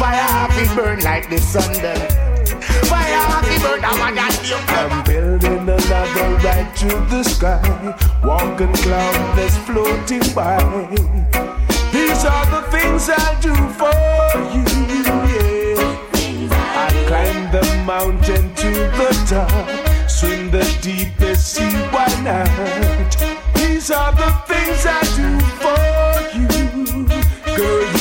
Fire 0.00 0.16
happy 0.16 0.64
burn 0.74 1.00
like 1.00 1.28
the 1.28 1.36
sun 1.36 1.74
them. 1.74 2.29
I'm 4.68 5.04
building 5.04 5.68
a 5.68 5.76
ladder 5.76 6.30
right 6.44 6.76
to 6.76 6.88
the 7.10 7.22
sky. 7.22 7.60
Walking 8.24 8.72
cloudless 8.74 9.56
floating 9.58 10.34
by. 10.34 10.58
These 11.92 12.24
are 12.24 12.46
the 12.46 12.62
things 12.70 13.10
I 13.10 13.40
do 13.40 13.54
for 13.78 13.92
you. 14.54 14.64
Yeah. 15.30 15.78
I 16.76 16.90
climb 17.06 17.50
the 17.52 17.64
mountain 17.84 18.54
to 18.56 18.70
the 18.70 19.10
top. 19.28 20.10
Swim 20.10 20.50
the 20.50 20.64
deepest 20.82 21.54
sea, 21.54 21.70
why 21.92 22.08
not? 22.22 23.16
These 23.54 23.90
are 23.90 24.12
the 24.12 24.30
things 24.46 24.86
I 24.86 25.02
do 25.16 25.38
for 25.62 25.78
you. 26.36 26.48
Girl, 27.56 27.99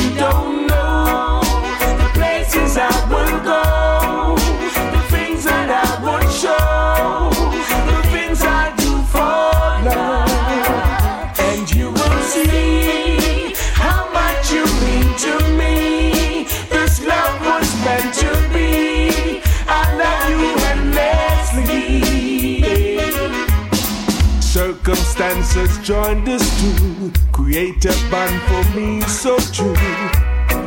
joined 25.90 26.30
us 26.30 26.46
to 26.62 27.12
create 27.32 27.84
a 27.84 27.96
bond 28.12 28.40
for 28.44 28.64
me 28.78 29.02
so 29.02 29.36
true. 29.52 29.74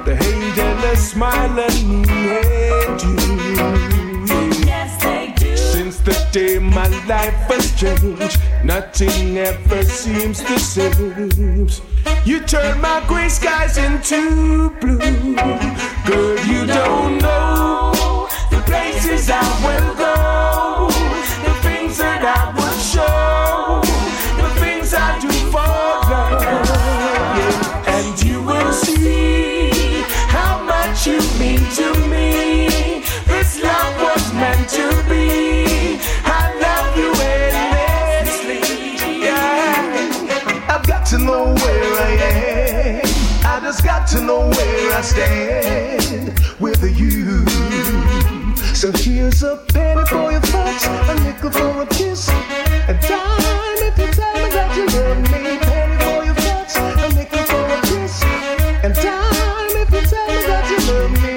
The 0.05 0.17
hate 0.19 0.59
and 0.59 0.83
the 0.83 0.97
smile 0.97 1.61
and 1.61 1.89
me 1.89 2.03
and 2.09 3.01
you. 3.01 4.67
Yes, 4.67 5.01
they 5.01 5.33
do. 5.37 5.57
Since 5.57 6.01
the 6.01 6.29
day 6.33 6.59
my 6.59 6.89
life 7.07 7.35
has 7.53 7.71
changed, 7.81 8.41
nothing 8.65 9.39
ever 9.39 9.85
seems 9.85 10.43
the 10.43 10.59
same. 10.59 11.69
You 12.25 12.41
turn 12.41 12.81
my 12.81 13.01
gray 13.07 13.29
skies 13.29 13.79
into 13.79 14.71
blue. 14.81 14.99
Girl, 16.05 16.39
you 16.47 16.67
don't 16.67 17.19
know 17.19 18.27
the 18.51 18.61
places 18.67 19.31
I 19.31 19.41
will 19.63 19.95
go, 19.95 20.15
to 44.13 44.21
know 44.21 44.47
where 44.47 44.93
I 44.93 45.01
stand 45.01 46.39
with 46.61 46.83
you. 47.01 47.47
So 48.75 48.93
here's 48.93 49.43
a 49.43 49.57
penny 49.73 50.05
for 50.05 50.31
your 50.31 50.41
thoughts, 50.43 50.87
a 50.87 51.15
nickel 51.25 51.51
for 51.51 51.83
a 51.83 51.87
kiss, 51.87 52.29
a 52.29 52.95
dime 53.09 53.83
if 53.89 53.97
you 53.97 54.09
tell 54.13 54.35
me 54.35 54.51
that 54.51 54.77
you 54.77 54.85
love 54.97 55.19
me. 55.33 55.57
Penny 55.65 55.97
for 56.05 56.25
your 56.27 56.35
thoughts, 56.35 56.77
a 56.77 57.09
nickel 57.15 57.43
for 57.45 57.65
a 57.65 57.81
kiss, 57.89 58.23
and 58.85 58.95
dime 58.95 59.77
if 59.83 59.91
you 59.91 60.03
tell 60.13 60.29
me 60.29 60.43
that 60.51 60.67
you 60.71 60.79
love 60.93 61.13
me. 61.23 61.37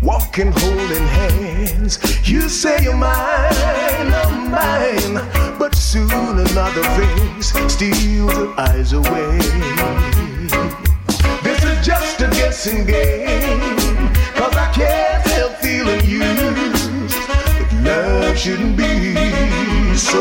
Walking, 0.00 0.52
holding 0.54 1.08
hands, 1.18 1.98
you 2.28 2.48
say 2.48 2.84
you're 2.84 2.94
mine, 2.94 4.12
I'm 4.22 4.50
mine, 4.52 5.14
but 5.58 5.74
soon 5.74 6.38
another 6.38 6.84
face 6.94 7.52
steals 7.72 8.09
your 8.20 8.60
eyes 8.60 8.92
away. 8.92 9.38
This 11.46 11.60
is 11.64 11.86
just 11.86 12.20
a 12.20 12.28
guessing 12.38 12.84
game. 12.84 14.10
Cause 14.38 14.56
I 14.66 14.70
can't 14.74 15.26
help 15.36 15.52
feeling 15.66 16.04
used. 16.04 17.16
But 17.58 17.72
love 17.84 18.38
shouldn't 18.38 18.76
be 18.76 19.96
so 19.96 20.20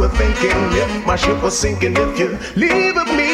were 0.00 0.08
thinking. 0.08 0.56
If 0.82 1.06
my 1.06 1.16
ship 1.16 1.42
was 1.42 1.58
sinking, 1.58 1.94
if 1.96 2.18
you 2.18 2.28
leave 2.56 2.96
me 3.18 3.29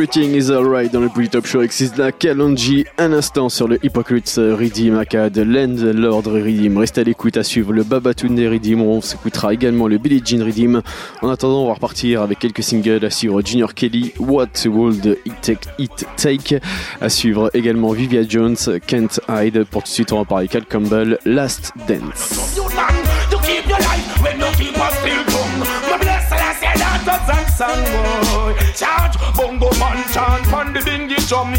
Everything 0.00 0.34
is 0.34 0.50
alright 0.50 0.90
dans 0.90 1.00
le 1.00 1.10
Bully 1.10 1.28
Top 1.28 1.46
Show 1.46 1.58
avec 1.58 1.72
Sizla 1.72 2.10
Kalonji, 2.10 2.86
un 2.96 3.12
instant 3.12 3.50
sur 3.50 3.68
le 3.68 3.78
Hypocrites 3.84 4.32
Redeem 4.36 4.96
Acad, 4.96 5.36
Landlord 5.36 6.22
Redeem. 6.24 6.78
Restez 6.78 7.02
à 7.02 7.04
l'écoute 7.04 7.36
à 7.36 7.42
suivre 7.42 7.74
le 7.74 7.82
Babatunde 7.82 8.38
Redeem, 8.38 8.80
on 8.80 9.02
s'écoutera 9.02 9.52
également 9.52 9.88
le 9.88 9.98
Billie 9.98 10.22
Jean 10.24 10.42
Redeem. 10.42 10.80
En 11.20 11.28
attendant, 11.28 11.64
on 11.64 11.66
va 11.66 11.74
repartir 11.74 12.22
avec 12.22 12.38
quelques 12.38 12.62
singles 12.62 13.04
à 13.04 13.10
suivre 13.10 13.42
Junior 13.44 13.74
Kelly, 13.74 14.14
What 14.18 14.46
Would 14.64 15.18
It 15.26 15.34
Take, 15.42 15.68
It 15.78 16.06
Take 16.16 16.60
à 17.02 17.10
suivre 17.10 17.50
également 17.52 17.92
Vivia 17.92 18.22
Jones, 18.26 18.56
Can't 18.86 19.20
Hide. 19.28 19.66
Pour 19.70 19.82
tout 19.82 19.88
de 19.88 19.92
suite, 19.92 20.12
on 20.12 20.20
va 20.20 20.24
parler 20.24 20.48
Cal 20.48 20.64
Campbell, 20.64 21.18
Last 21.26 21.74
Dance. 21.86 22.58
And 27.62 27.84
boy. 27.92 28.54
Bongo 29.36 29.70
man 29.78 30.02
chant 30.12 30.46
the 30.72 30.80
drum. 31.28 31.54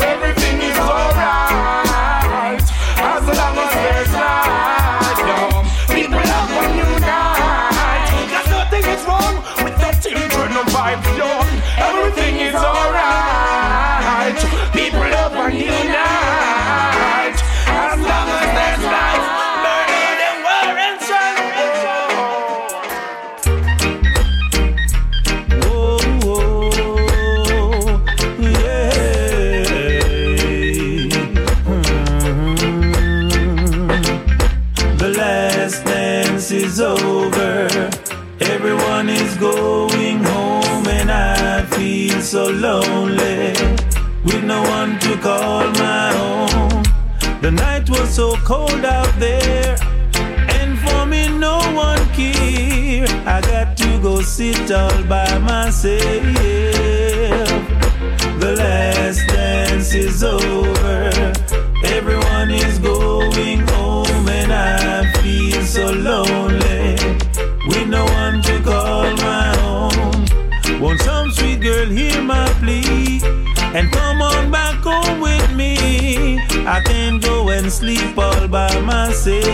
Everything 0.00 0.60
is 0.60 0.78
alright 0.78 2.62
as 2.98 3.24
long 3.38 3.56
as 3.64 3.72
there's 3.74 4.12
life. 4.12 5.20
young. 5.30 5.64
People 5.94 6.22
love 6.30 6.50
when 6.56 6.70
unite. 6.78 8.08
Cause 8.32 8.48
nothing 8.50 8.84
is 8.94 9.02
wrong 9.06 9.36
with 9.64 9.76
the 9.78 9.90
children 10.02 10.50
of 10.60 10.66
vibes 10.74 11.10
young. 11.16 11.50
Everything 11.78 12.34
is 12.48 12.54
alright. 12.54 14.38
People 14.72 15.06
love 15.10 15.32
when 15.32 15.54
unite. 15.56 15.99
Call 45.20 45.70
my 45.72 46.14
own. 46.16 46.82
The 47.42 47.50
night 47.50 47.88
was 47.90 48.08
so 48.08 48.36
cold 48.36 48.84
out 48.84 49.12
there, 49.18 49.76
and 50.58 50.78
for 50.78 51.04
me, 51.06 51.28
no 51.38 51.58
one 51.74 52.04
care. 52.14 53.06
I 53.26 53.40
got 53.42 53.76
to 53.78 54.00
go 54.00 54.22
sit 54.22 54.70
all 54.70 55.02
by 55.04 55.38
myself. 55.38 56.24
The 58.40 58.54
last 58.56 59.26
dance 59.28 59.94
is 59.94 60.24
over. 60.24 61.10
Everyone 61.84 62.50
is 62.50 62.78
going 62.78 63.60
home, 63.68 64.28
and 64.28 64.52
I 64.52 65.12
feel 65.20 65.62
so 65.62 65.92
lonely 65.92 66.96
with 67.68 67.88
no 67.88 68.04
one 68.04 68.40
to 68.42 68.60
call 68.62 69.14
my 69.16 69.54
own. 69.64 70.80
Won't 70.80 71.00
some 71.02 71.30
sweet 71.30 71.60
girl 71.60 71.86
hear 71.86 72.22
my 72.22 72.48
plea 72.60 73.20
and 73.74 73.92
come 73.92 74.09
I 76.66 76.80
can't 76.84 77.22
go 77.22 77.48
and 77.50 77.70
sleep 77.70 78.16
all 78.18 78.48
by 78.48 78.80
myself. 78.80 79.44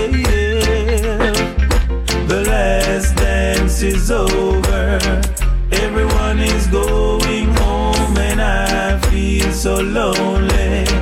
The 2.29 2.45
last 2.47 3.17
dance 3.17 3.83
is 3.83 4.11
over. 4.11 4.99
Everyone 5.73 6.39
is 6.39 6.67
going 6.69 7.55
home, 7.57 8.17
and 8.19 8.41
I 8.41 8.99
feel 9.11 9.51
so 9.53 9.81
lonely 9.81 10.96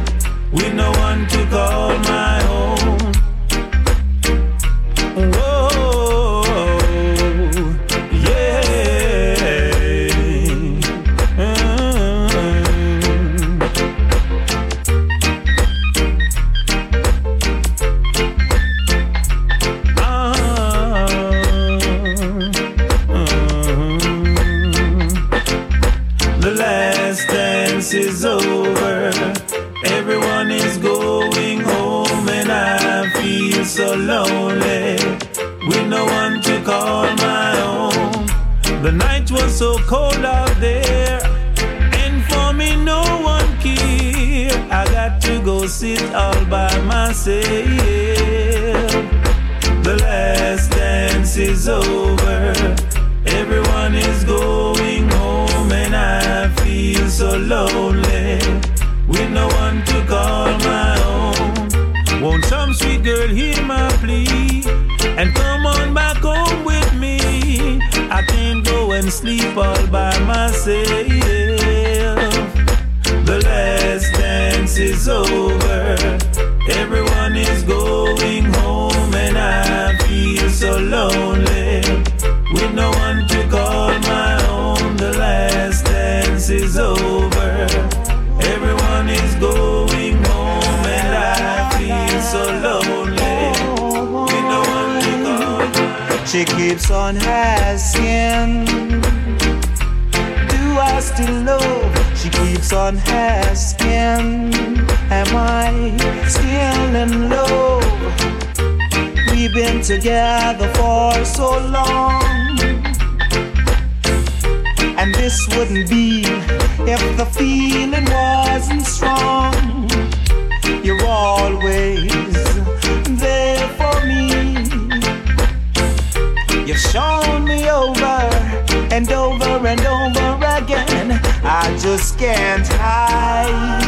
Just 132.05 132.19
can't 132.19 132.69
hide 132.69 133.81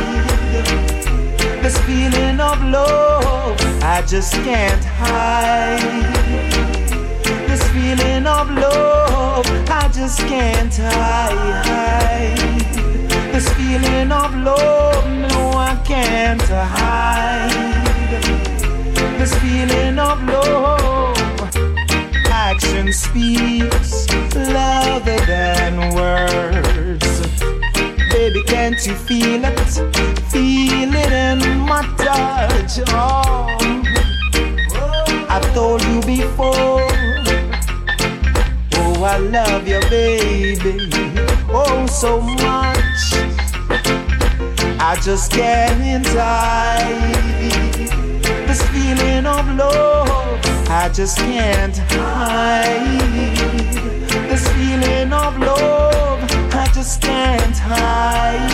this 1.62 1.76
feeling 1.80 2.40
of 2.40 2.62
love. 2.62 3.60
I 3.82 4.02
just 4.06 4.32
can't 4.36 4.82
hide 4.82 5.82
this 7.46 7.62
feeling 7.72 8.26
of 8.26 8.48
love. 8.52 9.44
I 9.68 9.90
just 9.92 10.20
can't 10.20 10.74
hide 10.74 12.38
this 13.34 13.52
feeling 13.52 14.10
of 14.10 14.34
love. 14.34 15.06
No, 15.10 15.50
I 15.52 15.78
can't 15.84 16.40
hide 16.40 17.50
this 19.18 19.34
feeling 19.40 19.98
of 19.98 20.22
love. 20.24 21.18
Action 22.30 22.94
speaks 22.94 24.06
louder 24.34 25.20
than 25.26 25.94
words. 25.94 27.05
Baby, 28.16 28.42
can't 28.44 28.86
you 28.86 28.94
feel 28.94 29.44
it? 29.44 29.58
Feel 30.32 30.94
it 30.94 31.12
in 31.12 31.60
my 31.60 31.82
touch. 31.98 32.80
Oh, 32.88 33.46
I've 35.28 35.52
told 35.52 35.82
you 35.82 36.00
before. 36.00 36.88
Oh, 38.72 39.04
I 39.04 39.18
love 39.18 39.68
you, 39.68 39.80
baby. 39.90 40.88
Oh, 41.50 41.84
so 41.86 42.22
much. 42.22 43.02
I 44.80 44.98
just 45.02 45.30
can't 45.30 46.06
hide 46.06 46.96
this 48.48 48.62
feeling 48.70 49.26
of 49.26 49.46
love. 49.56 50.40
I 50.70 50.88
just 50.88 51.18
can't 51.18 51.76
hide 51.90 53.36
this 54.30 54.48
feeling 54.54 55.12
of 55.12 55.38
love. 55.38 55.95
I 56.86 56.88
just 56.88 57.02
can't 57.02 57.58
hide 57.58 58.48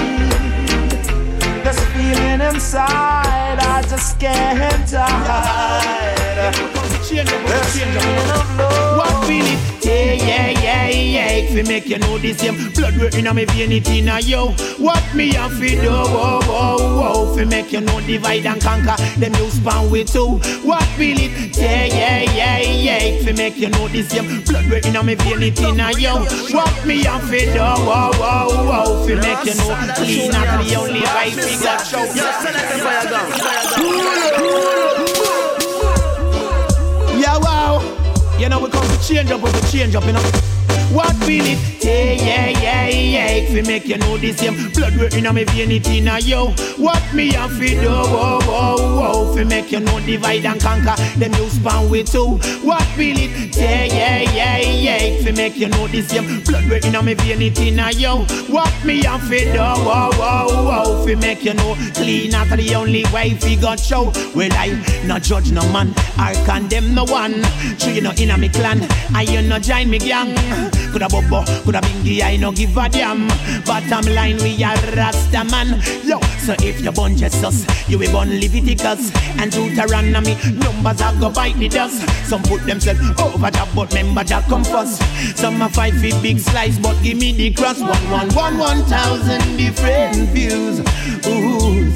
this 1.63 1.79
feeling 1.93 2.41
inside. 2.41 3.59
I 3.61 3.83
just 3.83 4.19
can't 4.19 4.91
hide. 4.91 6.55
This 6.97 7.11
feeling 7.11 8.31
of 8.31 8.57
love. 8.57 8.97
What 8.97 9.27
feel 9.27 9.45
it? 9.45 9.72
Yeah, 9.93 10.15
yeah, 10.15 10.49
yeah, 10.49 10.89
yeah. 10.89 11.29
If 11.33 11.55
we 11.55 11.63
make 11.65 11.87
you 11.87 11.99
know 11.99 12.17
the 12.17 12.33
same 12.33 12.73
blood 12.73 12.97
work 12.97 13.15
inna 13.15 13.35
me 13.35 13.45
vein, 13.45 13.73
it 13.73 13.87
inna 13.89 14.21
you. 14.21 14.49
What 14.79 15.03
me 15.15 15.35
have 15.35 15.59
to 15.59 15.69
do? 15.69 15.91
Whoa, 15.91 16.41
whoa, 16.49 16.77
whoa. 16.79 17.31
If 17.33 17.37
we 17.37 17.45
make 17.45 17.71
you 17.73 17.81
know 17.83 18.01
divide 18.01 18.47
and 18.47 18.61
conquer, 18.63 18.97
them 19.21 19.35
you 19.35 19.51
span 19.51 19.91
with 19.91 20.11
two. 20.13 20.39
What 20.65 20.83
feel 20.97 21.19
it? 21.19 21.55
Yeah, 21.57 21.85
yeah, 21.85 22.23
yeah, 22.33 22.59
yeah. 22.61 22.99
If 23.03 23.27
we 23.27 23.33
make 23.35 23.59
you 23.59 23.69
know 23.69 23.87
the 23.89 24.03
same 24.03 24.43
blood 24.45 24.71
work 24.71 24.87
inna 24.87 25.03
me 25.03 25.15
vein, 25.15 25.43
it 25.43 25.61
inna 25.61 25.91
you. 25.99 26.15
What 26.57 26.87
me 26.87 27.03
have 27.05 27.29
to 27.29 27.39
do? 27.39 27.59
Whoa, 27.59 28.13
whoa, 28.17 28.65
whoa. 28.65 29.03
If 29.03 29.09
we 29.09 29.15
make 29.17 29.45
you 29.45 29.55
know 29.61 29.77
clean 29.97 30.35
and 30.35 30.67
the 30.67 30.75
only 30.77 31.03
right 31.03 31.37
we 31.37 31.57
got 31.63 31.85
show. 31.87 32.05
Yeah, 32.15 32.41
You 38.43 38.49
know 38.49 38.59
we 38.59 38.69
come 38.71 38.85
to 38.85 39.07
change 39.07 39.31
up, 39.31 39.41
we 39.41 39.53
change 39.71 39.95
up, 39.95 40.05
you 40.05 40.15
know. 40.15 40.21
What 40.91 41.15
feel 41.19 41.45
it? 41.47 41.82
Yeah, 41.85 42.13
yeah, 42.13 42.49
yeah, 42.49 42.87
yeah. 42.89 43.27
If 43.31 43.53
we 43.53 43.63
make 43.63 43.87
you 43.89 43.99
know 43.99 44.17
the 44.17 44.33
same 44.33 44.71
blood 44.73 44.97
work 44.97 45.15
inna 45.15 45.33
me 45.33 45.45
vein, 45.45 45.71
it 45.73 45.89
inna 45.89 46.19
you. 46.21 46.47
What 46.79 47.03
me 47.13 47.33
have 47.33 47.59
to 47.59 47.69
do? 47.69 47.89
Whoa, 47.91 48.39
whoa, 48.43 48.77
whoa. 48.77 49.31
If 49.31 49.37
we 49.37 49.45
make 49.45 49.73
you 49.73 49.81
know 49.81 49.99
divide 50.01 50.47
and 50.47 50.61
conquer, 50.61 50.95
them 51.19 51.33
you 51.35 51.49
span 51.51 51.91
with 51.91 52.13
two. 52.13 52.39
What 52.63 52.83
feel 52.95 53.17
it? 53.19 53.57
Yeah, 53.57 53.85
yeah, 53.85 54.21
yeah, 54.33 54.59
yeah. 54.59 54.97
If 54.97 55.25
we 55.25 55.33
make 55.33 55.57
you 55.57 55.69
know 55.69 55.89
the 55.89 56.03
same 56.03 56.45
blood 56.45 56.69
work 56.71 56.85
inna 56.85 57.03
me 57.03 57.15
vein, 57.15 57.43
it 57.43 57.59
inna 57.59 57.91
you. 57.91 58.25
What 58.53 58.73
me 58.85 59.03
have 59.03 59.29
to 59.29 59.39
do? 59.39 59.59
Whoa, 59.59 60.11
whoa, 60.13 60.65
whoa. 60.65 61.01
If 61.01 61.07
we 61.07 61.15
make 61.17 61.45
you 61.45 61.55
know 61.55 61.75
clean, 61.95 62.35
after 62.35 62.57
the 62.57 62.75
only 62.77 63.05
way 63.13 63.37
we 63.43 63.57
got 63.57 63.81
show. 63.81 64.13
Well, 64.37 64.53
I 64.53 65.03
not 65.07 65.23
judge 65.23 65.51
no 65.51 65.63
man, 65.73 65.93
I 66.17 66.35
condemn 66.47 66.95
no 66.95 67.05
one. 67.05 67.43
Sure 67.79 67.91
you 67.91 68.03
know 68.03 68.13
inna 68.17 68.39
me 68.39 68.49
clan, 68.51 68.87
I 69.15 69.23
you 69.23 69.43
no 69.43 69.59
join 69.59 69.91
me 69.91 69.99
gang. 69.99 70.37
Coulda 70.93 71.09
bobo, 71.09 71.43
coulda 71.73 71.87
bingy, 71.87 72.23
I 72.23 72.37
no 72.37 72.53
give 72.53 72.77
a 72.77 72.89
damn. 72.89 73.29
Bottom 73.65 74.15
line, 74.15 74.37
we 74.39 74.63
are 74.63 74.77
Rasta 74.95 75.45
man. 75.45 75.81
Yo, 76.05 76.21
so 76.39 76.55
if 76.61 76.81
you 76.83 76.93
born 76.93 77.17
Jesus, 77.17 77.67
you 77.89 77.99
will 77.99 78.13
born 78.13 78.29
Leviticus 78.29 79.13
and 79.39 79.51
Deuteronomy. 79.51 80.37
Numbers 80.59 81.01
are 81.01 81.15
go 81.19 81.31
bite 81.31 81.57
the 81.57 81.69
dust. 81.69 82.07
Some 82.29 82.43
put 82.43 82.65
themselves 82.67 83.01
over 83.21 83.51
job, 83.51 83.69
but 83.75 83.93
member 83.95 84.25
job 84.25 84.45
come 84.45 84.65
first. 84.65 85.03
Some 85.37 85.63
are 85.63 85.71
five 85.71 85.95
feet 86.01 86.21
big 86.23 86.39
slice, 86.39 86.79
but 86.79 87.01
give 87.03 87.19
me 87.19 87.33
the 87.33 87.53
cross. 87.53 87.81
One, 87.81 88.11
one, 88.11 88.29
one, 88.35 88.59
one 88.59 88.83
thousand 88.85 89.57
different 89.57 90.29
views. 90.31 90.81
Ooh, 91.27 91.93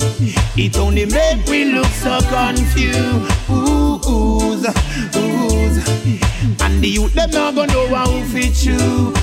it 0.56 0.76
only 0.78 1.06
make 1.06 1.48
me 1.48 1.64
look 1.72 1.86
so 1.86 2.18
confused. 2.30 3.50
Ooh, 3.50 3.85
ooh, 4.64 5.18
ooh. 5.18 6.64
And 6.64 6.82
the 6.82 6.88
youth 6.88 7.14
them 7.14 7.30
not 7.30 7.54
gonna 7.54 7.72
know 7.72 7.94
how 7.94 8.22
fit 8.24 8.54
choose. 8.54 9.16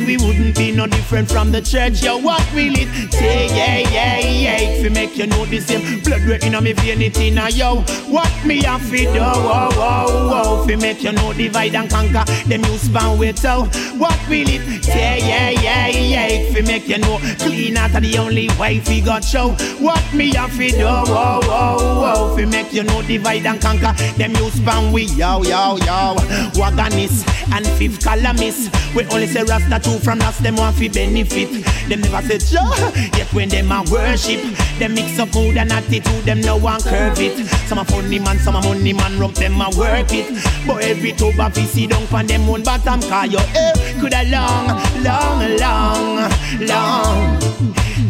And 0.00 0.06
we 0.06 0.16
wouldn't 0.16 0.56
be 0.56 0.72
no 0.72 0.86
different 0.86 1.30
from 1.30 1.52
the 1.52 1.60
church. 1.60 2.02
Yo, 2.02 2.16
what 2.16 2.40
will 2.54 2.72
it 2.74 3.12
say? 3.12 3.48
Yeah, 3.48 3.90
yeah, 3.90 4.18
yeah. 4.18 4.56
If 4.56 4.82
we 4.82 4.88
make 4.88 5.14
you 5.14 5.26
know 5.26 5.44
the 5.44 5.60
same 5.60 6.00
blood 6.02 6.26
work 6.26 6.42
inna 6.42 6.58
me 6.62 6.72
vein, 6.72 7.02
it 7.02 7.18
inna 7.18 7.50
yo. 7.50 7.82
What 8.08 8.32
me 8.46 8.62
have 8.62 8.88
to 8.88 8.96
do? 8.96 9.20
Whoa, 9.20 9.68
whoa. 9.74 10.62
If 10.62 10.68
we 10.68 10.76
make 10.76 11.02
you 11.02 11.12
know 11.12 11.34
divide 11.34 11.74
and 11.74 11.90
conquer, 11.90 12.24
them 12.48 12.64
you 12.64 12.78
span 12.78 13.18
with 13.18 13.44
out. 13.44 13.66
What 13.98 14.18
will 14.30 14.48
it 14.48 14.84
say? 14.84 15.18
Yeah, 15.18 15.50
yeah, 15.50 15.88
yeah. 15.88 16.26
If 16.28 16.54
we 16.54 16.62
make 16.62 16.88
you 16.88 16.96
know 16.96 17.18
clean 17.38 17.76
out 17.76 17.92
the 17.92 18.16
only 18.16 18.48
way 18.58 18.80
we 18.88 19.02
got 19.02 19.22
show. 19.22 19.50
What 19.80 20.02
me 20.14 20.32
have 20.34 20.56
to 20.56 20.70
do? 20.70 20.78
Whoa, 20.86 21.40
whoa. 21.42 22.30
If 22.30 22.36
we 22.36 22.46
make 22.46 22.72
you 22.72 22.84
know 22.84 23.02
divide 23.02 23.44
and 23.44 23.60
conquer, 23.60 23.92
them 24.16 24.34
you 24.34 24.50
span 24.50 24.92
with 24.92 25.14
yo, 25.14 25.42
yo, 25.42 25.76
yo. 25.76 26.16
Waganis 26.56 27.26
and 27.52 27.66
fifth 27.76 28.02
columnist. 28.02 28.74
We 28.94 29.04
only 29.06 29.26
say 29.26 29.44
Rasta 29.44 29.78
two 29.90 29.98
from 29.98 30.20
us, 30.22 30.38
them 30.38 30.56
want 30.56 30.76
fi 30.76 30.88
benefit. 30.88 31.64
Them 31.88 32.00
never 32.00 32.22
say 32.26 32.38
Jah, 32.38 32.92
yet 33.16 33.32
when 33.32 33.48
them 33.48 33.72
a 33.72 33.82
worship, 33.90 34.40
them 34.78 34.94
mix 34.94 35.18
up 35.18 35.34
mood 35.34 35.56
and 35.56 35.72
attitude, 35.72 36.24
them 36.24 36.40
no 36.40 36.56
one 36.56 36.80
curve 36.82 37.18
it. 37.18 37.46
Some 37.66 37.78
a 37.78 37.84
funny 37.84 38.18
man, 38.18 38.38
some 38.38 38.56
a 38.56 38.62
money 38.62 38.92
man, 38.92 39.18
rock 39.18 39.34
them 39.34 39.60
a 39.60 39.70
work 39.76 40.12
it. 40.12 40.28
But 40.66 40.84
every 40.84 41.12
two 41.12 41.32
of 41.38 41.54
see 41.56 41.86
down 41.86 42.06
pan 42.06 42.26
them 42.26 42.48
own 42.48 42.62
bottom, 42.62 43.00
car 43.02 43.26
your 43.26 43.40
hair 43.40 43.72
coulda 44.00 44.22
long, 44.30 44.66
long, 45.02 45.56
long, 45.58 46.30
long. 46.60 47.42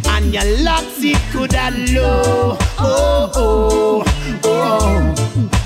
And 0.07 0.33
your 0.33 0.63
locks 0.63 1.03
it 1.03 1.19
coulda 1.33 1.71
low, 1.93 2.57
oh, 2.79 3.33
oh, 3.35 4.41
oh. 4.45 5.60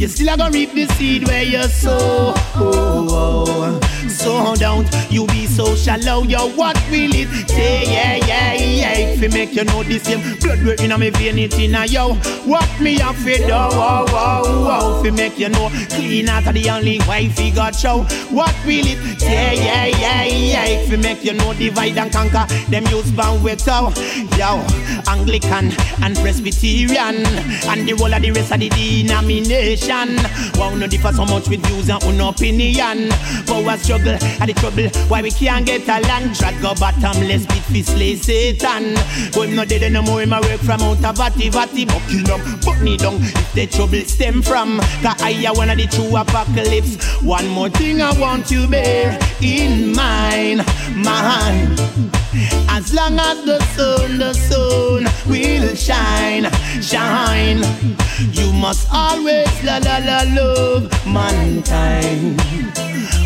You 0.00 0.08
still 0.08 0.30
a 0.30 0.36
gonna 0.38 0.50
reap 0.50 0.72
the 0.72 0.86
seed 0.94 1.28
where 1.28 1.42
you 1.42 1.62
sow. 1.64 2.32
Oh, 2.54 3.06
oh. 3.10 3.80
So 4.08 4.54
don't 4.56 4.88
you 5.10 5.26
be 5.26 5.46
so 5.46 5.74
shallow. 5.74 6.22
Yo, 6.22 6.48
what 6.56 6.76
will 6.90 7.14
it 7.14 7.28
say? 7.50 7.82
Yeah, 7.84 8.16
yeah, 8.16 8.54
yeah. 8.54 8.92
If 8.92 9.20
we 9.20 9.28
make 9.28 9.54
you 9.54 9.64
know 9.64 9.82
the 9.82 9.98
same 9.98 10.38
blood 10.40 10.64
work 10.64 10.80
inna 10.80 10.96
me 10.96 11.10
vein, 11.10 11.38
it 11.38 11.52
inna 11.58 11.84
yo. 11.84 12.14
What 12.46 12.66
me 12.80 12.98
have 12.98 13.22
to 13.24 13.36
do? 13.36 13.44
Oh, 13.50 14.06
oh, 14.08 14.68
oh. 14.70 14.96
If 14.96 15.02
we 15.02 15.10
make 15.10 15.38
you 15.38 15.50
know 15.50 15.68
clean 15.90 16.30
out 16.30 16.46
of 16.46 16.54
the 16.54 16.70
only 16.70 16.98
way 17.00 17.30
we 17.36 17.50
got 17.50 17.74
show. 17.74 18.04
What 18.30 18.56
will 18.64 18.86
it 18.86 19.20
say? 19.20 19.56
Yeah, 19.56 19.84
yeah, 19.84 20.24
yeah. 20.24 20.64
If 20.64 20.90
we 20.90 20.96
make 20.96 21.22
you 21.24 21.34
know 21.34 21.52
divide 21.52 21.98
and 21.98 22.10
conquer, 22.10 22.46
them 22.70 22.86
use 22.86 23.10
bound 23.10 23.44
with 23.44 23.60
so. 23.60 23.92
Yo, 24.38 24.64
Anglican 25.08 25.72
and 26.02 26.16
Presbyterian 26.16 27.16
and 27.68 27.86
the 27.86 27.94
whole 27.98 28.14
of 28.14 28.22
the 28.22 28.32
rest 28.32 28.52
of 28.52 28.60
the 28.60 28.70
denomination 28.70 29.89
nation. 29.90 30.16
Wow, 30.58 30.74
no 30.74 30.86
differ 30.86 31.12
so 31.12 31.24
much 31.24 31.48
with 31.48 31.64
views 31.66 31.88
and 31.88 32.02
un 32.04 32.20
opinion. 32.20 33.10
Power 33.46 33.76
struggle 33.76 34.16
and 34.40 34.48
the 34.48 34.54
trouble. 34.54 34.88
Why 35.08 35.22
we 35.22 35.30
can't 35.30 35.66
get 35.66 35.88
along? 35.88 36.32
Drag 36.32 36.60
go 36.62 36.74
bottomless, 36.74 37.46
beat 37.46 37.64
fi 37.64 37.82
slay 37.82 38.16
Satan. 38.16 38.94
But 39.32 39.48
him 39.48 39.56
no 39.56 39.64
dead 39.64 39.92
no 39.92 40.02
more. 40.02 40.22
Him 40.22 40.32
a 40.32 40.40
work 40.40 40.60
from 40.60 40.82
out 40.82 41.04
of 41.04 41.16
vati 41.16 41.48
vati. 41.48 41.84
Buckingham, 41.84 42.40
but 42.64 42.80
me 42.80 42.96
down. 42.96 43.16
If 43.16 43.52
the 43.54 43.66
trouble 43.66 44.04
stem 44.04 44.42
from, 44.42 44.76
the 45.02 45.14
I 45.20 45.50
one 45.52 45.70
of 45.70 45.78
the 45.78 45.86
true 45.86 46.16
apocalypse. 46.16 47.22
One 47.22 47.48
more 47.48 47.70
thing 47.70 48.00
I 48.00 48.18
want 48.18 48.50
you 48.50 48.66
bear 48.66 49.18
in 49.40 49.94
mind, 49.94 50.64
mind. 50.94 51.80
As 52.68 52.94
long 52.94 53.18
as 53.18 53.44
the 53.44 53.58
sun, 53.74 54.18
the 54.18 54.32
sun 54.32 55.04
will 55.28 55.74
shine, 55.74 56.44
shine. 56.80 57.62
You 58.32 58.52
must 58.52 58.86
always 58.92 59.50
la 59.64 59.78
la 59.78 59.98
la 59.98 60.22
love 60.34 60.90
mankind. 61.06 62.40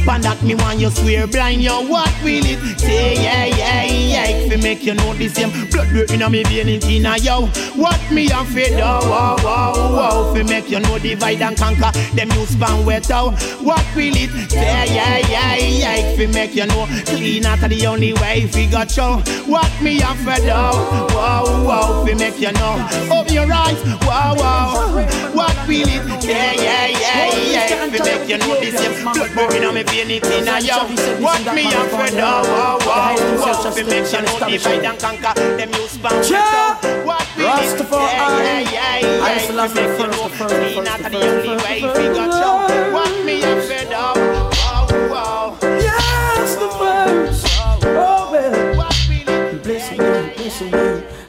Pan 0.05 0.21
that 0.21 0.43
me 0.43 0.55
want 0.55 0.79
you 0.79 0.91
swear 0.91 1.27
blind, 1.27 1.63
yo, 1.63 1.81
what 1.89 2.13
will 2.23 2.45
it 2.45 2.79
say? 2.79 3.15
Yeah, 3.15 3.47
yeah, 3.47 3.85
yeah. 3.85 4.27
If 4.29 4.53
it 4.53 4.63
make 4.63 4.85
you 4.85 4.93
know 4.93 5.15
the 5.15 5.29
same 5.29 5.51
blood 5.71 5.91
work 5.95 6.11
inna 6.11 6.29
me 6.29 6.43
vein 6.45 6.69
it 6.69 6.85
inna 6.85 7.17
yo. 7.17 7.47
What 7.75 7.99
me 8.13 8.31
afraid 8.31 8.75
of? 8.75 9.09
Wow, 9.09 9.37
oh, 9.39 9.45
wow, 9.45 9.73
oh, 9.75 9.97
wow. 9.97 10.11
Oh, 10.13 10.35
if 10.35 10.41
it 10.43 10.51
make 10.51 10.69
you 10.69 10.81
know 10.81 10.99
divide 10.99 11.41
and 11.41 11.57
conquer, 11.57 11.91
them 12.15 12.31
you 12.33 12.45
span 12.45 12.85
wet 12.85 13.11
out. 13.11 13.41
What 13.63 13.83
will 13.97 14.13
it 14.15 14.51
say? 14.51 14.95
Yeah, 14.95 15.19
yeah, 15.25 15.57
yeah. 15.57 15.95
If 15.97 16.21
it 16.21 16.35
make 16.35 16.55
you 16.55 16.67
know 16.67 16.85
clean 17.07 17.47
out 17.47 17.61
the 17.61 17.87
only 17.87 18.13
way 18.13 18.43
if 18.43 18.55
you 18.55 18.71
got 18.71 18.91
show. 18.91 19.23
What 19.47 19.73
me 19.81 20.03
afraid 20.03 20.51
of? 20.51 21.15
Wow, 21.15 21.65
wow. 21.65 22.03
If 22.03 22.13
it 22.13 22.19
make 22.19 22.39
you 22.41 22.53
know 22.53 22.77
open 23.11 23.33
your 23.33 23.51
eyes. 23.51 23.83
Wow, 24.05 24.35
wow. 24.37 25.07
What 25.33 25.57
will 25.67 25.89
it 25.89 26.23
say? 26.23 26.57
Yeah, 26.57 26.87
yeah, 26.89 27.33
yeah. 27.41 27.87
If 27.87 27.95
it 27.95 28.05
make 28.05 28.29
you 28.29 28.37
know 28.37 28.61
the 28.61 28.71
same 28.71 29.03
blood 29.03 29.35
work 29.35 29.55
inna 29.55 29.73
me 29.73 29.83
vein 29.95 30.11
oh, 30.11 30.15
oh, 30.15 30.21
oh, 30.21 30.27
it 30.27 30.27
inna 30.33 30.59
yo. 30.61 30.79
What 31.23 31.55
me 31.55 31.67
afraid 31.67 32.19
of? 32.19 32.47
Wow, 32.47 32.79
wow, 32.81 33.15
wow. 33.39 33.67
If 33.67 33.79
it 33.79 33.87
make 33.87 34.13
you 34.13 34.23
know 34.23 34.39
divide 34.49 34.85
and 34.85 34.99
conquer, 34.99 35.35
them 35.35 35.73
span 35.89 36.13
wet 36.13 36.33
out. 36.33 36.83
What 37.05 37.27
will 37.37 37.59
it 37.59 37.79
say? 37.79 37.87
Yeah, 37.91 38.61
yeah, 38.61 38.99
yeah. 38.99 39.25
I 39.25 39.35
used 39.35 39.47
to 39.47 39.53
love 39.55 39.75
If 39.75 39.79
it 39.79 39.89
make 39.89 39.99
you 39.99 40.07
know 40.07 40.29
clean 40.29 40.89
out 40.89 41.01
the 41.01 41.17
only 41.17 41.57
way 41.63 41.77
if 41.79 41.97
you 41.99 42.15
got 42.15 42.31
show. 42.33 42.93
What 42.93 43.25
me 43.25 43.43
afraid 43.43 43.43
of? 43.45 43.74
Wow, 43.74 43.74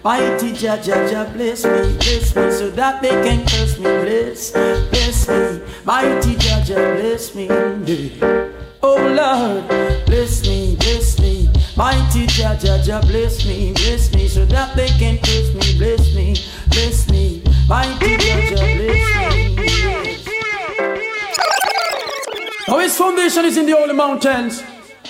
Mighty 0.06 0.53
Jah, 0.53 0.77
Jah, 0.84 1.27
bless 1.34 1.65
me, 1.65 1.98
bless 1.98 2.36
me, 2.36 2.52
so 2.52 2.69
that 2.69 3.02
they 3.02 3.10
can 3.10 3.44
curse 3.48 3.80
me. 3.80 3.86
Bless, 3.86 4.52
bless 4.52 5.27
me. 5.27 5.61
Mighty 5.84 6.36
Jah, 6.36 6.61
bless 6.64 7.34
me. 7.34 7.49
Oh 8.84 9.02
Lord, 9.02 9.68
bless 10.06 10.44
me, 10.44 10.76
bless 10.76 11.19
me. 11.19 11.49
Mighty 11.76 12.27
Jah, 12.27 12.56
Jah, 12.56 13.02
bless 13.02 13.48
me, 13.48 13.73
bless 13.73 14.14
me, 14.14 14.27
so 14.27 14.45
that 14.45 14.76
they 14.76 14.90
can 14.90 15.18
curse 15.18 15.52
me. 15.56 15.76
Bless 15.80 16.14
me, 16.14 16.36
bless 16.69 17.10
me. 17.10 17.41
Mighty 17.68 18.18
Jah, 18.18 18.45
bless 18.52 19.57
me. 19.57 19.73
Now 22.68 22.77
his 22.77 22.95
foundation 22.95 23.45
is 23.45 23.57
in 23.57 23.65
the 23.65 23.72
holy 23.72 23.95
mountains. 23.95 24.61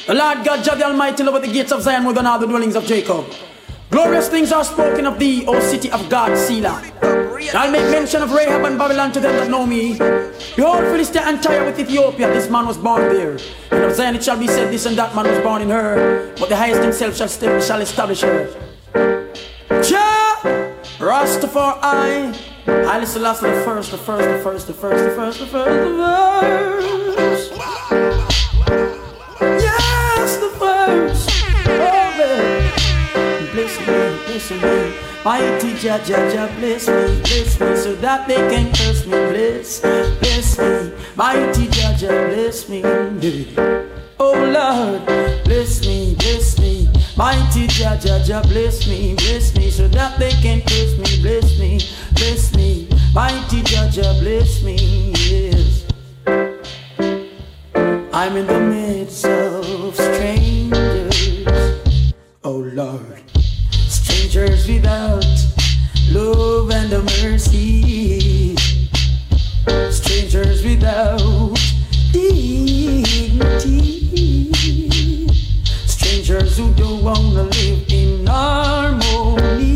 The 0.08 0.14
Lord 0.14 0.46
God, 0.46 0.64
Jah 0.64 0.76
the 0.76 0.86
Almighty, 0.86 1.24
over 1.24 1.40
the 1.40 1.52
gates 1.52 1.74
of 1.74 1.82
Zion 1.82 2.06
with 2.06 2.18
all 2.18 2.40
the 2.40 2.48
dwellings 2.48 2.78
of 2.78 2.86
Jacob. 2.86 3.26
Glorious 3.90 4.28
things 4.30 4.52
are 4.52 4.64
spoken 4.64 5.06
of 5.06 5.18
thee, 5.20 5.46
O 5.48 5.60
city 5.60 5.90
of 5.92 6.10
God, 6.10 6.38
Selah. 6.38 6.82
I'll 7.54 7.72
make 7.72 7.90
mention 7.92 8.22
of 8.22 8.32
Rahab 8.32 8.66
and 8.66 8.78
Babylon 8.78 9.12
to 9.14 9.20
them 9.20 9.34
that 9.36 9.50
know 9.50 9.66
me. 9.66 9.98
Behold, 10.56 10.84
Philistia 10.86 11.22
and 11.22 11.42
Tyre 11.42 11.64
with 11.66 11.80
Ethiopia, 11.80 12.28
this 12.34 12.50
man 12.50 12.66
was 12.66 12.78
born 12.78 13.02
there. 13.14 13.38
And 13.72 13.84
of 13.84 13.96
Zion 13.96 14.16
it 14.16 14.24
shall 14.24 14.38
be 14.38 14.48
said, 14.48 14.72
this 14.74 14.86
and 14.86 14.98
that 14.98 15.16
man 15.16 15.26
was 15.28 15.40
born 15.44 15.62
in 15.62 15.70
her. 15.70 16.34
But 16.40 16.50
the 16.50 16.56
highest 16.56 16.82
himself 16.82 17.16
shall, 17.16 17.28
st- 17.30 17.64
shall 17.64 17.82
establish 17.82 18.22
her. 18.22 18.48
Jah, 19.84 20.74
Rastafari, 20.98 22.36
I 22.68 23.00
listen 23.00 23.22
last 23.22 23.42
to 23.42 23.48
the 23.48 23.62
first, 23.64 23.92
the 23.92 23.98
first, 23.98 24.32
the 24.32 24.38
first, 24.38 24.68
the 24.68 24.74
first, 24.74 25.04
the 25.04 25.12
first, 25.12 25.40
the 25.40 25.46
first, 25.46 25.80
the 25.80 25.96
first. 27.16 27.52
Yes, 29.62 30.38
the 30.38 30.50
first. 30.60 31.35
Mighty 34.36 35.74
Jah, 35.76 35.98
Jah, 36.04 36.30
Jah, 36.30 36.52
bless 36.60 36.90
me, 36.90 37.22
bless 37.22 37.58
me, 37.58 37.76
so 37.78 37.96
that 37.96 38.28
they 38.28 38.36
can 38.36 38.68
curse 38.74 39.06
me. 39.06 39.12
Bless, 39.32 39.80
bless 39.80 40.60
me. 40.60 40.92
Mighty 41.16 41.68
Jah, 41.70 41.96
Jah, 41.98 42.28
bless 42.28 42.68
me. 42.68 42.84
Oh 44.20 44.34
Lord, 44.34 45.06
bless 45.46 45.86
me, 45.88 46.16
bless 46.16 46.60
me. 46.60 46.90
Mighty 47.16 47.68
Jah, 47.68 47.98
Jah, 47.98 48.42
bless 48.44 48.86
me, 48.90 49.16
bless 49.16 49.56
me, 49.56 49.72
so 49.72 49.88
that 49.88 50.20
they 50.20 50.32
can 50.32 50.60
curse 50.60 50.98
me. 50.98 51.22
Bless 51.22 51.58
me, 51.58 51.80
bless 52.12 52.54
me. 52.56 52.90
Mighty 53.14 53.62
Jah, 53.64 53.90
bless 54.20 54.62
me. 54.64 55.14
Yes. 55.16 55.86
I'm 58.14 58.36
in 58.36 58.48
the 58.48 58.60
midst 58.60 59.24
of 59.26 59.45
strangers 64.36 64.68
without 64.68 65.24
love 66.12 66.70
and 66.70 66.92
mercy, 67.24 68.54
strangers 69.90 70.62
without 70.62 71.58
dignity, 72.12 73.40
strangers 75.88 76.58
who 76.58 76.74
don't 76.74 77.02
wanna 77.02 77.44
live 77.44 77.86
in 77.88 78.28
harmony. 78.28 79.72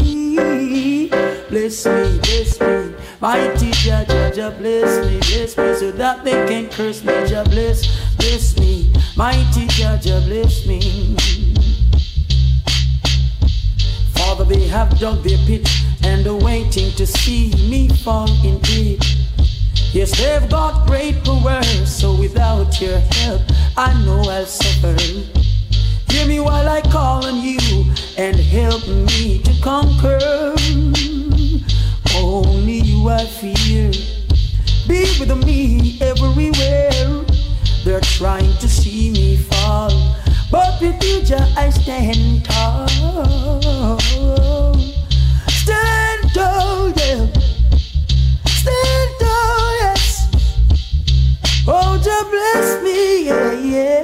Bless 1.47 1.85
me, 1.85 2.19
bless 2.19 2.59
me, 2.59 2.93
mighty 3.21 3.71
Jah, 3.71 4.03
Jah, 4.09 4.29
Jah, 4.35 4.51
bless 4.59 5.05
me, 5.05 5.19
bless 5.19 5.55
me, 5.57 5.73
so 5.75 5.91
that 5.91 6.25
they 6.25 6.45
can 6.49 6.67
curse 6.69 7.01
me. 7.01 7.13
Jah, 7.25 7.45
bless, 7.45 7.87
bless 8.17 8.57
me, 8.59 8.91
mighty 9.15 9.67
Jah, 9.67 9.97
Jah, 10.01 10.19
bless 10.27 10.65
me. 10.65 11.15
Father, 14.29 14.45
they 14.45 14.67
have 14.67 14.99
dug 14.99 15.23
their 15.23 15.39
pit 15.47 15.67
and 16.03 16.27
are 16.27 16.35
waiting 16.35 16.91
to 16.91 17.07
see 17.07 17.49
me 17.67 17.89
fall 17.89 18.29
in 18.45 18.59
it. 18.61 19.03
Yes, 19.91 20.15
they've 20.19 20.47
got 20.47 20.85
great 20.85 21.23
power, 21.23 21.63
so 21.83 22.15
without 22.15 22.79
your 22.79 22.99
help, 22.99 23.41
I 23.75 23.91
know 24.05 24.21
I'll 24.29 24.45
suffer. 24.45 24.95
Hear 26.11 26.27
me 26.27 26.39
while 26.41 26.69
I 26.69 26.81
call 26.81 27.25
on 27.25 27.41
you 27.41 27.57
and 28.19 28.35
help 28.35 28.87
me 28.87 29.39
to 29.41 29.53
conquer. 29.63 30.53
Only 32.15 32.81
you 32.81 33.09
I 33.09 33.25
fear. 33.25 33.89
Be 34.87 35.09
with 35.19 35.35
me 35.43 35.97
everywhere. 36.01 37.25
They're 37.83 37.99
trying 38.01 38.53
to 38.59 38.69
see 38.69 39.09
me 39.09 39.37
fall, 39.37 39.89
but 40.51 40.81
with 40.81 41.03
you, 41.03 41.21
Jah, 41.21 41.47
I 41.57 41.69
stand 41.69 42.45
tall. 42.45 42.87
Stand 45.49 46.33
tall, 46.33 46.89
yeah. 46.89 47.27
Stand 48.45 49.11
tall, 49.19 49.71
yes. 49.81 50.29
Oh, 51.67 51.99
Jah 52.03 52.23
bless 52.29 52.83
me, 52.83 53.25
yeah, 53.27 53.51
yeah, 53.53 54.03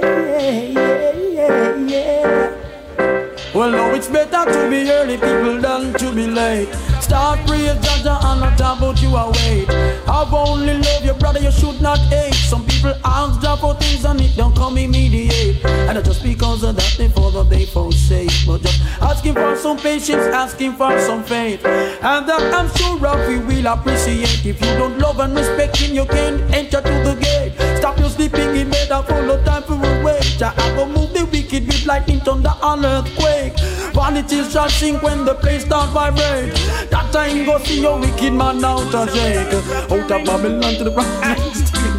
yeah, 0.78 1.14
yeah, 1.16 1.76
yeah. 1.88 3.54
Well, 3.54 3.72
no, 3.72 3.94
it's 3.96 4.08
better 4.08 4.46
to 4.52 4.70
be 4.70 4.90
early, 4.92 5.18
people, 5.18 5.60
than 5.62 5.94
to 5.94 6.12
be 6.14 6.28
late. 6.28 6.70
Start 7.06 7.46
praise, 7.46 7.78
Jaja, 7.86 8.18
and 8.24 8.42
not 8.42 8.60
about 8.60 9.00
you 9.00 9.16
await. 9.16 9.70
I've 10.10 10.34
only 10.34 10.74
love 10.74 11.06
your 11.06 11.14
brother, 11.14 11.40
you 11.40 11.52
should 11.52 11.80
not 11.80 12.00
hate. 12.00 12.34
Some 12.34 12.66
people 12.66 12.96
ask 13.06 13.40
Jah 13.42 13.56
for 13.58 13.76
things 13.76 14.06
and 14.06 14.20
it 14.20 14.36
don't 14.36 14.56
come 14.56 14.80
immediate. 14.80 15.64
And 15.64 16.04
just 16.04 16.24
because 16.24 16.64
of 16.64 16.76
that, 16.78 16.96
they 16.98 17.08
fall 17.10 17.30
that 17.30 17.52
they 17.52 17.68
forsake. 17.68 18.32
But 18.48 18.64
just 18.64 18.82
asking 19.00 19.36
for 19.36 19.56
some 19.56 19.78
patience, 19.78 20.26
asking 20.34 20.78
for 20.78 21.00
some 21.02 21.24
faith. 21.24 21.64
And 21.64 22.28
that 22.28 22.52
I'm 22.52 22.70
sure 22.76 22.98
Rafi 22.98 23.38
will 23.46 23.68
appreciate. 23.68 24.44
If 24.44 24.60
you 24.60 24.74
don't 24.80 24.98
love 24.98 25.20
and 25.20 25.36
respect 25.36 25.78
him, 25.78 25.94
you 25.94 26.06
can't 26.06 26.42
enter 26.56 26.82
to 26.82 26.94
the 27.06 27.16
gate. 27.22 27.65
Stop 27.86 28.00
your 28.00 28.10
sleeping 28.10 28.56
in 28.56 28.72
bed 28.72 28.90
and 28.90 29.06
full 29.06 29.30
of 29.30 29.46
time 29.46 29.62
for 29.62 29.74
a 29.76 30.04
wait. 30.04 30.24
Jah, 30.40 30.56
I 30.58 30.76
go 30.76 30.88
move 30.88 31.14
the 31.14 31.24
wicked 31.32 31.68
with 31.68 31.86
lightning, 31.86 32.20
thunder, 32.20 32.52
and 32.64 32.84
earthquake. 32.84 33.54
Vanity 33.94 34.42
shall 34.50 34.68
sink 34.70 35.04
when 35.04 35.24
the 35.24 35.36
place 35.36 35.66
start 35.66 35.92
vibrate. 35.92 36.56
That 36.90 37.14
time 37.14 37.46
go 37.46 37.60
see 37.60 37.82
your 37.82 38.00
wicked 38.00 38.34
man 38.34 38.66
out 38.66 38.92
of 38.92 39.14
shake. 39.14 39.54
Out 39.54 40.02
of 40.02 40.26
Babylon 40.26 40.74
to 40.80 40.84
the 40.84 40.90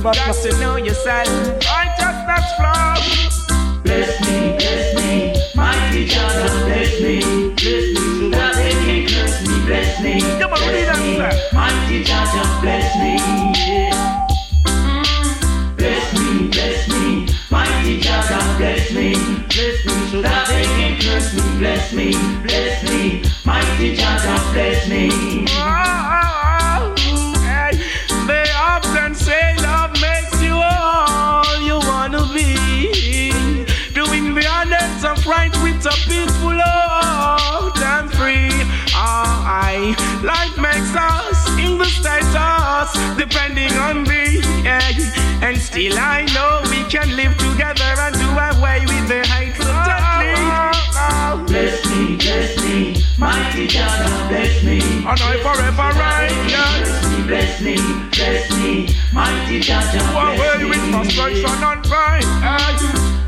Got 0.02 0.34
to 0.34 0.58
know 0.58 0.74
yourself. 0.74 1.28
Righteousness 1.62 2.46
flow. 2.58 3.78
Bless 3.84 4.10
me, 4.26 4.58
bless 4.58 4.90
me, 4.98 5.34
mighty 5.54 6.06
Jah, 6.06 6.66
bless 6.66 7.00
me, 7.00 7.20
bless 7.54 7.62
me, 7.62 7.94
so 7.94 8.30
that 8.30 8.54
they 8.56 8.72
can 8.72 9.06
curse 9.06 9.46
me, 9.46 9.66
bless 9.66 10.02
me, 10.02 10.14
me, 10.14 10.20
bless 10.20 10.98
me. 10.98 11.18
Mighty 11.56 12.02
Jah 12.02 12.60
bless 12.60 12.96
me. 12.96 13.18
Mm. 13.20 14.25
Curse 21.26 21.34
me. 21.34 21.58
Bless 21.58 21.92
me, 21.92 22.12
bless 22.42 22.82
me. 22.88 23.22
Mighty 23.44 23.94
just 23.94 24.52
bless 24.52 24.88
me. 24.88 25.46
Oh, 25.50 26.94
hey, 27.42 27.78
they 28.26 28.50
often 28.52 29.14
say 29.14 29.56
love 29.62 29.92
makes 30.00 30.40
you 30.42 30.54
all 30.54 31.60
you 31.60 31.78
wanna 31.88 32.22
be. 32.34 33.32
Doing 33.92 34.34
the 34.34 34.46
honest 34.46 35.04
of 35.04 35.26
right 35.26 35.52
with 35.62 35.86
a 35.86 35.96
peaceful 36.08 36.58
heart 36.60 37.78
and 37.78 38.10
free. 38.12 38.50
I 38.94 39.94
life 40.22 40.56
makes 40.58 40.94
us 40.94 41.48
in 41.58 41.78
the 41.78 41.86
status 41.86 42.92
depending 43.16 43.72
on 43.72 44.04
thee. 44.04 44.40
Yeah. 44.64 44.80
And 45.42 45.56
still 45.58 45.96
I 45.98 46.24
know 46.34 46.62
we 46.70 46.82
can 46.90 47.14
live 47.14 47.36
together 47.36 47.94
and 48.00 48.15
mighty 53.18 53.66
God 53.68 54.28
bless 54.28 54.62
me. 54.64 54.80
And 54.80 55.06
I 55.08 55.36
forever 55.42 55.90
right, 55.98 57.26
Bless 57.26 57.60
me, 57.60 57.76
bless 58.12 58.50
me, 58.56 58.94
mighty 59.12 59.60
Jah 59.60 59.80
Do 59.92 59.98
God 59.98 60.36
bless 60.36 60.62
with 60.62 60.82
me. 60.82 60.92
frustration 60.92 61.62
and 61.62 61.84
pride. 61.84 62.22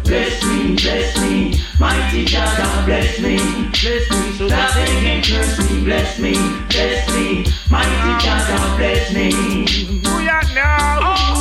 Bless 0.04 0.42
me, 0.44 0.74
bless 0.76 1.20
me, 1.20 1.60
mighty 1.80 2.24
Jah 2.24 2.54
God 2.56 2.86
bless 2.86 3.18
me. 3.20 3.36
Bless 3.38 4.10
me 4.10 4.32
so 4.38 4.48
that 4.48 4.72
they 4.74 4.86
can 5.02 5.22
curse 5.22 5.58
me. 5.70 5.84
Bless 5.84 6.18
me, 6.18 6.32
bless 6.70 7.08
me, 7.14 7.44
mighty 7.70 8.24
Jah 8.24 8.44
God 8.48 8.78
bless 8.78 9.12
me. 9.12 9.32
We 10.16 10.28
are 10.28 10.42
now. 10.54 10.98
Oh, 11.02 11.37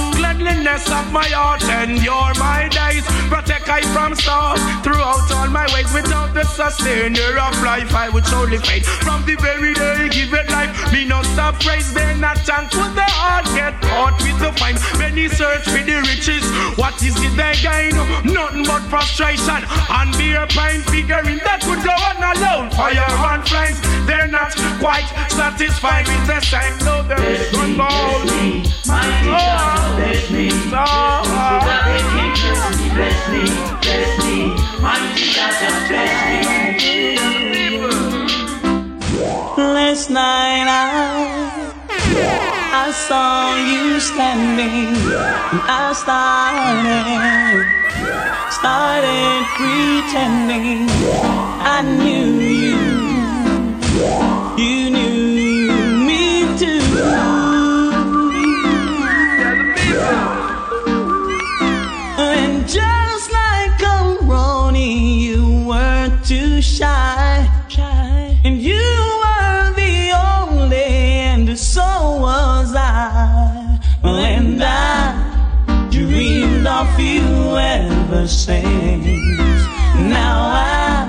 gladness 0.68 0.92
of 0.92 1.12
my 1.14 1.28
heart 1.30 1.64
and 1.64 2.04
you're 2.04 2.34
my 2.40 2.68
days. 2.68 3.06
Protect 3.30 3.70
I 3.70 3.82
from 3.94 4.16
stars 4.16 4.60
throughout 4.84 5.32
all 5.32 5.48
my 5.48 5.66
ways. 5.74 5.92
Without 5.94 6.34
the 6.34 6.44
sustainer 6.44 7.40
of 7.40 7.54
life, 7.64 7.94
I 7.94 8.10
would 8.10 8.26
surely 8.26 8.58
fade. 8.58 8.86
From 8.86 9.26
the 9.26 9.36
very 9.36 9.74
day, 9.74 10.10
give 10.10 10.34
it 10.34 10.50
life. 10.50 10.72
Me 10.92 11.06
no 11.06 11.22
stop 11.24 11.60
praise, 11.60 11.94
they're 11.94 12.18
not 12.18 12.38
thankful. 12.40 12.90
The 12.94 13.08
heart 13.08 13.46
get 13.56 13.80
caught 13.82 14.20
with 14.22 14.40
the 14.40 14.52
fine. 14.60 14.78
Many 15.00 15.30
search 15.30 15.64
for 15.64 15.84
the 15.84 16.04
riches. 16.04 16.44
What 16.78 17.02
is 17.02 17.16
it 17.16 17.36
they 17.40 17.56
gain? 17.64 17.96
Nothing 18.28 18.66
but 18.66 18.84
frustration 18.92 19.64
and 19.64 20.12
beer 20.18 20.46
pain. 20.48 20.82
Figuring 20.92 21.40
that 21.48 21.64
could 21.64 21.82
go 21.84 21.96
on 21.96 22.18
alone. 22.20 22.72
Fire 22.72 23.08
and 23.32 23.44
flames, 23.48 23.80
they're 24.06 24.28
not 24.28 24.52
quite 24.80 25.08
satisfied 25.32 26.08
with 26.08 26.28
the 26.28 26.40
same. 26.42 26.76
No, 26.84 27.04
there 27.04 27.24
is 27.24 27.54
one 27.56 27.78
goal. 27.78 28.68
Bless 28.88 29.12
me, 29.16 29.32
bless 29.96 30.32
me 30.32 30.57
Last 39.58 40.10
night 40.10 40.68
I, 40.68 40.82
I 42.74 42.92
saw 42.92 43.56
you 43.56 44.00
standing 44.00 44.94
and 45.52 45.62
I 45.68 45.94
started, 46.04 47.66
started 48.52 49.46
pretending 49.58 50.90
I 51.66 51.82
knew 52.02 52.40
you. 52.64 52.78
You 54.58 54.87
just 62.68 63.32
like 63.32 63.82
a 63.82 64.18
Ronnie, 64.24 65.24
you 65.24 65.66
weren't 65.66 66.26
too 66.26 66.62
shy. 66.62 67.48
And 68.44 68.62
you 68.62 68.76
were 69.24 69.74
the 69.76 70.12
only, 70.12 70.84
and 71.32 71.58
so 71.58 71.82
was 72.20 72.76
I. 72.76 73.80
And 74.04 74.62
I 74.62 75.88
dreamed 75.90 76.68
of 76.68 77.00
you 77.00 77.58
ever 77.58 78.28
since. 78.28 79.66
Now 79.96 80.52
I 80.54 81.08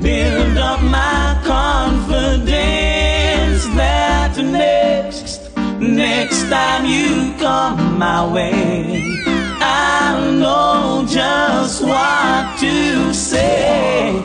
build 0.00 0.56
up 0.56 0.80
my 0.82 1.36
confidence 1.44 2.50
that 3.74 4.38
next, 4.38 5.50
next 5.80 6.48
time 6.48 6.84
you 6.86 7.34
come 7.38 7.98
my 7.98 8.24
way, 8.32 9.20
I'll 9.82 10.32
know 10.32 11.06
just 11.08 11.82
what 11.82 12.58
to 12.60 13.14
say. 13.14 14.22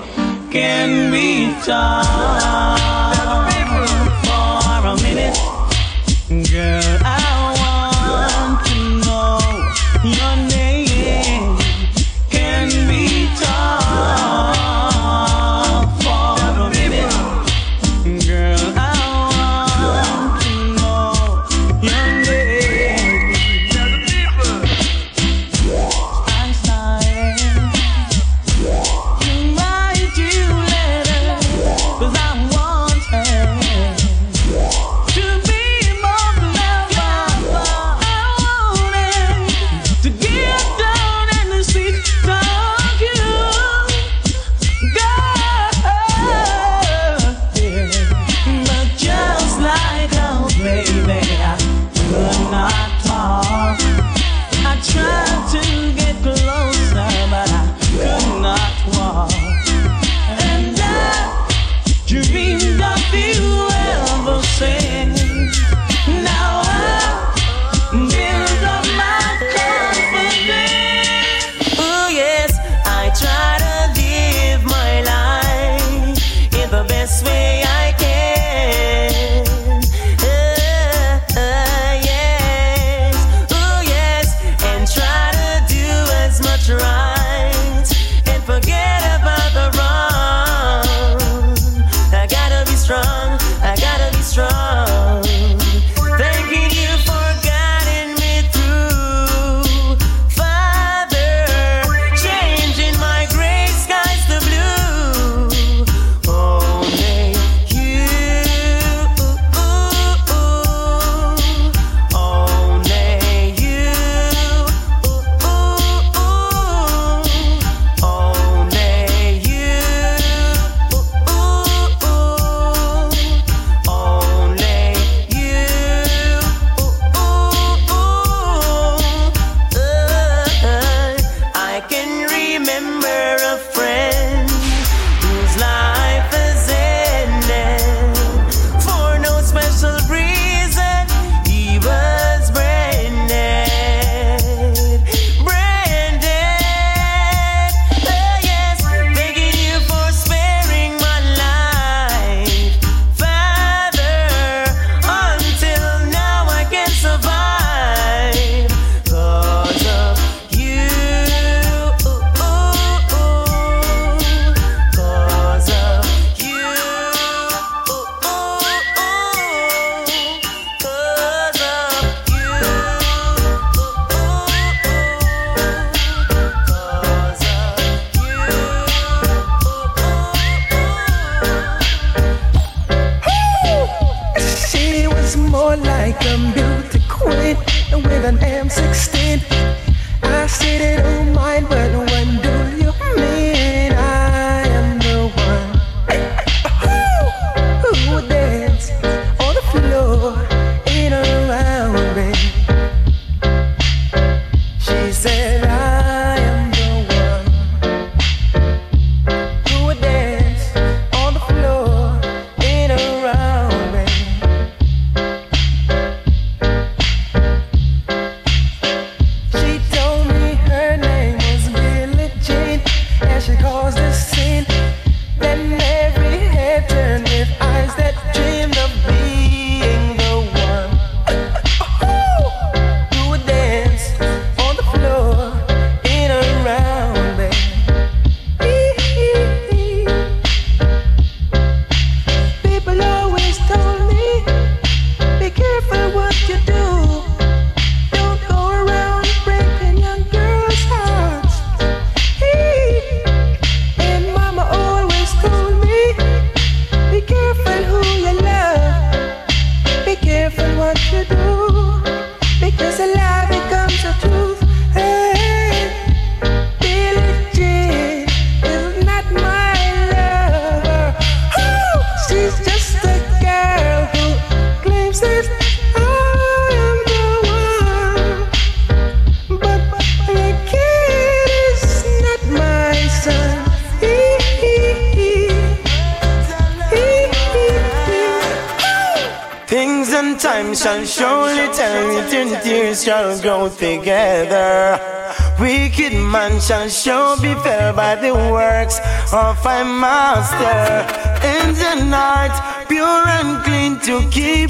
Can 0.51 1.11
we 1.11 1.53
talk 1.63 2.05
for 4.25 4.87
a 4.93 4.95
minute? 5.01 5.37
Girl, 6.51 7.04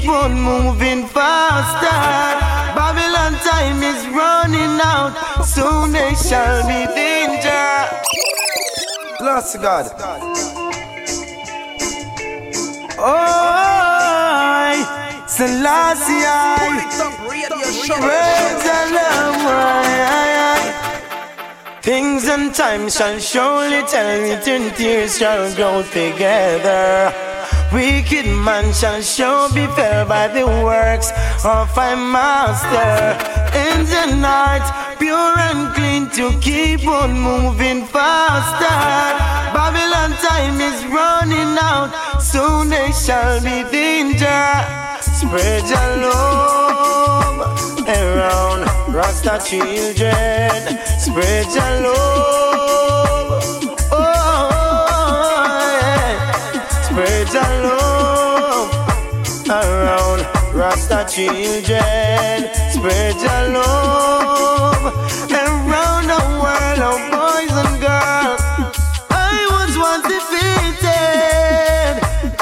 on 0.08 0.34
moving 0.34 1.06
faster. 1.06 1.98
Babylon 2.74 3.34
time 3.44 3.82
is 3.82 4.06
running 4.08 4.80
out, 4.82 5.12
soon 5.44 5.92
there 5.92 6.14
shall 6.16 6.62
be 6.66 6.86
danger. 6.94 7.66
Bless 9.18 9.56
God. 9.56 9.86
Oh, 12.98 13.46
Selassie, 15.26 16.22
Lord. 16.24 16.86
Things 21.82 22.26
and 22.28 22.54
times 22.54 22.96
shall 22.96 23.18
surely 23.18 23.82
tell 23.86 24.24
in 24.48 24.70
tears 24.72 25.18
shall 25.18 25.54
grow 25.54 25.82
together. 25.82 27.25
Wicked 27.72 28.26
man 28.26 28.72
shall 28.72 29.02
sure 29.02 29.48
be 29.52 29.66
fell 29.74 30.06
by 30.06 30.28
the 30.28 30.46
works 30.46 31.10
of 31.44 31.74
my 31.76 31.94
master. 31.94 33.18
In 33.58 33.84
the 33.84 34.16
night, 34.16 34.96
pure 34.98 35.38
and 35.38 35.74
clean 35.74 36.08
to 36.16 36.38
keep 36.40 36.86
on 36.86 37.18
moving 37.18 37.84
faster. 37.86 38.78
Babylon 39.52 40.12
time 40.22 40.60
is 40.60 40.84
running 40.86 41.58
out, 41.60 41.90
soon 42.20 42.68
they 42.68 42.92
shall 42.92 43.40
be 43.40 43.68
danger. 43.70 44.46
Spread 45.00 45.64
your 45.68 45.96
love 46.06 47.86
around 47.88 48.94
Rasta 48.94 49.40
children. 49.44 50.78
Spread 50.98 51.46
your 51.54 51.92
love. 51.92 52.45
Children. 61.08 62.50
Spread 62.72 63.14
your 63.16 63.48
love 63.54 64.84
around 65.30 66.06
the 66.10 66.20
world 66.42 66.80
of 66.90 66.98
boys 67.14 67.54
and 67.62 67.74
girls. 67.80 68.42
I 69.10 69.46
was 69.54 69.72
once 69.78 70.06
defeated 70.14 71.94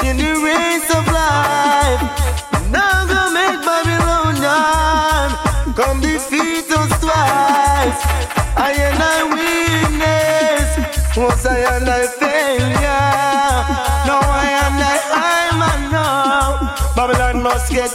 in 0.07 0.17
the 0.17 0.33
race 0.43 0.89
of 0.97 1.05
life. 1.07 2.01
Now 2.71 3.05
go 3.05 3.21
make 3.33 3.61
Babylonian 3.63 5.29
come 5.75 6.01
defeat 6.01 6.69
us 6.71 6.91
twice. 6.99 8.01
I 8.57 8.73
and 8.87 9.01
I 9.01 9.19
witness 9.35 10.69
was 11.17 11.45
I 11.45 11.59
and 11.75 11.87
I 11.89 12.07
failure. 12.07 13.13
Now 14.07 14.21
I 14.21 14.47
and 14.65 14.81
I 14.81 14.97
I'm 15.27 15.61
a 15.61 15.91
now. 15.91 16.93
Babylon 16.95 17.43
must 17.43 17.71
get 17.71 17.91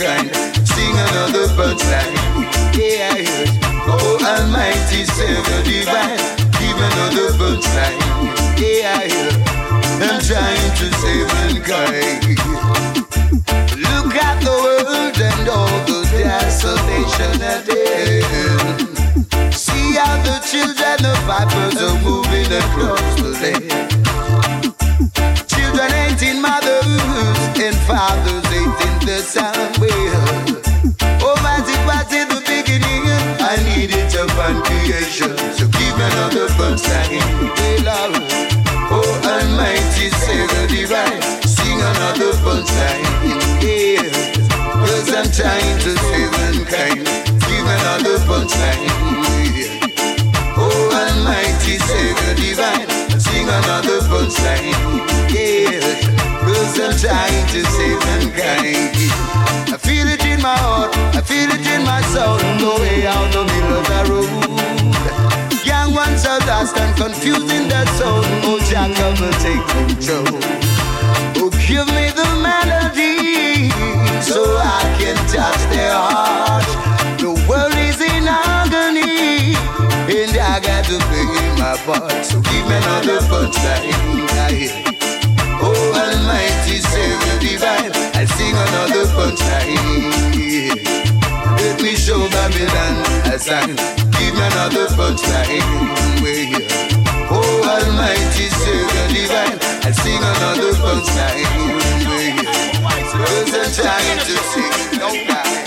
save. 0.00 0.32
Sing 0.66 0.96
another 0.96 1.46
punchline. 1.56 2.16
Yeah, 2.72 3.12
I 3.12 3.20
hear. 3.20 3.44
Oh, 3.84 4.16
Almighty 4.32 5.04
Savior 5.04 5.62
Divine, 5.68 6.16
give 6.56 6.80
another 6.88 7.28
punchline. 7.36 8.00
Yeah, 8.56 8.96
I 8.96 9.12
hear. 9.12 9.32
I'm 10.00 10.20
trying 10.24 10.72
to 10.80 10.86
save 11.00 11.28
mankind. 11.36 12.24
Look 13.76 14.16
at 14.16 14.36
the 14.40 14.56
world 14.64 15.18
and 15.20 15.48
all 15.48 15.78
the 15.84 16.00
desolation 16.16 17.36
at 17.54 17.68
end. 17.68 18.80
See 19.52 19.96
how 20.00 20.16
the 20.24 20.40
children 20.50 20.98
of 21.12 21.18
vipers 21.28 21.76
are 21.82 21.98
moving 22.02 22.50
across 22.62 23.14
the 23.20 23.30
land. 23.42 23.99
Creation. 34.90 35.36
So 35.54 35.66
give 35.68 35.94
another 35.94 36.48
sign. 36.76 37.22
Hey, 37.58 37.78
Lord. 37.86 38.26
Oh, 38.92 39.06
Almighty 39.22 40.10
Savior 40.10 40.66
Divine, 40.66 41.22
sing 41.46 41.78
another 41.78 42.32
fun 42.42 42.66
sign. 42.66 43.04
Yeah, 43.62 44.02
cause 44.82 45.08
I'm 45.14 45.30
trying 45.30 45.78
to 45.84 45.90
save 46.10 46.30
mankind. 46.32 47.06
Give 47.46 47.66
another 47.76 48.18
sign. 48.48 48.82
Yeah. 49.54 49.86
Oh, 50.58 50.90
Almighty 50.90 51.78
Savior 51.78 52.34
Divine, 52.34 52.88
sing 53.20 53.46
another 53.46 54.00
sign. 54.30 54.74
Yeah, 55.30 56.10
I'm 56.82 56.96
trying 56.98 57.46
to 57.54 57.60
save 57.76 58.00
mankind. 58.10 58.90
I 59.72 59.76
feel 59.78 60.08
it 60.08 60.24
in 60.24 60.42
my 60.42 60.56
heart, 60.56 60.96
I 61.14 61.20
feel 61.20 61.48
it 61.48 61.64
in 61.64 61.84
my 61.84 62.02
soul, 62.10 62.38
no 62.58 62.80
way 62.80 63.06
out 63.06 63.32
the 63.32 63.44
middle 63.44 63.78
of 63.78 63.86
the 63.86 64.10
road. 64.10 64.69
Ones 66.20 66.42
are 66.42 66.46
lost 66.48 66.76
and 66.76 66.94
confused 66.96 67.50
in 67.50 67.68
their 67.68 67.86
soul. 67.96 68.20
Oh, 68.44 68.60
come 68.68 69.22
and 69.24 69.36
take 69.40 69.64
control. 69.72 70.26
Oh, 71.40 71.48
give 71.66 71.86
me 71.96 72.10
the 72.12 72.28
melody 72.44 73.70
so 74.20 74.44
I 74.58 74.84
can 74.98 75.16
touch 75.32 75.62
their 75.72 75.94
heart. 75.94 76.68
The 77.18 77.32
world 77.48 77.72
is 77.72 78.00
in 78.02 78.28
agony, 78.28 79.56
and 80.12 80.36
I 80.36 80.60
got 80.60 80.84
to 80.84 80.98
play 81.08 81.24
my 81.56 81.76
part. 81.86 82.24
So 82.26 82.40
give 82.42 82.66
me 82.68 82.76
another 82.76 83.20
punchline. 83.30 83.96
Oh, 85.62 85.72
Almighty 85.96 86.80
Savior 86.80 87.38
Divine, 87.40 87.92
I'll 88.14 88.26
sing 88.26 88.54
another 88.54 89.06
punchline. 89.16 90.19
Give 92.60 94.34
me 94.34 94.42
another 94.44 94.86
punchline. 94.92 95.64
Oh, 97.32 97.64
Almighty 97.64 98.46
Savior 98.52 99.06
Divine, 99.08 99.56
I'll 99.80 99.94
sing 99.94 100.20
another 100.20 100.72
punchline. 100.76 101.40
Way 102.04 102.36
Cause 103.10 103.54
I'm 103.54 103.72
trying 103.72 104.20
to 104.28 104.36
sing. 104.52 105.00
No 105.00 105.08
lie. 105.08 105.64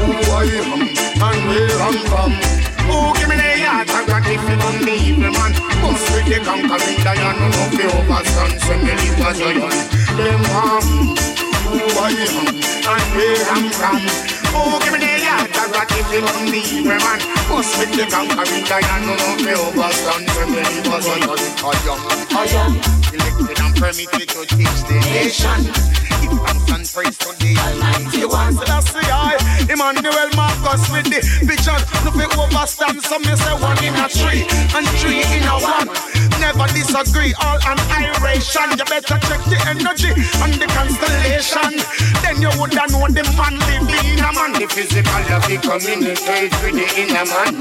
Who 0.00 0.14
I 0.32 0.48
am 0.56 0.80
and 1.20 2.00
from. 2.08 2.32
Who 2.88 3.12
give 3.18 3.28
me 3.28 3.36
the 3.36 3.50
heart 3.66 3.90
and 3.90 4.06
come 4.08 4.78
the 4.84 4.94
evil 5.04 5.32
man. 5.32 5.52
Bust 5.82 6.06
with 6.14 6.26
the 6.32 6.38
conquering 6.44 7.04
lion, 7.04 7.36
no 7.40 7.62
fear 7.76 7.90
overstand. 7.92 8.60
Send 8.60 8.82
me 8.84 8.92
live 8.92 9.20
as 9.20 9.40
a 9.40 9.44
lion. 9.44 9.76
Them 10.16 10.44
harm. 10.44 11.39
I 11.72 12.10
am 12.10 12.48
and 12.48 13.14
where 13.14 13.46
I'm 13.48 13.70
from. 13.70 14.02
Who 14.50 14.80
give 14.82 14.92
me 14.92 14.98
the 14.98 15.19
and 15.46 15.72
got 15.72 15.90
if 15.90 16.06
the 16.10 16.60
evil 16.74 16.98
man. 17.00 17.20
Must 17.48 17.72
with 17.78 17.92
the 17.96 18.04
conquering 18.10 18.64
lion, 18.68 19.00
no 19.06 19.14
no 19.16 19.28
me 19.40 19.52
overstand. 19.56 20.26
We 20.36 20.60
leave 20.60 20.92
us 20.92 21.08
on 21.08 21.20
the 21.20 21.48
young, 21.84 22.04
young. 22.50 23.00
Elected 23.12 23.60
and 23.60 23.74
permitted 23.76 24.28
to 24.28 24.40
teach 24.46 24.80
the 24.86 24.96
nation. 25.10 25.60
Give 26.20 26.36
thanks 26.44 26.70
and 26.70 26.84
praise 26.92 27.16
to 27.24 27.30
the 27.40 27.56
Almighty 27.56 28.24
One. 28.24 28.54
The 28.54 29.06
eye. 29.08 29.38
Emmanuel 29.70 30.30
Marcus 30.36 30.84
with 30.92 31.08
the 31.08 31.20
vision. 31.46 31.80
No 32.04 32.10
fi 32.12 32.26
overstand. 32.36 33.00
So 33.02 33.18
me 33.18 33.34
say 33.34 33.54
one 33.56 33.78
in 33.82 33.96
a 33.96 34.06
three 34.08 34.44
and 34.76 34.86
three 35.00 35.24
in 35.32 35.44
a 35.48 35.56
one. 35.58 35.88
Never 36.38 36.66
disagree. 36.74 37.32
All 37.40 37.58
annihilation. 37.64 38.76
You 38.76 38.84
better 38.84 39.18
check 39.26 39.42
the 39.48 39.58
energy 39.66 40.12
and 40.42 40.54
the 40.60 40.66
constellation. 40.74 41.80
Then 42.22 42.42
you 42.42 42.50
woulda 42.58 42.84
know 42.92 43.08
the 43.08 43.24
man 43.38 43.56
living 43.64 44.20
a 44.20 44.30
man. 44.34 44.52
The 44.60 44.68
physical 44.68 45.24
of 45.32 45.46
the 45.46 45.56
communicate 45.58 46.52
with 46.62 46.74
the 46.74 46.86
inner 46.98 47.24
man. 47.26 47.54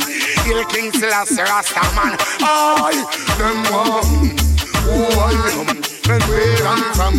Hill 0.45 0.65
King 0.65 0.91
Selassie 0.91 1.41
Rasta 1.41 1.81
man. 1.95 2.17
All 2.41 2.93
them 3.37 3.63
one. 3.69 4.49
I 4.89 5.35
am. 5.53 5.69
And 6.09 6.23
where 6.23 6.65
I'm 6.65 6.81
from. 6.93 7.15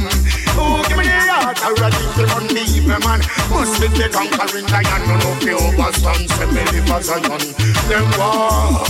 Oh, 0.58 0.82
give 0.88 0.98
me 0.98 1.04
the 1.04 1.10
heart. 1.30 1.58
I 1.62 1.70
ready 1.78 2.02
to 2.18 2.26
run 2.34 2.46
the 2.48 2.64
man. 3.06 3.20
Must 3.50 3.80
be 3.80 3.86
the 3.88 4.08
conquering 4.10 4.66
lion. 4.66 5.02
No, 5.06 5.14
no, 5.22 5.30
the 5.38 5.52
overstand. 5.54 6.28
Send 6.30 6.52
me 6.52 6.62
the 6.64 7.00
Zion. 7.00 7.42
Them 7.88 8.06
war. 8.18 8.82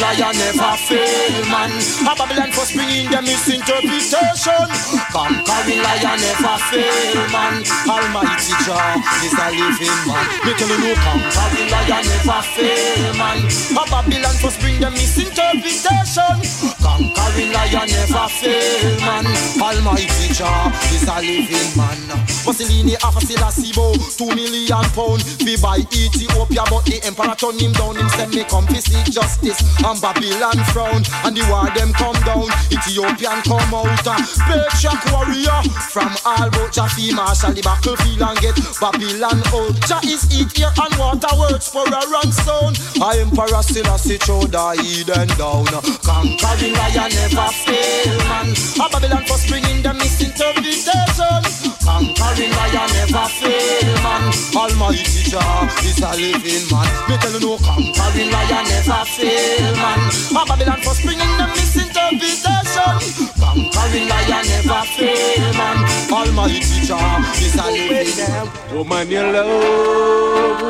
lion 0.00 0.34
never 0.38 0.74
fail, 0.86 1.44
man. 1.50 1.70
A 2.06 2.12
Babylon 2.14 2.50
for 2.52 2.64
springing 2.64 3.10
the 3.10 3.20
misinterpretation. 3.22 4.68
Conquering 5.12 5.82
lion 5.82 6.18
never 6.22 6.56
fail, 6.70 7.18
man. 7.34 7.62
Almighty 7.86 8.54
Jah 8.64 8.96
is 9.24 9.34
a 9.34 9.46
living 9.52 9.98
man. 10.06 10.26
Me 10.44 10.52
tell 10.54 10.70
you, 10.70 10.94
conquering 11.02 11.70
lion 11.70 12.04
never 12.06 12.42
fail, 12.54 13.14
man. 13.18 13.38
A 13.74 13.82
Babylon 13.90 14.36
for 14.38 14.50
spring 14.50 14.80
the 14.80 14.90
misinterpretation. 14.90 16.77
Conquering 16.82 17.52
lion 17.52 17.88
never 17.88 18.28
fail, 18.28 18.96
man. 19.00 19.26
Almighty 19.60 20.32
Jah 20.34 20.70
is 20.94 21.06
a 21.08 21.18
living 21.20 21.72
man. 21.76 21.98
Mussolini 22.46 22.96
half 23.02 23.16
a 23.16 23.20
Selassie-Bo, 23.20 23.94
two 24.16 24.30
million 24.34 24.84
pound. 24.94 25.22
We 25.44 25.56
buy 25.58 25.82
Ethiopia, 25.92 26.64
but 26.70 26.84
the 26.86 27.00
emperor 27.04 27.34
turn 27.34 27.58
him 27.58 27.72
down. 27.72 27.96
Him 27.96 28.08
send 28.10 28.34
me 28.34 28.44
come 28.44 28.66
to 28.66 28.80
seek 28.80 29.04
justice. 29.12 29.60
And 29.84 30.00
Babylon 30.00 30.58
frown, 30.72 31.02
and 31.26 31.36
the 31.36 31.44
war 31.50 31.68
them 31.74 31.92
come 31.92 32.18
down. 32.24 32.48
Ethiopian 32.70 33.42
come 33.42 33.74
out. 33.74 34.06
Patriarch 34.48 35.04
warrior 35.12 35.60
from 35.90 36.14
all 36.24 36.48
but 36.50 36.72
Jaffe 36.72 37.12
Marshall 37.12 37.52
the 37.52 37.62
battlefield 37.62 38.22
and 38.22 38.38
get 38.40 38.56
Babylon 38.80 39.40
out. 39.52 39.74
Jah 39.86 40.00
is 40.04 40.24
eat 40.32 40.52
air 40.60 40.72
and 40.72 40.94
water 40.98 41.32
works 41.38 41.68
for 41.68 41.86
a 41.86 42.02
run 42.08 42.30
sound. 42.32 42.78
I 43.02 43.18
emperor 43.20 43.62
Selassie 43.62 44.18
throw 44.18 44.44
the 44.44 44.78
Eden 44.80 45.28
down. 45.36 45.66
Conquering 46.02 46.67
lion 46.74 47.10
never 47.14 47.48
fail, 47.52 48.18
man. 48.28 48.54
A 48.80 48.88
Babylon 48.90 49.24
for 49.26 49.38
springing 49.38 49.82
the 49.82 49.92
misinterpretation. 49.94 51.42
Conquering 51.84 52.52
lion 52.52 52.88
never 52.94 53.28
fail, 53.28 53.94
man. 54.02 54.32
Almighty 54.54 55.22
Jah 55.30 55.68
is 55.84 56.00
a 56.00 56.10
living 56.16 56.66
man. 56.70 56.88
Me 57.08 57.16
tell 57.18 57.32
you 57.32 57.40
no 57.40 57.58
conquering 57.58 58.30
lion 58.30 58.64
never 58.68 59.04
fail, 59.04 59.74
man. 59.76 60.00
A 60.34 60.42
Babylon 60.46 60.80
for 60.82 60.94
springing 60.94 61.34
the 61.38 61.46
misinterpretation. 61.56 62.98
Conquering 63.40 64.08
lion 64.08 64.44
never 64.48 64.82
fail, 64.96 65.52
man. 65.54 65.78
Almighty 66.12 66.80
Jah 66.86 67.22
is 67.40 67.54
a 67.56 67.66
living 67.70 68.16
man. 68.16 68.46
Woman, 68.74 69.06
your 69.10 69.32
love 69.32 70.68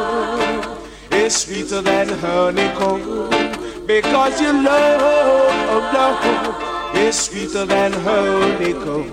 is 1.12 1.34
sweeter 1.36 1.82
than 1.82 2.08
honeycomb. 2.20 3.67
Because 3.88 4.38
your 4.38 4.52
love, 4.52 5.00
oh, 5.00 5.80
love 5.94 6.94
is 6.94 7.18
sweeter 7.18 7.64
than 7.64 7.90
honeycomb. 7.94 9.10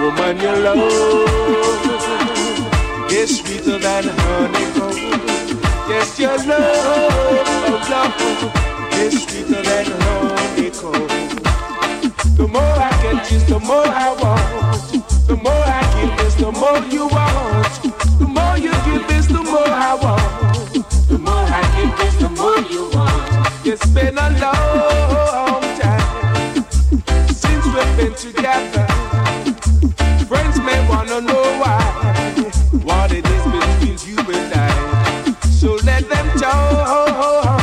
Woman, 0.00 0.40
your 0.40 0.56
love 0.56 0.78
is 3.12 3.38
sweeter 3.38 3.78
than 3.78 4.08
honeycomb. 4.08 4.96
Yes, 5.88 6.18
your 6.18 6.36
love, 6.36 6.50
oh, 6.50 7.78
love 7.88 8.12
is 8.98 9.22
sweeter 9.22 9.62
than 9.62 9.86
honeycomb. 10.02 11.06
The 12.36 12.48
more 12.48 12.60
I 12.60 12.90
get 13.00 13.30
is 13.30 13.44
the 13.46 13.60
more 13.60 13.86
I 13.86 14.12
want. 14.20 15.28
The 15.28 15.36
more 15.36 15.52
I 15.52 15.80
give 15.94 16.26
is 16.26 16.34
the 16.34 16.50
more 16.50 16.82
you 16.90 17.06
want. 17.06 17.82
The 18.18 18.26
more 18.26 18.58
you 18.58 18.72
give 18.84 19.08
is 19.16 19.28
the 19.28 19.44
more 19.44 19.68
I 19.68 19.94
want. 19.94 20.17
It's 23.80 23.90
been 23.90 24.18
a 24.18 24.30
long 24.40 25.62
time 25.78 26.64
since 27.28 27.64
we've 27.64 27.96
been 27.96 28.14
together. 28.14 28.86
Friends 30.26 30.58
may 30.60 30.80
wanna 30.88 31.20
know 31.20 31.44
why. 31.62 31.78
What 32.82 33.12
it 33.12 33.24
is 33.24 33.44
between 33.54 33.98
you 34.08 34.18
and 34.34 34.52
I. 34.52 34.66
So 35.60 35.76
let 35.84 36.08
them 36.08 36.28
talk. 36.38 37.60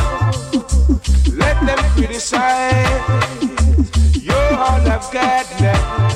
Let 1.34 1.60
them 1.66 1.78
criticize. 1.94 3.02
You're 4.16 4.54
all 4.56 4.88
I've 4.94 5.10
got 5.12 5.46
now, 5.60 6.08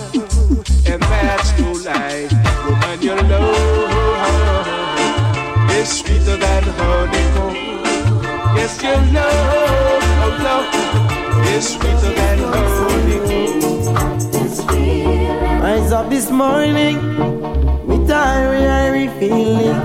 and 0.91 1.03
that's 1.03 1.51
no 1.61 1.73
lie. 1.73 2.27
Woman, 2.67 3.03
your 3.03 3.21
love 3.23 4.61
is 5.73 5.89
sweeter 5.99 6.37
than 6.39 6.63
honeycomb. 6.79 7.55
Yes, 8.57 8.83
your 8.83 9.01
love, 9.13 9.60
is 11.61 11.69
sweeter 11.75 12.13
than 12.21 12.39
honeycomb. 12.53 13.61
Rise 15.63 15.93
up 15.93 16.09
this 16.09 16.31
morning 16.31 16.97
with 17.87 18.09
irie, 18.09 18.67
irie 18.85 19.11
feeling. 19.19 19.81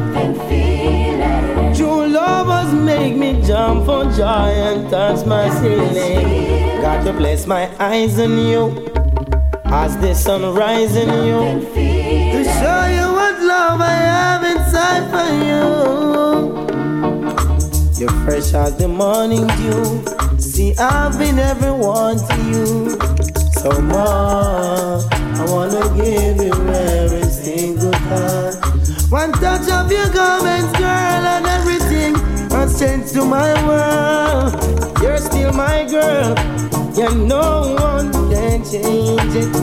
True 1.76 2.08
lovers 2.08 2.72
make 2.74 3.16
me 3.18 3.42
jump 3.46 3.86
for 3.86 4.04
joy 4.20 4.52
and 4.68 4.90
touch 4.90 5.26
my 5.26 5.50
ceiling. 5.60 6.82
God 6.82 7.04
to 7.06 7.12
bless 7.12 7.46
my 7.46 7.64
eyes 7.78 8.20
on 8.20 8.38
you 8.52 8.64
as 9.66 9.98
the 9.98 10.14
sun 10.14 10.42
rises 10.56 10.96
in 10.96 11.10
you. 11.28 11.40
To 12.36 12.42
show 12.60 12.82
you 12.98 13.08
what 13.20 13.36
love 13.54 13.82
I 13.82 13.98
have 14.14 14.44
inside 14.54 15.06
for 15.12 15.28
you. 15.50 16.65
You're 17.98 18.10
fresh 18.26 18.54
as 18.54 18.76
the 18.76 18.90
morning 18.90 19.48
dew. 19.56 20.38
See, 20.38 20.76
I've 20.78 21.18
been 21.18 21.40
everyone 21.40 22.18
to 22.18 22.36
you. 22.52 22.90
So 23.54 23.72
more, 23.80 25.00
I 25.00 25.46
wanna 25.48 25.80
give 25.96 26.44
you 26.44 26.52
every 26.52 27.24
single 27.24 27.94
time. 27.94 28.54
One 29.10 29.32
touch 29.32 29.72
of 29.72 29.90
your 29.90 30.10
garments, 30.12 30.78
girl, 30.78 31.24
and 31.36 31.46
everything 31.46 32.16
has 32.52 32.78
changed 32.78 33.14
to 33.14 33.24
my 33.24 33.54
world. 33.66 35.02
You're 35.02 35.18
still 35.18 35.54
my 35.54 35.86
girl, 35.86 36.36
yeah, 36.98 37.14
no 37.16 37.78
one 37.80 38.12
can 38.30 38.62
change 38.66 39.36
it. 39.36 39.56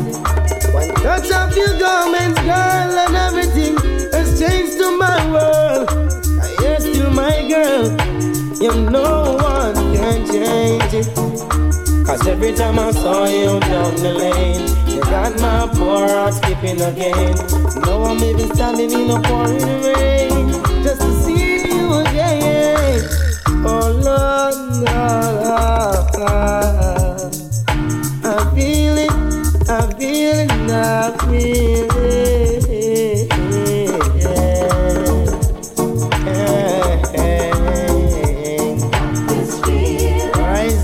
One 0.73 0.95
touch 1.05 1.31
of 1.31 1.55
your 1.55 1.79
garments, 1.79 2.41
girl, 2.41 2.97
and 3.05 3.15
everything 3.15 3.77
has 4.11 4.41
changed 4.41 4.79
to 4.79 4.97
my 4.97 5.31
world. 5.31 6.02
Girl, 7.53 7.85
yeah, 8.63 8.89
no 8.89 9.37
one 9.37 9.75
can 9.95 10.27
change 10.27 10.95
it. 10.95 11.07
Cause 12.07 12.27
every 12.27 12.55
time 12.55 12.79
I 12.79 12.91
saw 12.93 13.27
you 13.27 13.61
down 13.61 13.95
the 13.97 14.15
lane, 14.17 14.67
you 14.89 15.03
got 15.03 15.39
my 15.39 15.69
poor 15.75 16.09
heart 16.09 16.33
skipping 16.33 16.81
again. 16.81 17.35
Now 17.83 18.05
I'm 18.05 18.23
even 18.25 18.55
standing 18.55 18.91
in 18.91 19.11
a 19.11 19.21
pouring 19.21 19.83
rain 19.85 20.51
just 20.83 21.03
to 21.03 21.13
see 21.25 21.69
you 21.69 21.93
again. 22.01 23.03
Oh 23.67 24.01
Lord, 24.01 24.55
Lord, 24.87 26.09
I 28.25 28.51
feel 28.55 28.97
it, 28.97 29.13
I 29.69 29.93
feel 29.99 30.39
it, 30.41 30.51
I 30.71 31.17
feel 31.27 31.97
it. 31.99 32.32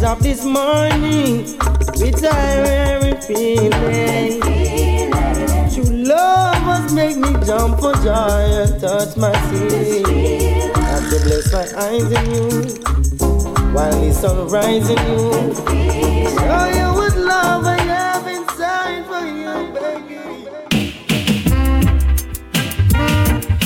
Up 0.09 0.19
this 0.21 0.43
morning 0.43 1.43
with 2.01 2.25
every 2.25 3.21
feeling. 3.21 4.41
True 5.71 5.97
love 6.03 6.63
must 6.65 6.95
make 6.95 7.19
me 7.19 7.31
jump 7.45 7.79
for 7.79 7.93
joy 7.97 8.41
and 8.63 8.81
touch 8.81 9.19
my 9.19 9.33
skin. 9.49 10.73
Have 10.77 11.11
to 11.11 11.19
bless 11.25 11.53
my 11.53 11.67
eyes 11.85 12.11
in 12.19 12.25
you. 12.35 12.89
while 13.75 14.01
the 14.01 14.13
sun 14.13 14.49
rising 14.49 14.97
you. 15.11 15.55
Show 16.37 16.65
you 16.79 16.89
what 16.99 17.15
love 17.17 17.67
I 17.67 17.79
have 17.83 18.27
inside 18.27 19.05
for 19.11 19.25
you, 19.41 19.55
baby. 19.75 20.21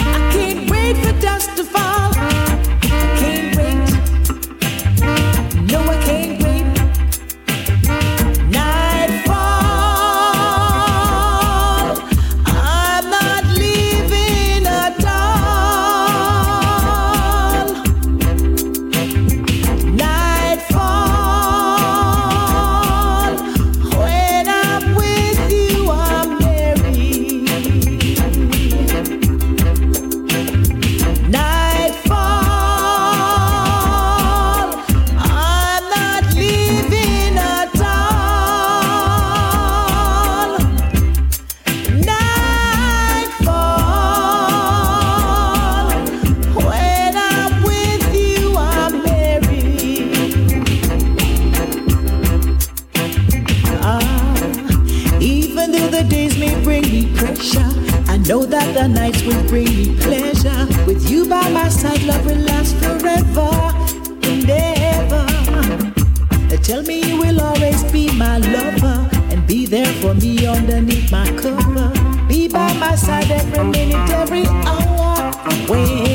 I 0.09 0.33
can't 0.33 0.71
wait 0.71 0.97
for 0.97 1.13
dust 1.21 1.57
to 1.57 1.65
fall. 1.65 1.92
Be 72.93 72.99
by 72.99 73.01
my 73.01 73.07
side 73.07 73.31
every 73.31 73.65
minute, 73.65 74.11
every 74.11 74.45
hour. 74.45 75.33
When 75.67 76.12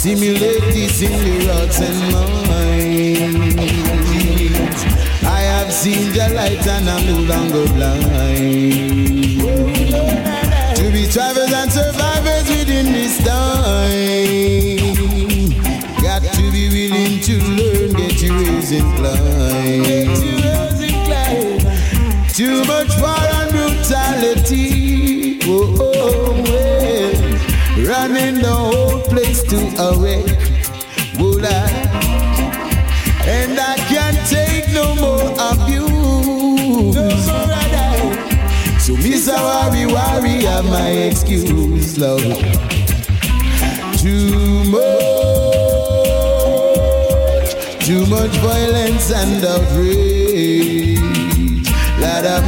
assimilate 0.00 0.62
this 0.72 1.02
in 1.02 1.12
the 1.12 1.52
hearts 1.52 1.78
and 1.78 2.00
minds. 2.48 3.60
I 5.24 5.40
have 5.40 5.70
seen 5.70 6.12
the 6.14 6.32
light 6.34 6.66
and 6.66 6.88
I'm 6.88 7.06
no 7.06 7.20
longer 7.20 7.66
blind. 7.74 8.89
To 29.50 29.58
awake. 29.82 30.38
Oh, 31.18 31.34
Lord. 31.34 31.44
And 33.26 33.58
I 33.58 33.74
can't 33.90 34.16
take 34.28 34.72
no 34.72 34.94
more 34.94 35.32
abuse. 35.50 36.94
So 38.84 38.92
Miss 38.94 39.26
Worry 39.28 39.86
Worry 39.86 40.44
have 40.44 40.64
my 40.66 40.90
excuse, 40.90 41.98
love. 41.98 42.22
Too 43.98 44.64
much, 44.70 45.90
too 47.84 48.06
much 48.06 48.30
violence 48.38 49.10
and 49.10 49.44
outrage. 49.44 51.00
Have 52.20 52.44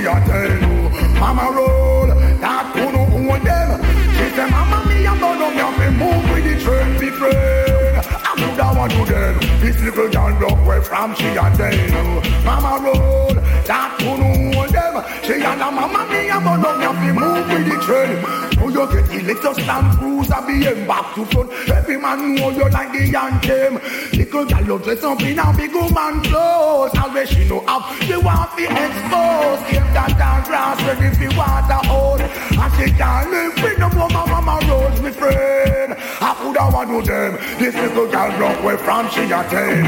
she 0.00 0.06
a 0.06 0.20
tell 0.26 0.50
you. 0.50 1.18
Mama 1.18 1.50
roll, 1.54 2.06
that 2.06 2.72
could 2.72 2.94
not 2.94 3.12
own 3.12 3.44
them. 3.44 3.82
She 4.14 4.26
say, 4.34 4.48
Mama, 4.50 4.86
me 4.88 5.06
a 5.06 5.14
gonna 5.18 5.50
me 5.50 5.56
have 5.58 5.76
to 5.76 5.90
move 5.90 6.24
with 6.30 6.44
the 6.44 6.54
train, 6.62 7.00
be 7.00 7.10
friend. 7.10 7.96
I 7.98 8.32
could 8.36 8.60
have 8.60 8.76
one 8.76 8.92
of 8.92 9.08
them. 9.08 9.38
This 9.60 9.80
little 9.82 10.08
girl 10.08 10.38
drunk 10.38 10.66
way 10.66 10.80
from 10.80 11.14
she 11.14 11.28
a 11.28 11.50
tell 11.56 11.74
you. 11.74 12.22
Mama 12.44 12.78
roll, 12.84 13.34
that 13.34 13.96
could 13.98 14.20
not 14.20 14.56
own 14.56 14.72
them. 14.72 14.94
She 15.24 15.40
her 15.40 15.56
mama, 15.56 16.06
me 16.10 16.28
a 16.28 16.38
gonna 16.40 16.78
me 16.78 16.84
have 16.84 16.98
to 17.06 17.12
move 17.14 17.48
with 17.48 17.66
the 17.68 17.76
train. 17.84 18.47
Now 18.68 18.84
you 18.84 18.92
get 18.92 19.08
the 19.08 19.22
little 19.22 19.54
stamp 19.54 19.98
cruiser 19.98 20.42
being 20.46 20.86
back 20.86 21.14
to 21.14 21.24
front. 21.24 21.50
Every 21.70 21.96
man 21.96 22.34
know 22.34 22.50
you 22.50 22.68
like 22.68 22.92
the 22.92 23.16
anthem. 23.16 23.80
Little 24.12 24.44
girl 24.44 24.66
you 24.66 24.78
dress 24.78 25.02
up 25.04 25.22
in 25.22 25.38
a 25.38 25.54
big 25.56 25.72
woman 25.72 26.22
clothes. 26.24 26.92
I 26.94 27.08
wish 27.14 27.30
she 27.30 27.48
know 27.48 27.64
how 27.64 27.80
you 28.04 28.20
want 28.20 28.52
to 28.58 28.64
expose. 28.64 29.60
Give 29.72 29.88
that 29.96 30.14
down 30.18 30.44
grass 30.44 30.76
ready 30.84 31.08
for 31.16 31.38
water 31.38 31.80
out. 31.80 32.20
And 32.20 32.72
she 32.76 32.92
can't 32.92 33.30
live 33.30 33.56
with 33.62 33.78
no 33.78 33.88
more 33.88 34.10
mama 34.10 34.60
rose, 34.68 35.00
me 35.00 35.12
friend. 35.12 35.94
I 36.20 36.34
could 36.36 36.56
have 36.58 36.74
one 36.74 36.88
do 36.88 37.00
them. 37.00 37.38
This 37.58 37.74
little 37.74 38.06
girl 38.06 38.36
broke 38.36 38.60
away 38.60 38.76
from 38.76 39.08
she 39.08 39.32
attain. 39.32 39.80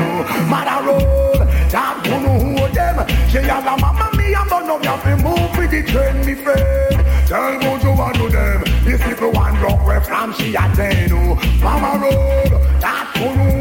Mother 0.48 0.88
road, 0.88 1.46
that 1.68 2.00
who 2.06 2.16
know 2.16 2.64
who 2.64 2.72
them. 2.72 3.28
She 3.28 3.38
a 3.38 3.60
mama 3.60 4.10
me 4.16 4.32
know 4.32 4.78
me 4.78 4.86
have 4.86 5.02
to 5.02 5.16
move 5.18 5.58
with 5.58 5.70
the 5.70 5.82
train, 5.82 6.24
me 6.24 6.34
friend. 6.34 6.99
Tell 7.30 7.58
me 7.60 7.80
you 7.80 7.92
want 7.92 8.16
do 8.16 8.28
them. 8.28 8.64
This 8.82 9.00
little 9.06 9.30
one 9.30 9.56
broke 9.60 9.80
away 9.82 10.00
from 10.00 10.34
she 10.34 10.52
attain. 10.56 11.10
Oh. 11.12 11.36
Mama 11.62 12.02
road, 12.02 12.50
that 12.80 13.06
who 13.18 13.59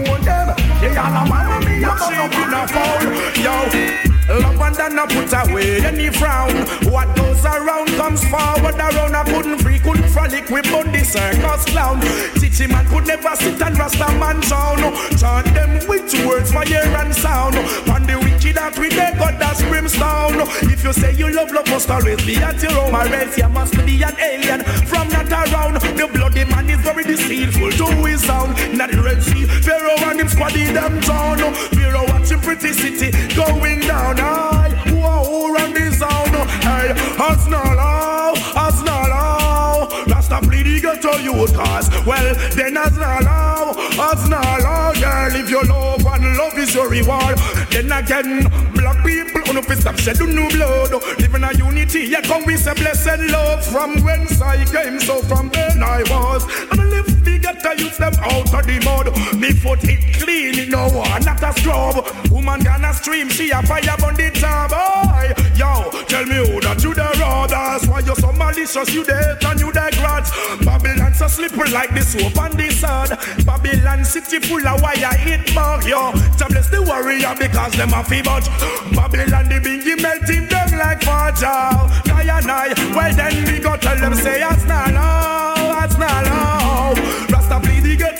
She 0.80 0.85
has 0.85 0.97
a 0.97 1.30
mama 1.30 1.60
me 1.65 1.81
don't 1.81 1.99
know 1.99 2.27
me 2.27 2.35
have 2.56 2.72
to 2.72 3.41
Yo. 3.41 4.10
Love 4.30 4.61
and 4.61 4.76
then 4.76 4.99
I 4.99 5.06
put 5.07 5.34
away 5.34 5.81
any 5.81 6.10
frown. 6.10 6.53
What 6.93 7.15
goes 7.18 7.43
around 7.43 7.88
comes 7.97 8.23
forward 8.30 8.76
around. 8.76 9.15
I 9.15 9.23
couldn't 9.26 9.57
free, 9.57 9.80
couldn't 9.80 10.07
frolic 10.10 10.47
with 10.49 10.72
Bundy 10.72 11.03
circus 11.03 11.65
clown. 11.65 11.99
Teach 12.35 12.60
him 12.60 12.69
man 12.69 12.85
could 12.88 13.07
never 13.07 13.35
sit 13.35 13.60
and 13.60 13.77
rasta 13.77 14.07
man 14.19 14.41
sound. 14.43 14.81
Chant 15.18 15.47
them 15.56 15.81
with 15.89 16.14
words, 16.27 16.51
fire 16.51 16.95
and 17.01 17.15
sound. 17.15 17.56
On 17.89 18.06
the 18.06 18.19
wicked 18.22 18.56
that 18.56 18.77
we 18.77 18.89
they 18.89 19.18
got 19.18 19.39
that's 19.39 19.64
brimstone. 19.64 20.45
If 20.69 20.84
you 20.84 20.93
say 20.93 21.14
you 21.15 21.34
love, 21.34 21.51
love 21.51 21.68
must 21.68 21.89
always 21.89 22.23
be 22.23 22.38
at 22.38 22.61
your 22.61 22.72
home. 22.72 22.93
Or 22.93 23.10
else 23.10 23.35
you 23.35 23.49
must 23.49 23.73
be 23.84 24.03
an 24.03 24.15
alien 24.22 24.64
from 24.85 25.10
that 25.10 25.31
around. 25.34 25.81
The 25.97 26.07
bloody 26.07 26.45
man 26.45 26.69
is 26.69 26.80
very 26.81 27.03
deceitful 27.03 27.72
to 27.72 27.85
his 28.06 28.23
sound. 28.23 28.53
Not 28.77 28.91
the 28.91 29.01
Red 29.01 29.23
Sea, 29.23 29.45
Pharaoh 29.45 29.97
and 30.06 30.22
him 30.22 30.30
squaddy 30.70 30.74
them 30.74 31.00
down. 31.02 31.54
Pharaoh 31.54 32.06
watching 32.08 32.40
pretty 32.40 32.74
city 32.74 33.12
going 33.36 33.82
down. 33.82 34.20
Aye, 34.20 34.74
whoa, 34.94 35.52
run 35.54 35.74
this 35.74 36.00
sound. 36.00 36.36
Hey, 36.64 36.91
us 37.18 37.48
not 37.48 37.76
low, 37.76 38.34
us 38.56 38.82
not 38.84 39.10
low. 39.10 40.06
Rasta 40.08 40.40
plead 40.41 40.66
the 40.66 40.80
ghetto 40.82 41.18
youth 41.18 41.54
cause. 41.56 41.90
Well, 42.06 42.36
then 42.56 42.78
us 42.78 42.96
not 42.98 43.24
low, 43.24 43.74
us 44.04 44.28
not 44.28 44.62
low. 44.62 44.94
Girl, 45.00 45.36
if 45.36 45.50
you 45.50 45.64
love 45.64 46.06
and 46.06 46.38
love 46.38 46.58
is 46.58 46.74
your 46.74 46.90
reward. 46.90 47.38
Then 47.70 47.91
again, 47.91 48.50
black 48.74 49.06
people, 49.06 49.41
on 49.50 49.58
up 49.58 49.66
stop 49.78 49.98
shedding 49.98 50.36
new 50.36 50.50
blood. 50.50 50.91
Living 51.20 51.44
a 51.44 51.54
unity, 51.54 52.02
yeah, 52.06 52.22
come 52.22 52.46
with 52.46 52.68
a 52.68 52.76
blessed 52.76 53.20
love. 53.32 53.66
From 53.66 54.02
whence 54.04 54.41
I 54.41 54.64
came, 54.66 55.00
so 55.00 55.22
from 55.24 55.50
then 55.50 55.84
I 55.84 56.04
was. 56.04 56.44
And 56.72 56.82
I 56.82 56.86
live 56.86 57.19
the 57.53 57.61
ghetto 57.61 57.84
youth 57.84 57.97
them 57.97 58.13
out 58.21 58.53
of 58.53 58.65
the 58.65 58.80
mud. 58.85 59.07
Me 59.39 59.51
foot 59.51 59.84
it 59.84 60.13
clean, 60.15 60.57
it 60.59 60.69
no 60.69 60.89
one, 60.89 61.23
not 61.23 61.41
a 61.41 61.53
scrub. 61.59 62.05
Woman 62.31 62.61
gonna 62.61 62.93
stream, 62.93 63.30
she 63.30 63.49
a 63.51 63.61
fire 63.63 63.95
on 64.03 64.15
the 64.15 64.30
top. 64.31 64.69
Boy, 64.69 65.34
yo, 65.55 65.89
tell 66.05 66.26
me 66.26 66.35
who 66.35 66.59
that 66.61 66.84
you 66.84 66.93
the 66.93 67.07
robbers. 67.19 67.88
Why 67.88 67.99
you 67.99 68.15
so 68.15 68.31
malicious, 68.34 68.93
you 68.93 69.03
the 69.03 69.38
and 69.45 69.59
you 69.59 69.71
the 69.71 69.89
grudge. 69.97 70.30
Babylon 70.65 71.13
so 71.13 71.27
slippery 71.27 71.71
like 71.71 71.93
the 71.93 72.01
soap 72.01 72.38
and 72.38 72.53
the 72.59 72.69
sun. 72.71 73.09
Babylon 73.45 74.05
city 74.05 74.39
full 74.39 74.65
of 74.67 74.81
wire 74.81 75.13
hit 75.17 75.53
bug, 75.53 75.85
yo. 75.85 76.11
To 76.11 76.45
bless 76.49 76.69
the 76.69 76.81
warrior 76.81 77.35
because 77.38 77.73
them 77.73 77.93
a 77.93 78.03
fi 78.03 78.21
budge. 78.21 78.47
Babylon 78.93 79.49
the 79.49 79.59
bingy 79.59 80.01
melting 80.01 80.47
them 80.47 80.69
like 80.77 81.03
fudge. 81.03 81.41
Nay 81.41 82.30
and 82.30 82.45
nay, 82.45 82.73
well 82.93 83.13
then 83.13 83.45
we 83.45 83.59
go 83.59 83.76
tell 83.77 83.97
them 83.97 84.13
say 84.15 84.41
it's 84.41 84.65
not 84.65 84.93
low, 84.93 85.81
it's 85.84 85.97
not 85.97 86.26
low. 86.26 87.28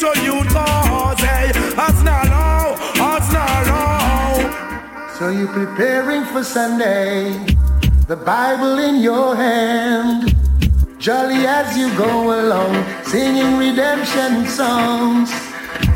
Rasta 0.02 0.22
you 0.24 0.44
cause, 0.46 1.20
hey, 1.20 1.50
it's 1.50 2.04
not 2.04 2.26
low, 2.28 2.76
not 3.34 3.68
low. 3.68 5.10
So 5.18 5.30
you 5.30 5.48
preparing 5.48 6.24
for 6.24 6.44
Sunday, 6.44 7.32
the 8.08 8.16
Bible 8.16 8.80
in 8.80 9.02
your 9.02 9.36
hand, 9.36 10.36
jolly 11.00 11.46
as 11.46 11.78
you 11.78 11.90
go 11.98 12.40
along, 12.40 12.86
singing 13.04 13.58
redemption 13.58 14.46
songs. 14.48 15.32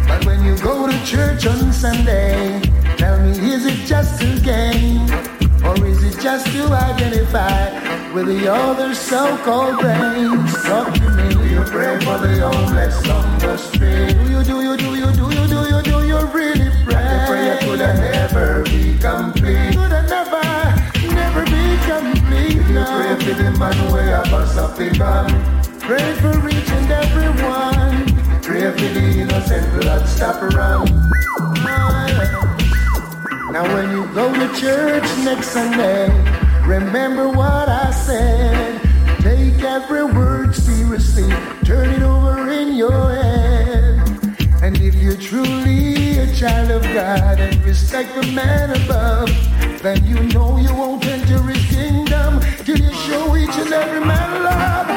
But 0.08 0.26
when 0.26 0.44
you 0.44 0.58
go 0.58 0.88
to 0.88 1.06
church 1.06 1.46
on 1.46 1.72
Sunday, 1.72 2.60
tell 2.98 3.22
me, 3.22 3.54
is 3.54 3.66
it 3.66 3.86
just 3.86 4.22
a 4.22 4.40
game? 4.42 5.33
Or 5.66 5.86
is 5.86 6.04
it 6.04 6.20
just 6.22 6.48
to 6.48 6.64
identify 6.66 8.14
with 8.14 8.28
the 8.28 8.48
other 8.52 8.94
so-called 8.94 9.80
brains? 9.80 10.54
Talk 10.64 10.94
to 10.94 11.10
me. 11.10 11.34
Do 11.34 11.48
you 11.48 11.64
pray 11.64 12.00
for 12.04 12.18
the 12.20 12.50
homeless 12.52 13.10
on 13.10 13.40
the 13.40 13.58
street? 13.58 14.14
Do 14.14 14.32
you, 14.32 14.44
do 14.44 14.62
you, 14.62 14.78
do 14.78 14.96
you, 14.96 15.12
do 15.12 15.26
you, 15.32 15.48
do 15.48 15.60
you, 15.72 15.82
do 15.82 16.08
you 16.08 16.20
really 16.28 16.70
pray? 16.84 17.08
The 17.12 17.24
prayer 17.28 17.58
could 17.62 17.80
never 17.80 18.64
be 18.64 18.98
complete. 19.00 19.74
Could 19.74 19.96
never, 20.12 20.44
never 21.16 21.44
be 21.46 21.64
complete. 21.88 22.60
Do 22.68 22.74
you 22.74 22.86
pray 22.86 23.16
for 23.24 23.34
the 23.42 23.56
man 23.58 23.92
where 23.92 24.22
I 24.22 24.30
bust 24.30 24.58
up 24.58 24.76
the? 24.78 24.90
Pray 25.80 26.14
for 26.22 26.50
each 26.50 26.70
and 26.70 26.92
every 26.92 27.30
one. 27.44 28.42
Pray 28.42 28.72
for 28.72 28.94
the 28.94 29.22
innocent 29.22 29.82
blood 29.82 30.08
stop 30.08 30.42
around. 30.42 30.90
Now 33.54 33.72
when 33.72 33.92
you 33.92 34.12
go 34.16 34.34
to 34.34 34.60
church 34.60 35.04
next 35.24 35.50
Sunday, 35.50 36.10
remember 36.66 37.30
what 37.30 37.70
I 37.70 37.92
said. 37.92 38.82
Take 39.22 39.62
every 39.62 40.06
word 40.06 40.56
seriously, 40.56 41.30
turn 41.64 41.92
it 41.92 42.02
over 42.02 42.50
in 42.50 42.74
your 42.76 43.14
head. 43.14 44.02
And 44.64 44.76
if 44.82 44.96
you're 44.96 45.18
truly 45.18 46.18
a 46.18 46.34
child 46.34 46.72
of 46.72 46.82
God 46.96 47.40
and 47.40 47.64
respect 47.64 48.16
the 48.16 48.26
man 48.32 48.72
above, 48.72 49.30
then 49.84 50.04
you 50.04 50.20
know 50.34 50.58
you 50.58 50.74
won't 50.74 51.06
enter 51.06 51.38
his 51.44 51.64
kingdom 51.68 52.40
till 52.66 52.80
you 52.80 52.92
show 53.06 53.38
each 53.38 53.56
and 53.56 53.72
every 53.72 54.04
man 54.04 54.44
love. 54.44 54.88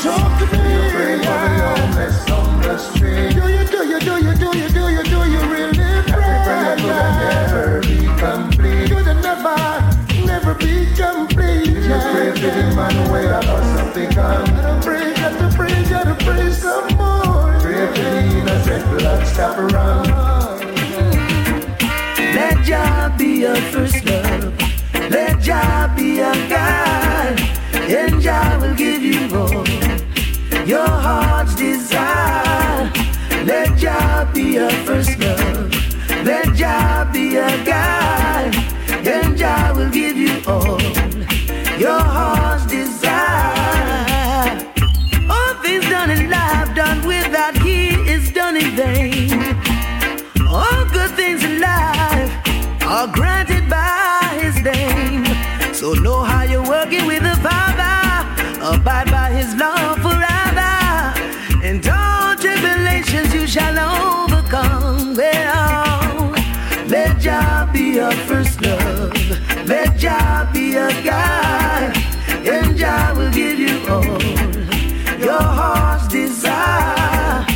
Talk 0.00 0.38
to 0.38 0.56
me. 0.56 0.72
You 0.72 0.90
pray 0.90 1.16
for 1.18 1.44
the 1.52 1.60
homeless 1.68 2.30
on 2.30 2.62
the 2.62 2.78
street. 2.78 3.34
Do 3.34 3.46
you, 3.52 3.64
do 3.66 3.86
you, 3.86 4.00
do 4.00 4.24
you, 4.24 4.34
do 4.36 4.58
you, 4.58 4.68
do 4.70 4.88
you, 4.88 5.05
Gotta 13.96 14.78
pray, 14.82 15.14
gotta 15.14 15.56
pray, 15.56 15.84
gotta 15.88 16.14
pray 16.22 16.50
some 16.50 16.86
more. 16.98 17.58
Pray 17.60 17.86
for 17.86 18.02
the 18.02 18.40
innocent 18.40 18.84
blood 18.90 19.26
stop 19.26 19.56
around. 19.56 20.08
Let 22.34 22.62
Jah 22.62 23.14
be 23.16 23.40
your 23.40 23.56
first 23.72 24.04
love. 24.04 24.52
Let 25.08 25.40
Jah 25.40 25.90
be 25.96 26.16
your 26.16 26.34
guide. 26.46 27.40
And 27.88 28.20
Jah 28.20 28.58
will 28.60 28.74
give 28.74 29.02
you 29.02 29.34
all 29.34 29.64
your 30.66 30.86
heart's 30.86 31.54
desire. 31.54 32.92
Let 33.46 33.78
Jah 33.78 34.30
be 34.34 34.56
your 34.56 34.70
first 34.84 35.18
love. 35.18 35.72
Let 36.22 36.54
Jah 36.54 37.08
be 37.14 37.30
your 37.30 37.64
guide. 37.64 38.54
And 39.06 39.38
Jah 39.38 39.72
will 39.74 39.88
give 39.88 40.18
you 40.18 40.42
all 40.46 40.85
So 55.86 55.92
know 55.92 56.24
how 56.24 56.42
you're 56.42 56.66
working 56.66 57.06
with 57.06 57.22
the 57.22 57.36
Father. 57.46 57.94
Oh, 58.60 58.74
Abide 58.74 59.08
by 59.08 59.30
His 59.30 59.54
love 59.54 59.98
forever. 60.02 60.74
And 61.62 61.78
all 61.86 62.34
tribulations 62.34 63.32
you 63.32 63.46
shall 63.46 63.78
overcome. 63.78 65.14
Well, 65.14 66.34
let 66.88 67.20
Jah 67.20 67.70
be 67.72 67.94
your 68.00 68.10
first 68.26 68.60
love. 68.62 69.14
Let 69.68 69.96
Jah 69.96 70.50
be 70.52 70.72
your 70.72 70.90
guide. 71.04 71.96
And 72.44 72.76
Jah 72.76 73.14
will 73.16 73.30
give 73.30 73.56
you 73.56 73.78
all 73.88 74.20
your 75.20 75.46
heart's 75.58 76.08
desire. 76.08 77.46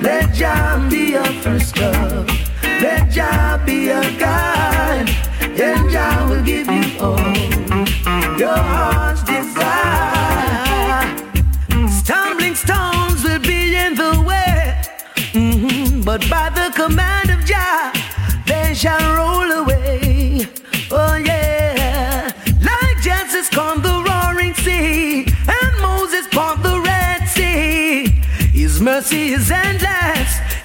Let 0.00 0.32
Jah 0.32 0.86
be 0.88 1.10
your 1.16 1.32
first 1.42 1.76
love. 1.76 2.09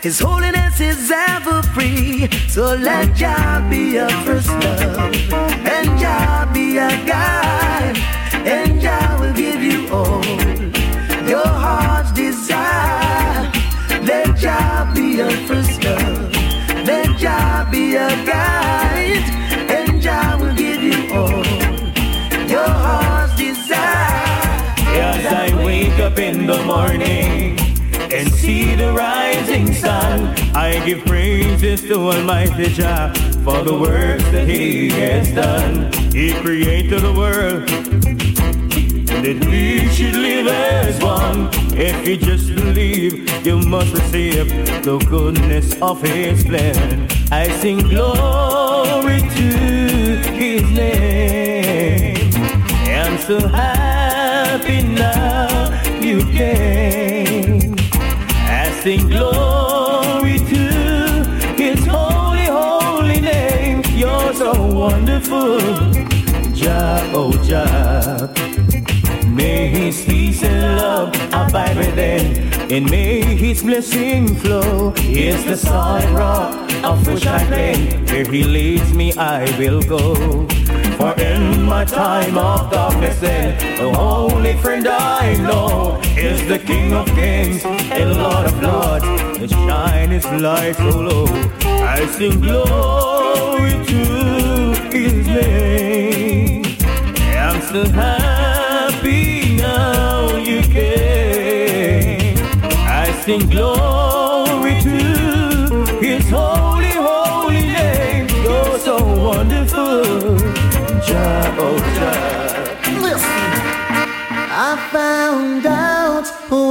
His 0.05 0.19
holiness 0.19 0.79
is 0.79 1.09
ever 1.09 1.63
free. 1.73 2.29
So 2.47 2.75
let 2.75 3.15
Jah 3.15 3.65
be 3.71 3.93
your 3.93 4.09
first 4.23 4.49
love, 4.49 5.33
and 5.33 5.97
Jah 5.97 6.47
be 6.53 6.75
your 6.75 6.95
guide, 7.09 7.97
and 8.45 8.79
Jah 8.79 9.17
will 9.19 9.33
give 9.33 9.63
you 9.63 9.89
all 9.89 10.23
your 11.27 11.47
heart's 11.47 12.11
desire. 12.11 13.51
Let 14.03 14.37
Jah 14.37 14.91
be 14.93 15.17
your 15.17 15.35
first 15.47 15.83
love, 15.83 16.31
let 16.85 17.17
Jah 17.17 17.67
be 17.71 17.93
your 17.97 18.15
guide, 18.27 19.25
and 19.71 19.99
Jah 19.99 20.37
will 20.39 20.53
give 20.53 20.83
you 20.83 21.15
all 21.15 21.43
your 22.47 22.69
heart's 22.85 23.35
desire. 23.37 23.81
As 25.01 25.25
I 25.25 25.65
wake 25.65 25.97
up 25.97 26.19
in 26.19 26.45
the 26.45 26.63
morning 26.63 27.74
and 28.13 28.31
see 28.31 28.75
the 28.75 28.91
rising 28.93 29.73
sun. 29.73 30.27
I 30.55 30.83
give 30.85 31.05
praises 31.05 31.81
to 31.83 31.95
Almighty 31.95 32.69
Jah 32.69 33.13
for 33.43 33.63
the 33.63 33.77
works 33.77 34.23
that 34.31 34.47
He 34.47 34.89
has 34.89 35.31
done. 35.31 35.91
He 36.11 36.33
created 36.33 37.01
the 37.01 37.13
world 37.13 37.67
that 39.25 39.45
we 39.45 39.87
should 39.89 40.15
live 40.15 40.47
as 40.47 41.01
one. 41.01 41.49
If 41.77 42.07
you 42.07 42.17
just 42.17 42.53
believe, 42.53 43.45
you 43.45 43.57
must 43.59 43.93
receive 43.93 44.47
the 44.83 44.97
goodness 45.09 45.79
of 45.81 46.01
His 46.01 46.43
plan. 46.43 47.07
I 47.31 47.49
sing 47.59 47.79
glory 47.79 49.19
to 49.19 49.47
His 50.39 50.63
name. 50.71 52.31
I'm 52.87 53.17
so 53.17 53.47
happy 53.47 54.83
now 54.83 55.69
you 55.99 56.19
came 56.31 57.04
sing 58.85 59.09
glory 59.09 60.37
to 60.37 60.63
His 61.57 61.83
holy, 61.87 62.45
holy 62.45 63.19
name. 63.19 63.81
You're 63.95 64.31
so 64.35 64.51
wonderful, 64.61 65.59
Jah, 66.53 67.01
oh 67.11 67.31
Jah. 67.43 68.31
May 69.27 69.69
His 69.69 70.05
peace 70.05 70.43
and 70.43 70.77
love 70.77 71.09
abide 71.33 71.77
within, 71.77 72.37
and 72.71 72.87
may 72.91 73.21
His 73.21 73.63
blessing 73.63 74.35
flow. 74.35 74.91
Here's 74.91 75.43
the 75.45 75.57
solid 75.57 76.09
rock 76.11 76.64
of 76.85 77.07
which 77.07 77.25
I 77.25 77.43
claim. 77.45 78.05
Where 78.05 78.25
he 78.25 78.43
leads 78.43 78.93
me, 78.93 79.13
I 79.13 79.43
will 79.57 79.81
go. 79.81 80.15
For 80.97 81.13
in 81.19 81.63
my 81.63 81.83
time 81.83 82.37
of 82.37 82.71
darkness, 82.71 83.19
then 83.19 83.57
the 83.77 83.97
only 83.97 84.53
friend 84.57 84.87
I 84.87 85.35
know 85.35 85.99
is 86.17 86.47
the 86.47 86.59
King 86.59 86.93
of 86.93 87.07
Kings 87.07 87.65
and 87.65 88.17
Lord 88.17 88.45
of 88.45 88.61
Lords. 88.61 89.05
And 89.41 89.49
shining 89.49 90.41
light 90.41 90.75
so 90.75 90.89
low. 91.09 91.25
I 91.63 92.05
sing 92.05 92.39
glory 92.39 93.73
to 93.91 94.03
His 94.95 95.27
name. 95.27 96.63
I'm 97.45 97.61
so 97.61 97.81
happy 97.89 99.57
now 99.57 100.35
you 100.37 100.61
came. 100.61 102.37
I 102.87 103.11
sing 103.25 103.49
glory. 103.49 104.14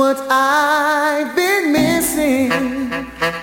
what 0.04 0.20
I've 0.30 1.34
been 1.34 1.72
missing. 1.72 2.52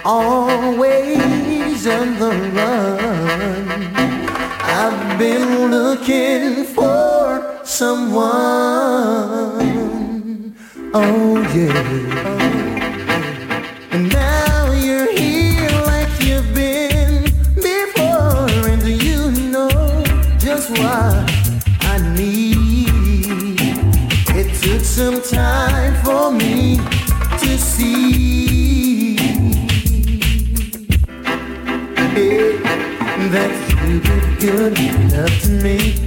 Always 0.06 1.88
on 1.88 2.08
the 2.20 2.34
run. 2.58 3.80
I've 4.82 5.18
been 5.18 5.72
looking 5.72 6.66
for 6.76 7.62
someone. 7.64 8.32
Oh 10.94 11.34
yeah. 11.56 12.61
good 34.42 34.80
enough 34.80 35.42
to 35.42 35.50
me. 35.50 36.01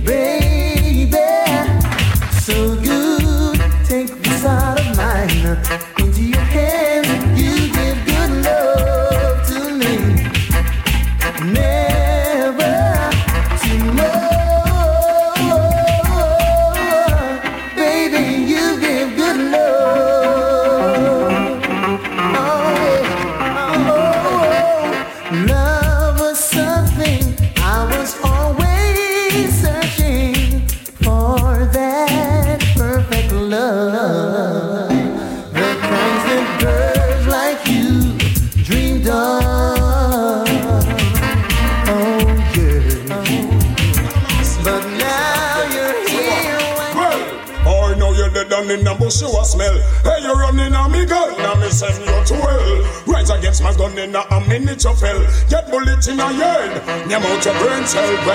say 57.94 58.33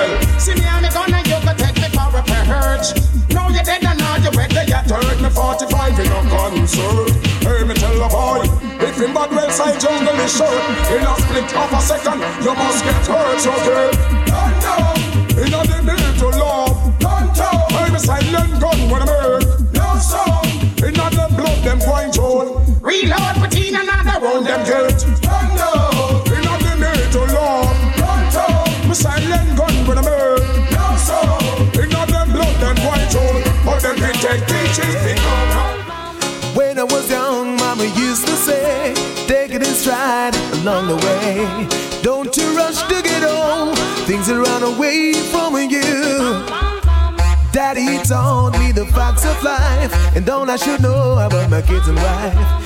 I 50.50 50.56
should 50.56 50.82
know 50.82 51.20
about 51.20 51.48
my 51.52 51.62
kids 51.62 51.88
and 51.88 51.96
wife. 51.96 52.59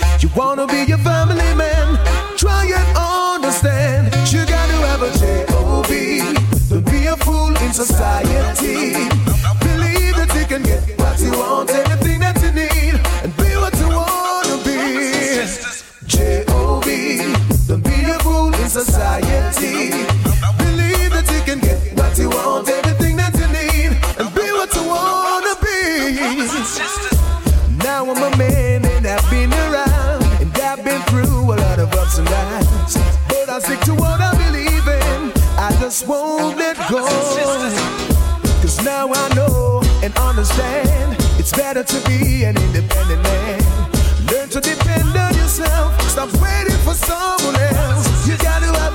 Learn 44.32 44.50
to 44.50 44.60
depend 44.62 45.16
on 45.18 45.34
yourself. 45.36 46.00
Stop 46.10 46.32
waiting 46.42 46.80
for 46.86 46.94
someone 46.94 47.56
else. 47.56 48.28
You 48.28 48.38
gotta 48.38 48.68
have. 48.80 48.94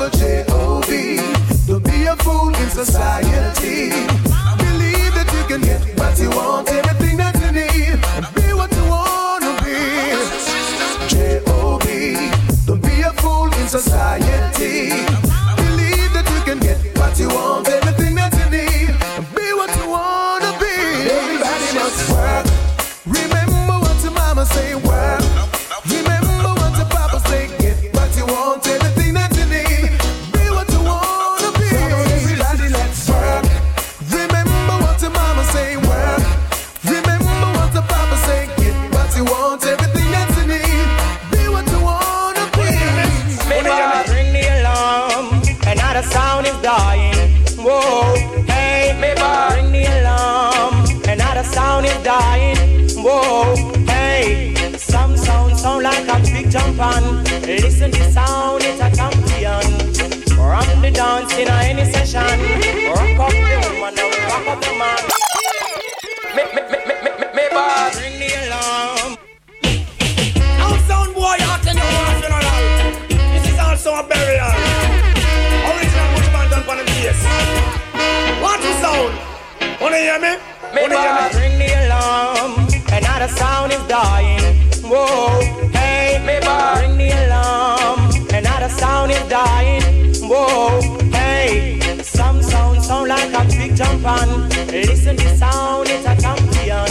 Don't 1.68 1.84
be 1.84 2.06
a 2.06 2.16
fool 2.16 2.48
in 2.48 2.70
society. 2.70 3.90
Believe 4.56 5.12
that 5.14 5.30
you 5.34 5.44
can 5.46 5.60
get 5.60 5.80
what 5.98 6.18
you 6.18 6.30
want, 6.30 6.66
everything 6.70 7.18
that 7.18 7.34
you 7.42 7.52
need. 7.52 8.00
Be 8.34 8.54
what 8.54 8.72
you 8.72 8.84
wanna 8.88 9.52
be. 9.62 9.76
J-O-B. 11.08 12.30
Don't 12.66 12.82
be 12.82 13.02
a 13.02 13.12
fool 13.20 13.52
in 13.52 13.68
society. 13.68 15.04
Believe 15.56 16.10
that 16.14 16.26
you 16.34 16.40
can 16.42 16.58
get 16.58 16.78
what 16.96 17.18
you 17.18 17.28
want. 17.28 17.77
Session. 62.08 62.40
Rock 62.88 63.20
up 63.20 63.28
the 63.28 63.68
woman, 63.68 63.98
and 64.00 64.16
rock 64.32 64.46
up 64.48 64.60
the 64.64 64.72
man. 64.80 64.96
Me, 66.34 66.42
me, 66.56 66.62
me, 66.72 66.78
me, 66.88 66.94
me, 67.04 67.10
me, 67.20 67.26
me, 67.36 67.44
boss, 67.52 68.00
ring 68.00 68.16
the 68.16 68.28
alarm. 68.48 69.18
Now 70.56 70.72
sound 70.88 71.12
boy, 71.14 71.36
you 71.36 71.52
tell 71.60 71.76
you 71.76 71.84
one 71.84 72.16
funeral. 72.16 72.96
This 73.12 73.44
is 73.52 73.58
also 73.58 73.92
a 73.92 74.02
burial. 74.08 74.48
Original 75.68 76.08
Buju 76.16 76.30
Banton 76.32 76.64
on 76.64 76.76
the 76.78 76.84
bass. 76.88 77.20
What 78.40 78.60
is 78.64 78.76
sound? 78.80 79.12
Wanna 79.78 79.98
hear 79.98 80.18
me? 80.18 80.32
Me 80.74 80.88
boss, 80.88 81.34
me? 81.34 81.40
ring 81.42 81.58
the 81.58 81.68
alarm, 81.84 82.52
another 82.90 83.28
sound 83.28 83.72
is 83.72 83.82
dying. 83.86 84.56
Whoa, 84.80 85.40
hey, 85.76 86.24
me 86.24 86.40
boss, 86.40 86.80
ring 86.80 86.96
the 86.96 87.10
alarm, 87.26 88.00
another 88.32 88.70
sound 88.70 89.12
is 89.12 89.22
dying. 89.28 89.82
Whoa, 90.22 91.07
sound 92.88 93.08
like 93.08 93.34
a 93.34 93.44
big 93.54 93.76
jump 93.76 94.06
on. 94.06 94.48
Listen 94.68 95.14
to 95.14 95.36
sound, 95.36 95.88
it's 95.90 96.06
a 96.06 96.14
champion. 96.22 96.88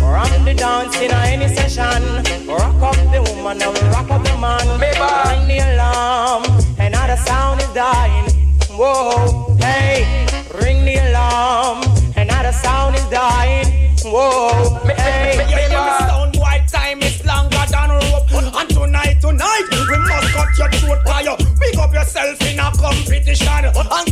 Rock 0.00 0.30
the 0.44 0.54
dance 0.54 0.96
in 1.00 1.10
a 1.10 1.18
any 1.34 1.48
session. 1.48 2.02
Rock 2.46 2.80
up 2.80 2.94
the 3.10 3.20
woman 3.34 3.60
and 3.60 3.82
rock 3.92 4.08
up 4.08 4.22
the 4.22 4.36
man. 4.38 4.66
Boss, 4.78 5.26
ring 5.32 5.48
the 5.48 5.58
alarm, 5.74 6.44
another 6.78 7.16
sound 7.16 7.60
is 7.60 7.72
dying. 7.74 8.30
Whoa, 8.70 9.56
hey, 9.58 10.26
ring 10.62 10.84
the 10.84 10.94
alarm, 11.10 11.82
another 12.16 12.52
sound 12.52 12.94
is 12.94 13.06
dying. 13.06 13.66
Whoa, 14.04 14.78
hey, 14.86 15.42
me 15.44 15.74
sound 16.06 16.36
white 16.36 16.68
time 16.68 17.02
is 17.02 17.24
longer 17.26 17.64
than 17.72 17.90
rope. 17.90 18.30
And 18.60 18.70
tonight, 18.70 19.20
tonight, 19.20 19.66
we 19.90 19.98
must 20.06 20.28
cut 20.34 20.56
your 20.56 20.70
throat 20.78 21.02
you. 21.26 21.36
Pick 21.58 21.78
up 21.78 21.92
yourself 21.92 22.40
in 22.42 22.60
a 22.60 22.70
competition. 22.70 23.64
And 23.74 24.05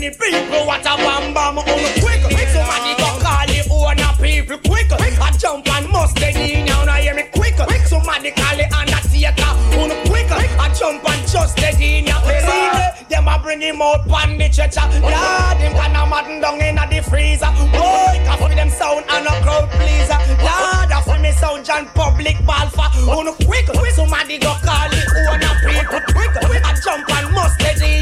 the 0.00 0.10
people. 0.10 0.66
What 0.66 0.86
a 0.86 0.94
bam 0.96 1.34
bam, 1.34 1.58
um, 1.58 1.66
on 1.66 1.92
quick. 1.98 2.22
Somebody 2.54 2.92
go 2.98 3.08
call 3.18 3.46
the 3.46 3.60
owner 3.70 4.12
people 4.22 4.58
quick. 4.58 4.90
I 4.92 5.30
jump 5.38 5.68
and 5.68 5.88
mustard 5.90 6.36
in 6.36 6.66
now, 6.66 6.84
now 6.84 6.94
hear 6.94 7.14
me 7.14 7.24
quick. 7.34 7.54
Somebody 7.86 8.30
call 8.30 8.56
the 8.56 8.66
undertaker, 8.70 9.52
on 9.78 9.90
quick. 10.06 10.30
I 10.30 10.72
jump 10.74 11.04
and 11.08 11.22
just 11.28 11.56
dead 11.56 11.80
in 11.80 12.06
ya. 12.06 12.20
See, 12.22 13.04
them 13.08 13.28
a 13.28 13.38
bring 13.42 13.60
him 13.60 13.82
out 13.82 14.06
pan 14.08 14.38
the 14.38 14.50
stretcher. 14.50 14.86
Lord, 15.02 15.58
him 15.58 15.72
can 15.74 15.96
a 15.96 16.06
madden 16.06 16.40
down 16.40 16.60
in 16.60 16.76
the 16.76 17.02
freezer. 17.02 17.50
Boy, 17.74 18.22
can 18.22 18.38
for 18.38 18.48
them 18.54 18.70
sound 18.70 19.04
and 19.08 19.26
a 19.26 19.34
crowd 19.42 19.68
pleaser. 19.70 20.18
Lord, 20.42 20.90
a 20.94 21.02
for 21.02 21.18
me 21.18 21.32
sound 21.32 21.64
John 21.64 21.86
public 21.94 22.38
ball 22.46 22.68
for. 22.70 22.86
On 23.08 23.28
um, 23.28 23.34
quick, 23.46 23.66
somebody 23.94 24.38
go 24.38 24.54
call 24.62 24.88
the 24.90 25.00
owner 25.26 25.54
people 25.66 26.00
quick. 26.12 26.28
I 26.64 26.74
jump 26.84 27.08
and 27.10 27.32
mustard 27.34 27.82
in 27.82 27.97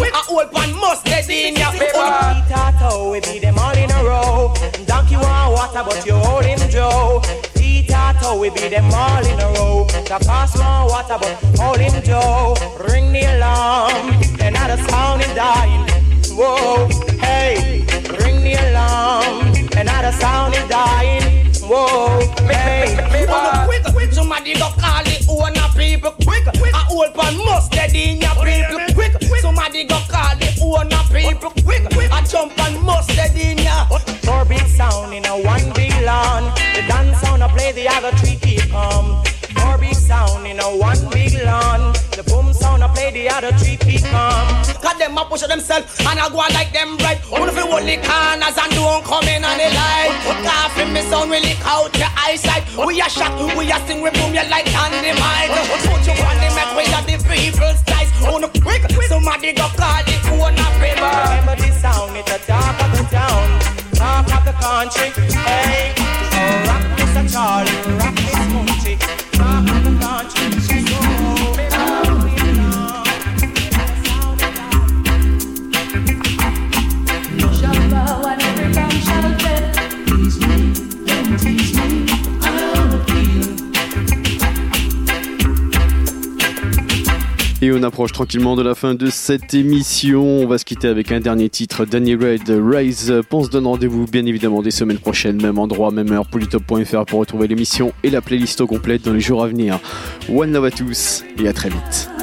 I 0.00 0.22
hold 0.26 0.50
pan 0.52 0.72
mustard 0.80 1.28
in 1.30 1.56
ya. 1.56 1.70
Tato, 2.48 3.10
we 3.12 3.20
beat 3.20 3.42
them 3.42 3.58
all 3.58 3.76
in 3.76 3.90
a 3.90 4.04
row. 4.04 4.54
Donkey 4.86 5.16
want 5.16 5.52
water, 5.52 5.82
but 5.84 6.04
you 6.06 6.14
hold 6.14 6.44
him 6.44 6.58
Joe. 6.70 7.22
Tato, 7.88 8.38
we 8.38 8.48
beat 8.50 8.70
them 8.70 8.90
all 8.94 9.24
in 9.26 9.38
a 9.38 9.46
row. 9.58 9.86
The 9.86 10.18
cost 10.24 10.58
want 10.58 10.90
water, 10.90 11.18
but 11.20 11.34
hold 11.60 11.78
him 11.78 12.02
Joe. 12.02 12.54
Ring 12.88 13.12
the 13.12 13.24
alarm, 13.36 14.14
another 14.40 14.80
sound 14.88 15.20
is 15.22 15.34
dying. 15.34 15.86
Whoa, 16.32 16.88
hey, 17.20 17.84
ring 18.20 18.42
the 18.42 18.54
alarm, 18.70 19.52
another 19.76 20.12
sound 20.12 20.54
is 20.54 20.66
dying. 20.68 21.22
Whoa, 21.62 22.20
hey, 22.48 22.96
quick, 23.66 23.94
quick, 23.94 24.12
somebody 24.12 24.54
go 24.54 24.70
call 24.80 25.04
the 25.04 25.16
owner 25.28 25.68
people 25.76 26.12
quick. 26.24 26.46
I 26.48 26.84
hold 26.88 27.12
pan 27.14 27.36
mustard 27.44 27.94
in 27.94 28.20
ya 28.20 28.34
people 28.34 28.81
Go 29.84 29.98
call 30.08 30.36
the 30.36 30.48
owner 30.62 31.02
people 31.10 31.50
quick. 31.64 31.82
I 32.12 32.22
jump 32.24 32.58
and 32.58 32.80
mustard 32.82 33.36
in 33.36 33.58
ya. 33.58 33.86
Four 34.22 34.44
big 34.44 34.66
sound 34.66 35.14
in 35.14 35.24
a 35.26 35.36
one 35.42 35.72
big 35.74 35.94
lawn. 36.04 36.52
The 36.74 36.82
dance 36.86 37.18
sound 37.20 37.42
I 37.42 37.48
play, 37.48 37.72
the 37.72 37.88
other 37.88 38.12
three 38.18 38.36
keep 38.36 38.70
calm. 38.70 39.24
Four 39.56 39.78
big 39.78 39.94
sound 39.94 40.46
in 40.46 40.60
a 40.60 40.76
one 40.76 41.08
big 41.10 41.34
lawn. 41.44 41.94
The 43.12 43.28
other 43.28 43.52
three 43.60 43.76
calm. 44.08 44.64
Cause 44.80 44.98
them 44.98 45.16
a 45.16 45.24
push 45.24 45.42
themselves 45.42 45.86
and 46.00 46.18
I 46.18 46.28
go 46.28 46.40
on 46.40 46.52
like 46.52 46.72
them 46.72 46.96
right. 46.98 47.20
Of 47.20 47.54
the 47.54 47.62
only 47.62 47.96
corners 48.00 48.56
and 48.56 48.72
don't 48.72 49.04
come 49.04 49.28
in 49.28 49.44
on 49.44 49.56
the 49.60 49.68
light. 49.68 50.16
Coughing 50.42 50.92
me 50.92 51.02
sound 51.06 51.30
really 51.30 51.54
out 51.64 51.92
your 51.96 52.10
eyesight. 52.16 52.64
We 52.74 53.00
are 53.00 53.10
shot, 53.10 53.36
we 53.56 53.70
are 53.70 53.80
sing, 53.86 54.00
we 54.02 54.10
boom 54.10 54.34
you 54.34 54.44
like 54.48 54.66
dynamite. 54.72 55.52
Put 55.68 56.02
you 56.08 56.16
on 56.24 56.36
the 56.40 56.48
make 56.56 56.72
we 56.76 56.84
got 56.90 57.04
the 57.06 57.16
people's 57.28 57.80
ties. 57.84 58.10
On 58.26 58.40
the 58.40 58.48
quick, 58.60 58.82
somebody 59.08 59.52
go 59.52 59.68
call 59.76 60.02
the 60.04 60.16
owner 60.40 60.70
paper. 60.80 61.04
Remember 61.04 61.56
this 61.60 61.80
sound, 61.80 62.16
it's 62.16 62.30
the 62.32 62.38
talk 62.46 62.80
of 62.80 62.90
the 62.96 63.04
town, 63.12 63.46
talk 63.94 64.26
of 64.32 64.42
the 64.44 64.52
country. 64.56 65.10
Hey, 65.36 65.91
on 87.74 87.82
approche 87.82 88.12
tranquillement 88.12 88.56
de 88.56 88.62
la 88.62 88.74
fin 88.74 88.94
de 88.94 89.06
cette 89.06 89.54
émission. 89.54 90.22
On 90.22 90.46
va 90.46 90.58
se 90.58 90.64
quitter 90.64 90.88
avec 90.88 91.12
un 91.12 91.20
dernier 91.20 91.48
titre, 91.48 91.84
Danny 91.84 92.14
Red, 92.14 92.48
Rise. 92.48 93.12
On 93.30 93.44
se 93.44 93.50
donne 93.50 93.66
rendez-vous 93.66 94.06
bien 94.06 94.26
évidemment 94.26 94.62
des 94.62 94.70
semaines 94.70 94.98
prochaines, 94.98 95.40
même 95.40 95.58
endroit, 95.58 95.90
même 95.90 96.12
heure, 96.12 96.26
polytop.fr 96.26 97.04
pour 97.06 97.20
retrouver 97.20 97.48
l'émission 97.48 97.92
et 98.02 98.10
la 98.10 98.20
playlist 98.20 98.60
au 98.60 98.66
complète 98.66 99.02
dans 99.02 99.12
les 99.12 99.20
jours 99.20 99.42
à 99.42 99.48
venir. 99.48 99.78
One 100.28 100.52
love 100.52 100.64
à 100.64 100.70
tous 100.70 101.24
et 101.38 101.48
à 101.48 101.52
très 101.52 101.68
vite. 101.68 102.21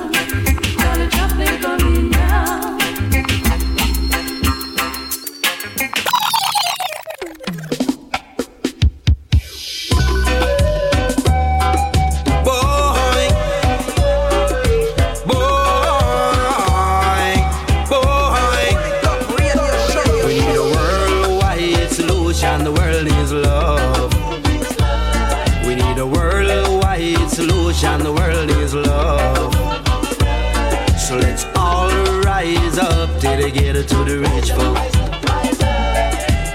To 33.84 34.04
the 34.04 34.20
rich 34.20 34.52
folks. 34.52 34.96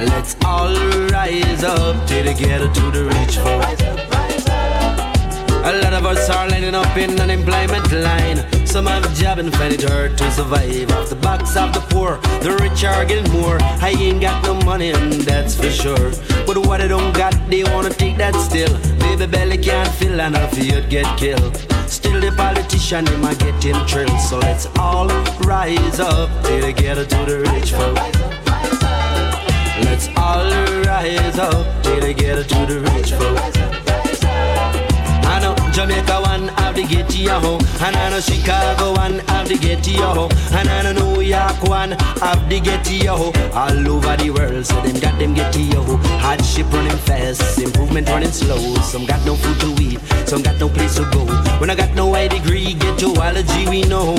Let's 0.00 0.36
all 0.44 0.74
rise 1.08 1.64
up 1.64 2.06
together 2.06 2.68
to 2.72 2.90
the 2.90 3.04
rich 3.04 3.38
folks. 3.38 3.82
A 5.64 5.72
lot 5.82 5.94
of 5.94 6.04
us 6.04 6.28
are 6.28 6.48
lining 6.48 6.74
up 6.74 6.94
in 6.96 7.18
unemployment 7.18 7.90
line. 7.92 8.66
Some 8.66 8.86
have 8.86 9.04
a 9.04 9.14
job 9.14 9.38
and 9.38 9.50
find 9.54 9.72
it 9.72 9.88
hard 9.88 10.18
to 10.18 10.30
survive. 10.30 10.90
Off 10.92 11.08
the 11.08 11.16
backs 11.16 11.56
of 11.56 11.72
the 11.72 11.80
poor, 11.88 12.18
the 12.42 12.56
rich 12.60 12.84
are 12.84 13.04
getting 13.06 13.32
more. 13.32 13.58
I 13.80 13.90
ain't 13.98 14.20
got 14.20 14.44
no 14.44 14.54
money, 14.66 14.90
and 14.90 15.12
that's 15.22 15.54
for 15.54 15.70
sure. 15.70 16.10
But 16.46 16.58
what 16.66 16.82
I 16.82 16.88
don't 16.88 17.14
got, 17.14 17.34
they 17.48 17.64
wanna 17.64 17.90
take 17.90 18.18
that 18.18 18.34
still. 18.36 18.76
Baby 18.98 19.26
belly 19.26 19.58
can't 19.58 19.88
fill, 19.88 20.20
and 20.20 20.36
you'd 20.58 20.90
get 20.90 21.06
killed. 21.16 21.73
Still 21.86 22.20
the 22.20 22.32
politician, 22.36 23.04
they 23.04 23.16
might 23.16 23.38
get 23.38 23.62
him 23.62 23.86
thrilled. 23.86 24.20
So 24.20 24.38
let's 24.38 24.66
all 24.78 25.08
rise 25.40 26.00
up 26.00 26.30
together 26.44 27.04
to 27.04 27.16
the 27.26 27.38
rich 27.52 27.72
folk. 27.72 27.96
Let's 29.84 30.08
all 30.16 30.50
rise 30.82 31.38
up 31.38 31.82
together 31.82 32.44
to 32.44 32.66
the 32.66 32.80
rich 32.80 33.12
folk. 33.12 33.73
Jamaica 35.74 36.20
one 36.20 36.46
have 36.48 36.76
the 36.76 36.84
ghetto, 36.84 37.58
and 37.84 37.96
I 37.96 38.10
know 38.10 38.20
Chicago 38.20 38.92
one 38.94 39.18
have 39.26 39.48
the 39.48 39.58
ghetto, 39.58 40.28
and 40.56 40.68
I 40.68 40.82
know 40.82 40.92
New 40.92 41.20
York 41.20 41.60
one 41.64 41.90
have 42.22 42.48
the 42.48 42.60
ghetto. 42.60 43.32
All 43.52 43.88
over 43.88 44.16
the 44.16 44.30
world, 44.30 44.64
so 44.64 44.80
them 44.82 45.00
got 45.00 45.18
them 45.18 45.34
ghetto. 45.34 45.96
Hardship 46.22 46.72
running 46.72 46.96
fast, 46.98 47.58
improvement 47.58 48.08
running 48.08 48.30
slow. 48.30 48.76
Some 48.82 49.04
got 49.04 49.26
no 49.26 49.34
food 49.34 49.58
to 49.62 49.82
eat, 49.82 49.98
some 50.28 50.42
got 50.42 50.60
no 50.60 50.68
place 50.68 50.94
to 50.94 51.10
go. 51.10 51.26
When 51.58 51.70
I 51.70 51.74
got 51.74 51.92
no 51.96 52.14
high 52.14 52.28
degree, 52.28 52.74
ghettoology 52.74 53.68
we 53.68 53.82
know. 53.82 54.14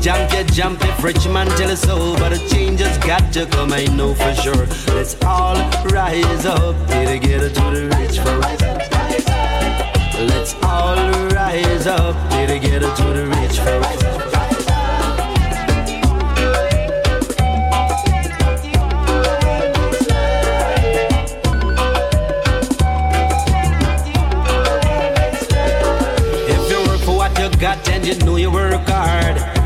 Jump, 0.00 0.30
get 0.30 0.50
jump 0.52 0.82
if 0.82 1.04
rich 1.04 1.26
man 1.28 1.46
tell 1.56 1.70
us 1.70 1.80
so 1.80 2.14
But 2.16 2.34
a 2.34 2.38
change 2.50 2.80
has 2.80 2.98
got 2.98 3.32
to 3.32 3.46
come, 3.46 3.72
I 3.72 3.86
know 3.86 4.12
for 4.12 4.34
sure 4.34 4.66
Let's 4.94 5.16
all 5.24 5.56
rise 5.86 6.44
up 6.44 6.76
together 6.88 7.48
to 7.48 7.60
the 7.72 7.96
rich 7.96 8.18
folks 8.18 8.93
Let's 10.26 10.54
all 10.62 10.96
rise 11.30 11.86
up. 11.86 12.14
Get 12.30 12.46
together 12.48 12.94
to 12.96 13.02
the 13.02 13.26
rich 13.26 13.58
folks 13.60 14.03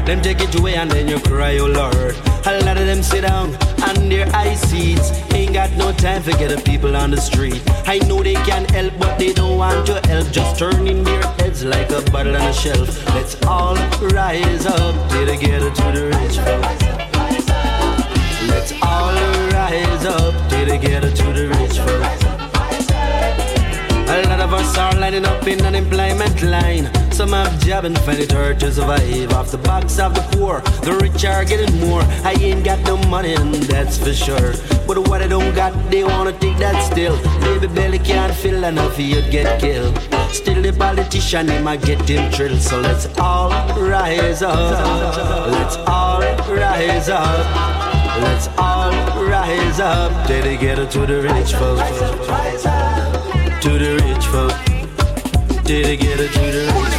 then 0.09 0.23
take 0.23 0.41
it 0.41 0.59
away 0.59 0.75
and 0.75 0.91
then 0.91 1.07
you 1.07 1.19
cry, 1.21 1.59
oh 1.59 1.67
Lord. 1.67 2.17
A 2.47 2.65
lot 2.65 2.79
of 2.79 2.87
them 2.87 3.03
sit 3.03 3.23
down 3.23 3.55
on 3.83 4.09
their 4.09 4.27
high 4.31 4.55
seats, 4.55 5.13
ain't 5.35 5.53
got 5.53 5.71
no 5.73 5.93
time 5.93 6.23
for 6.23 6.31
get 6.31 6.49
the 6.49 6.63
people 6.63 6.97
on 6.97 7.11
the 7.11 7.21
street. 7.21 7.63
I 7.87 7.99
know 8.09 8.23
they 8.23 8.35
can 8.35 8.65
help, 8.71 8.95
but 8.99 9.19
they 9.19 9.35
don't 9.35 9.59
want 9.59 9.87
to 9.89 10.01
help, 10.09 10.31
just 10.31 10.59
turning 10.59 11.05
their 11.05 11.23
heads 11.41 11.63
like 11.63 11.91
a 11.91 12.01
bottle 12.11 12.37
on 12.37 12.43
a 12.43 12.53
shelf. 12.55 12.89
Let's 13.15 13.37
all 13.45 13.77
rise 14.15 14.65
up 14.65 15.11
together 15.11 15.71
to 15.71 15.87
the 15.93 16.07
rich 16.17 16.39
folks. 16.39 16.83
Let's 18.49 18.73
all 18.81 19.15
rise 19.53 20.07
up 20.07 20.35
together 20.49 21.11
to 21.11 21.33
the 21.35 21.49
rich 21.49 21.79
folks. 21.79 22.38
Of 24.49 24.55
us 24.55 24.79
are 24.79 24.95
lining 24.95 25.27
up 25.27 25.47
in 25.47 25.61
unemployment 25.61 26.43
line. 26.43 26.89
Some 27.13 27.33
have 27.33 27.61
job 27.61 27.85
and 27.85 27.99
find 27.99 28.19
it 28.19 28.33
hard 28.33 28.59
to 28.61 28.73
survive. 28.73 29.31
Off 29.35 29.51
the 29.51 29.59
backs 29.59 29.99
of 29.99 30.15
the 30.15 30.23
poor, 30.33 30.63
the 30.81 30.97
rich 31.03 31.23
are 31.27 31.45
getting 31.45 31.79
more. 31.87 32.01
I 32.25 32.33
ain't 32.41 32.65
got 32.65 32.81
no 32.87 32.97
money, 33.09 33.35
and 33.35 33.53
that's 33.65 33.99
for 33.99 34.15
sure. 34.15 34.55
But 34.87 35.07
what 35.07 35.21
I 35.21 35.29
don't 35.29 35.55
got, 35.55 35.75
they 35.91 36.03
wanna 36.03 36.33
take 36.33 36.57
that 36.65 36.81
still. 36.91 37.19
Baby 37.41 37.67
belly 37.67 37.99
can't 37.99 38.33
fill 38.33 38.65
enough, 38.65 38.99
you'd 38.99 39.31
get 39.31 39.61
killed. 39.61 39.95
Still 40.33 40.63
the 40.63 40.73
politician, 40.73 41.45
they 41.45 41.61
might 41.61 41.83
get 41.83 42.09
him 42.09 42.33
thrilled. 42.33 42.63
So 42.63 42.81
let's 42.81 43.07
all 43.19 43.51
rise 43.77 44.41
up. 44.41 44.57
Let's 45.53 45.77
all 45.77 46.23
rise 46.49 47.11
up. 47.11 48.17
Let's 48.25 48.49
all 48.57 48.93
rise 49.29 49.79
up. 49.79 50.11
Dedicated 50.27 50.91
to 50.93 51.01
the 51.05 51.21
rich 51.21 51.53
folks 51.53 53.08
to 53.61 53.71
the 53.71 53.95
rich 54.05 54.27
folk. 54.27 55.65
Did 55.65 55.87
it 55.87 56.01
get 56.01 56.21
it 56.21 56.33
to 56.33 56.41
the 56.41 56.73
rich? 56.75 56.98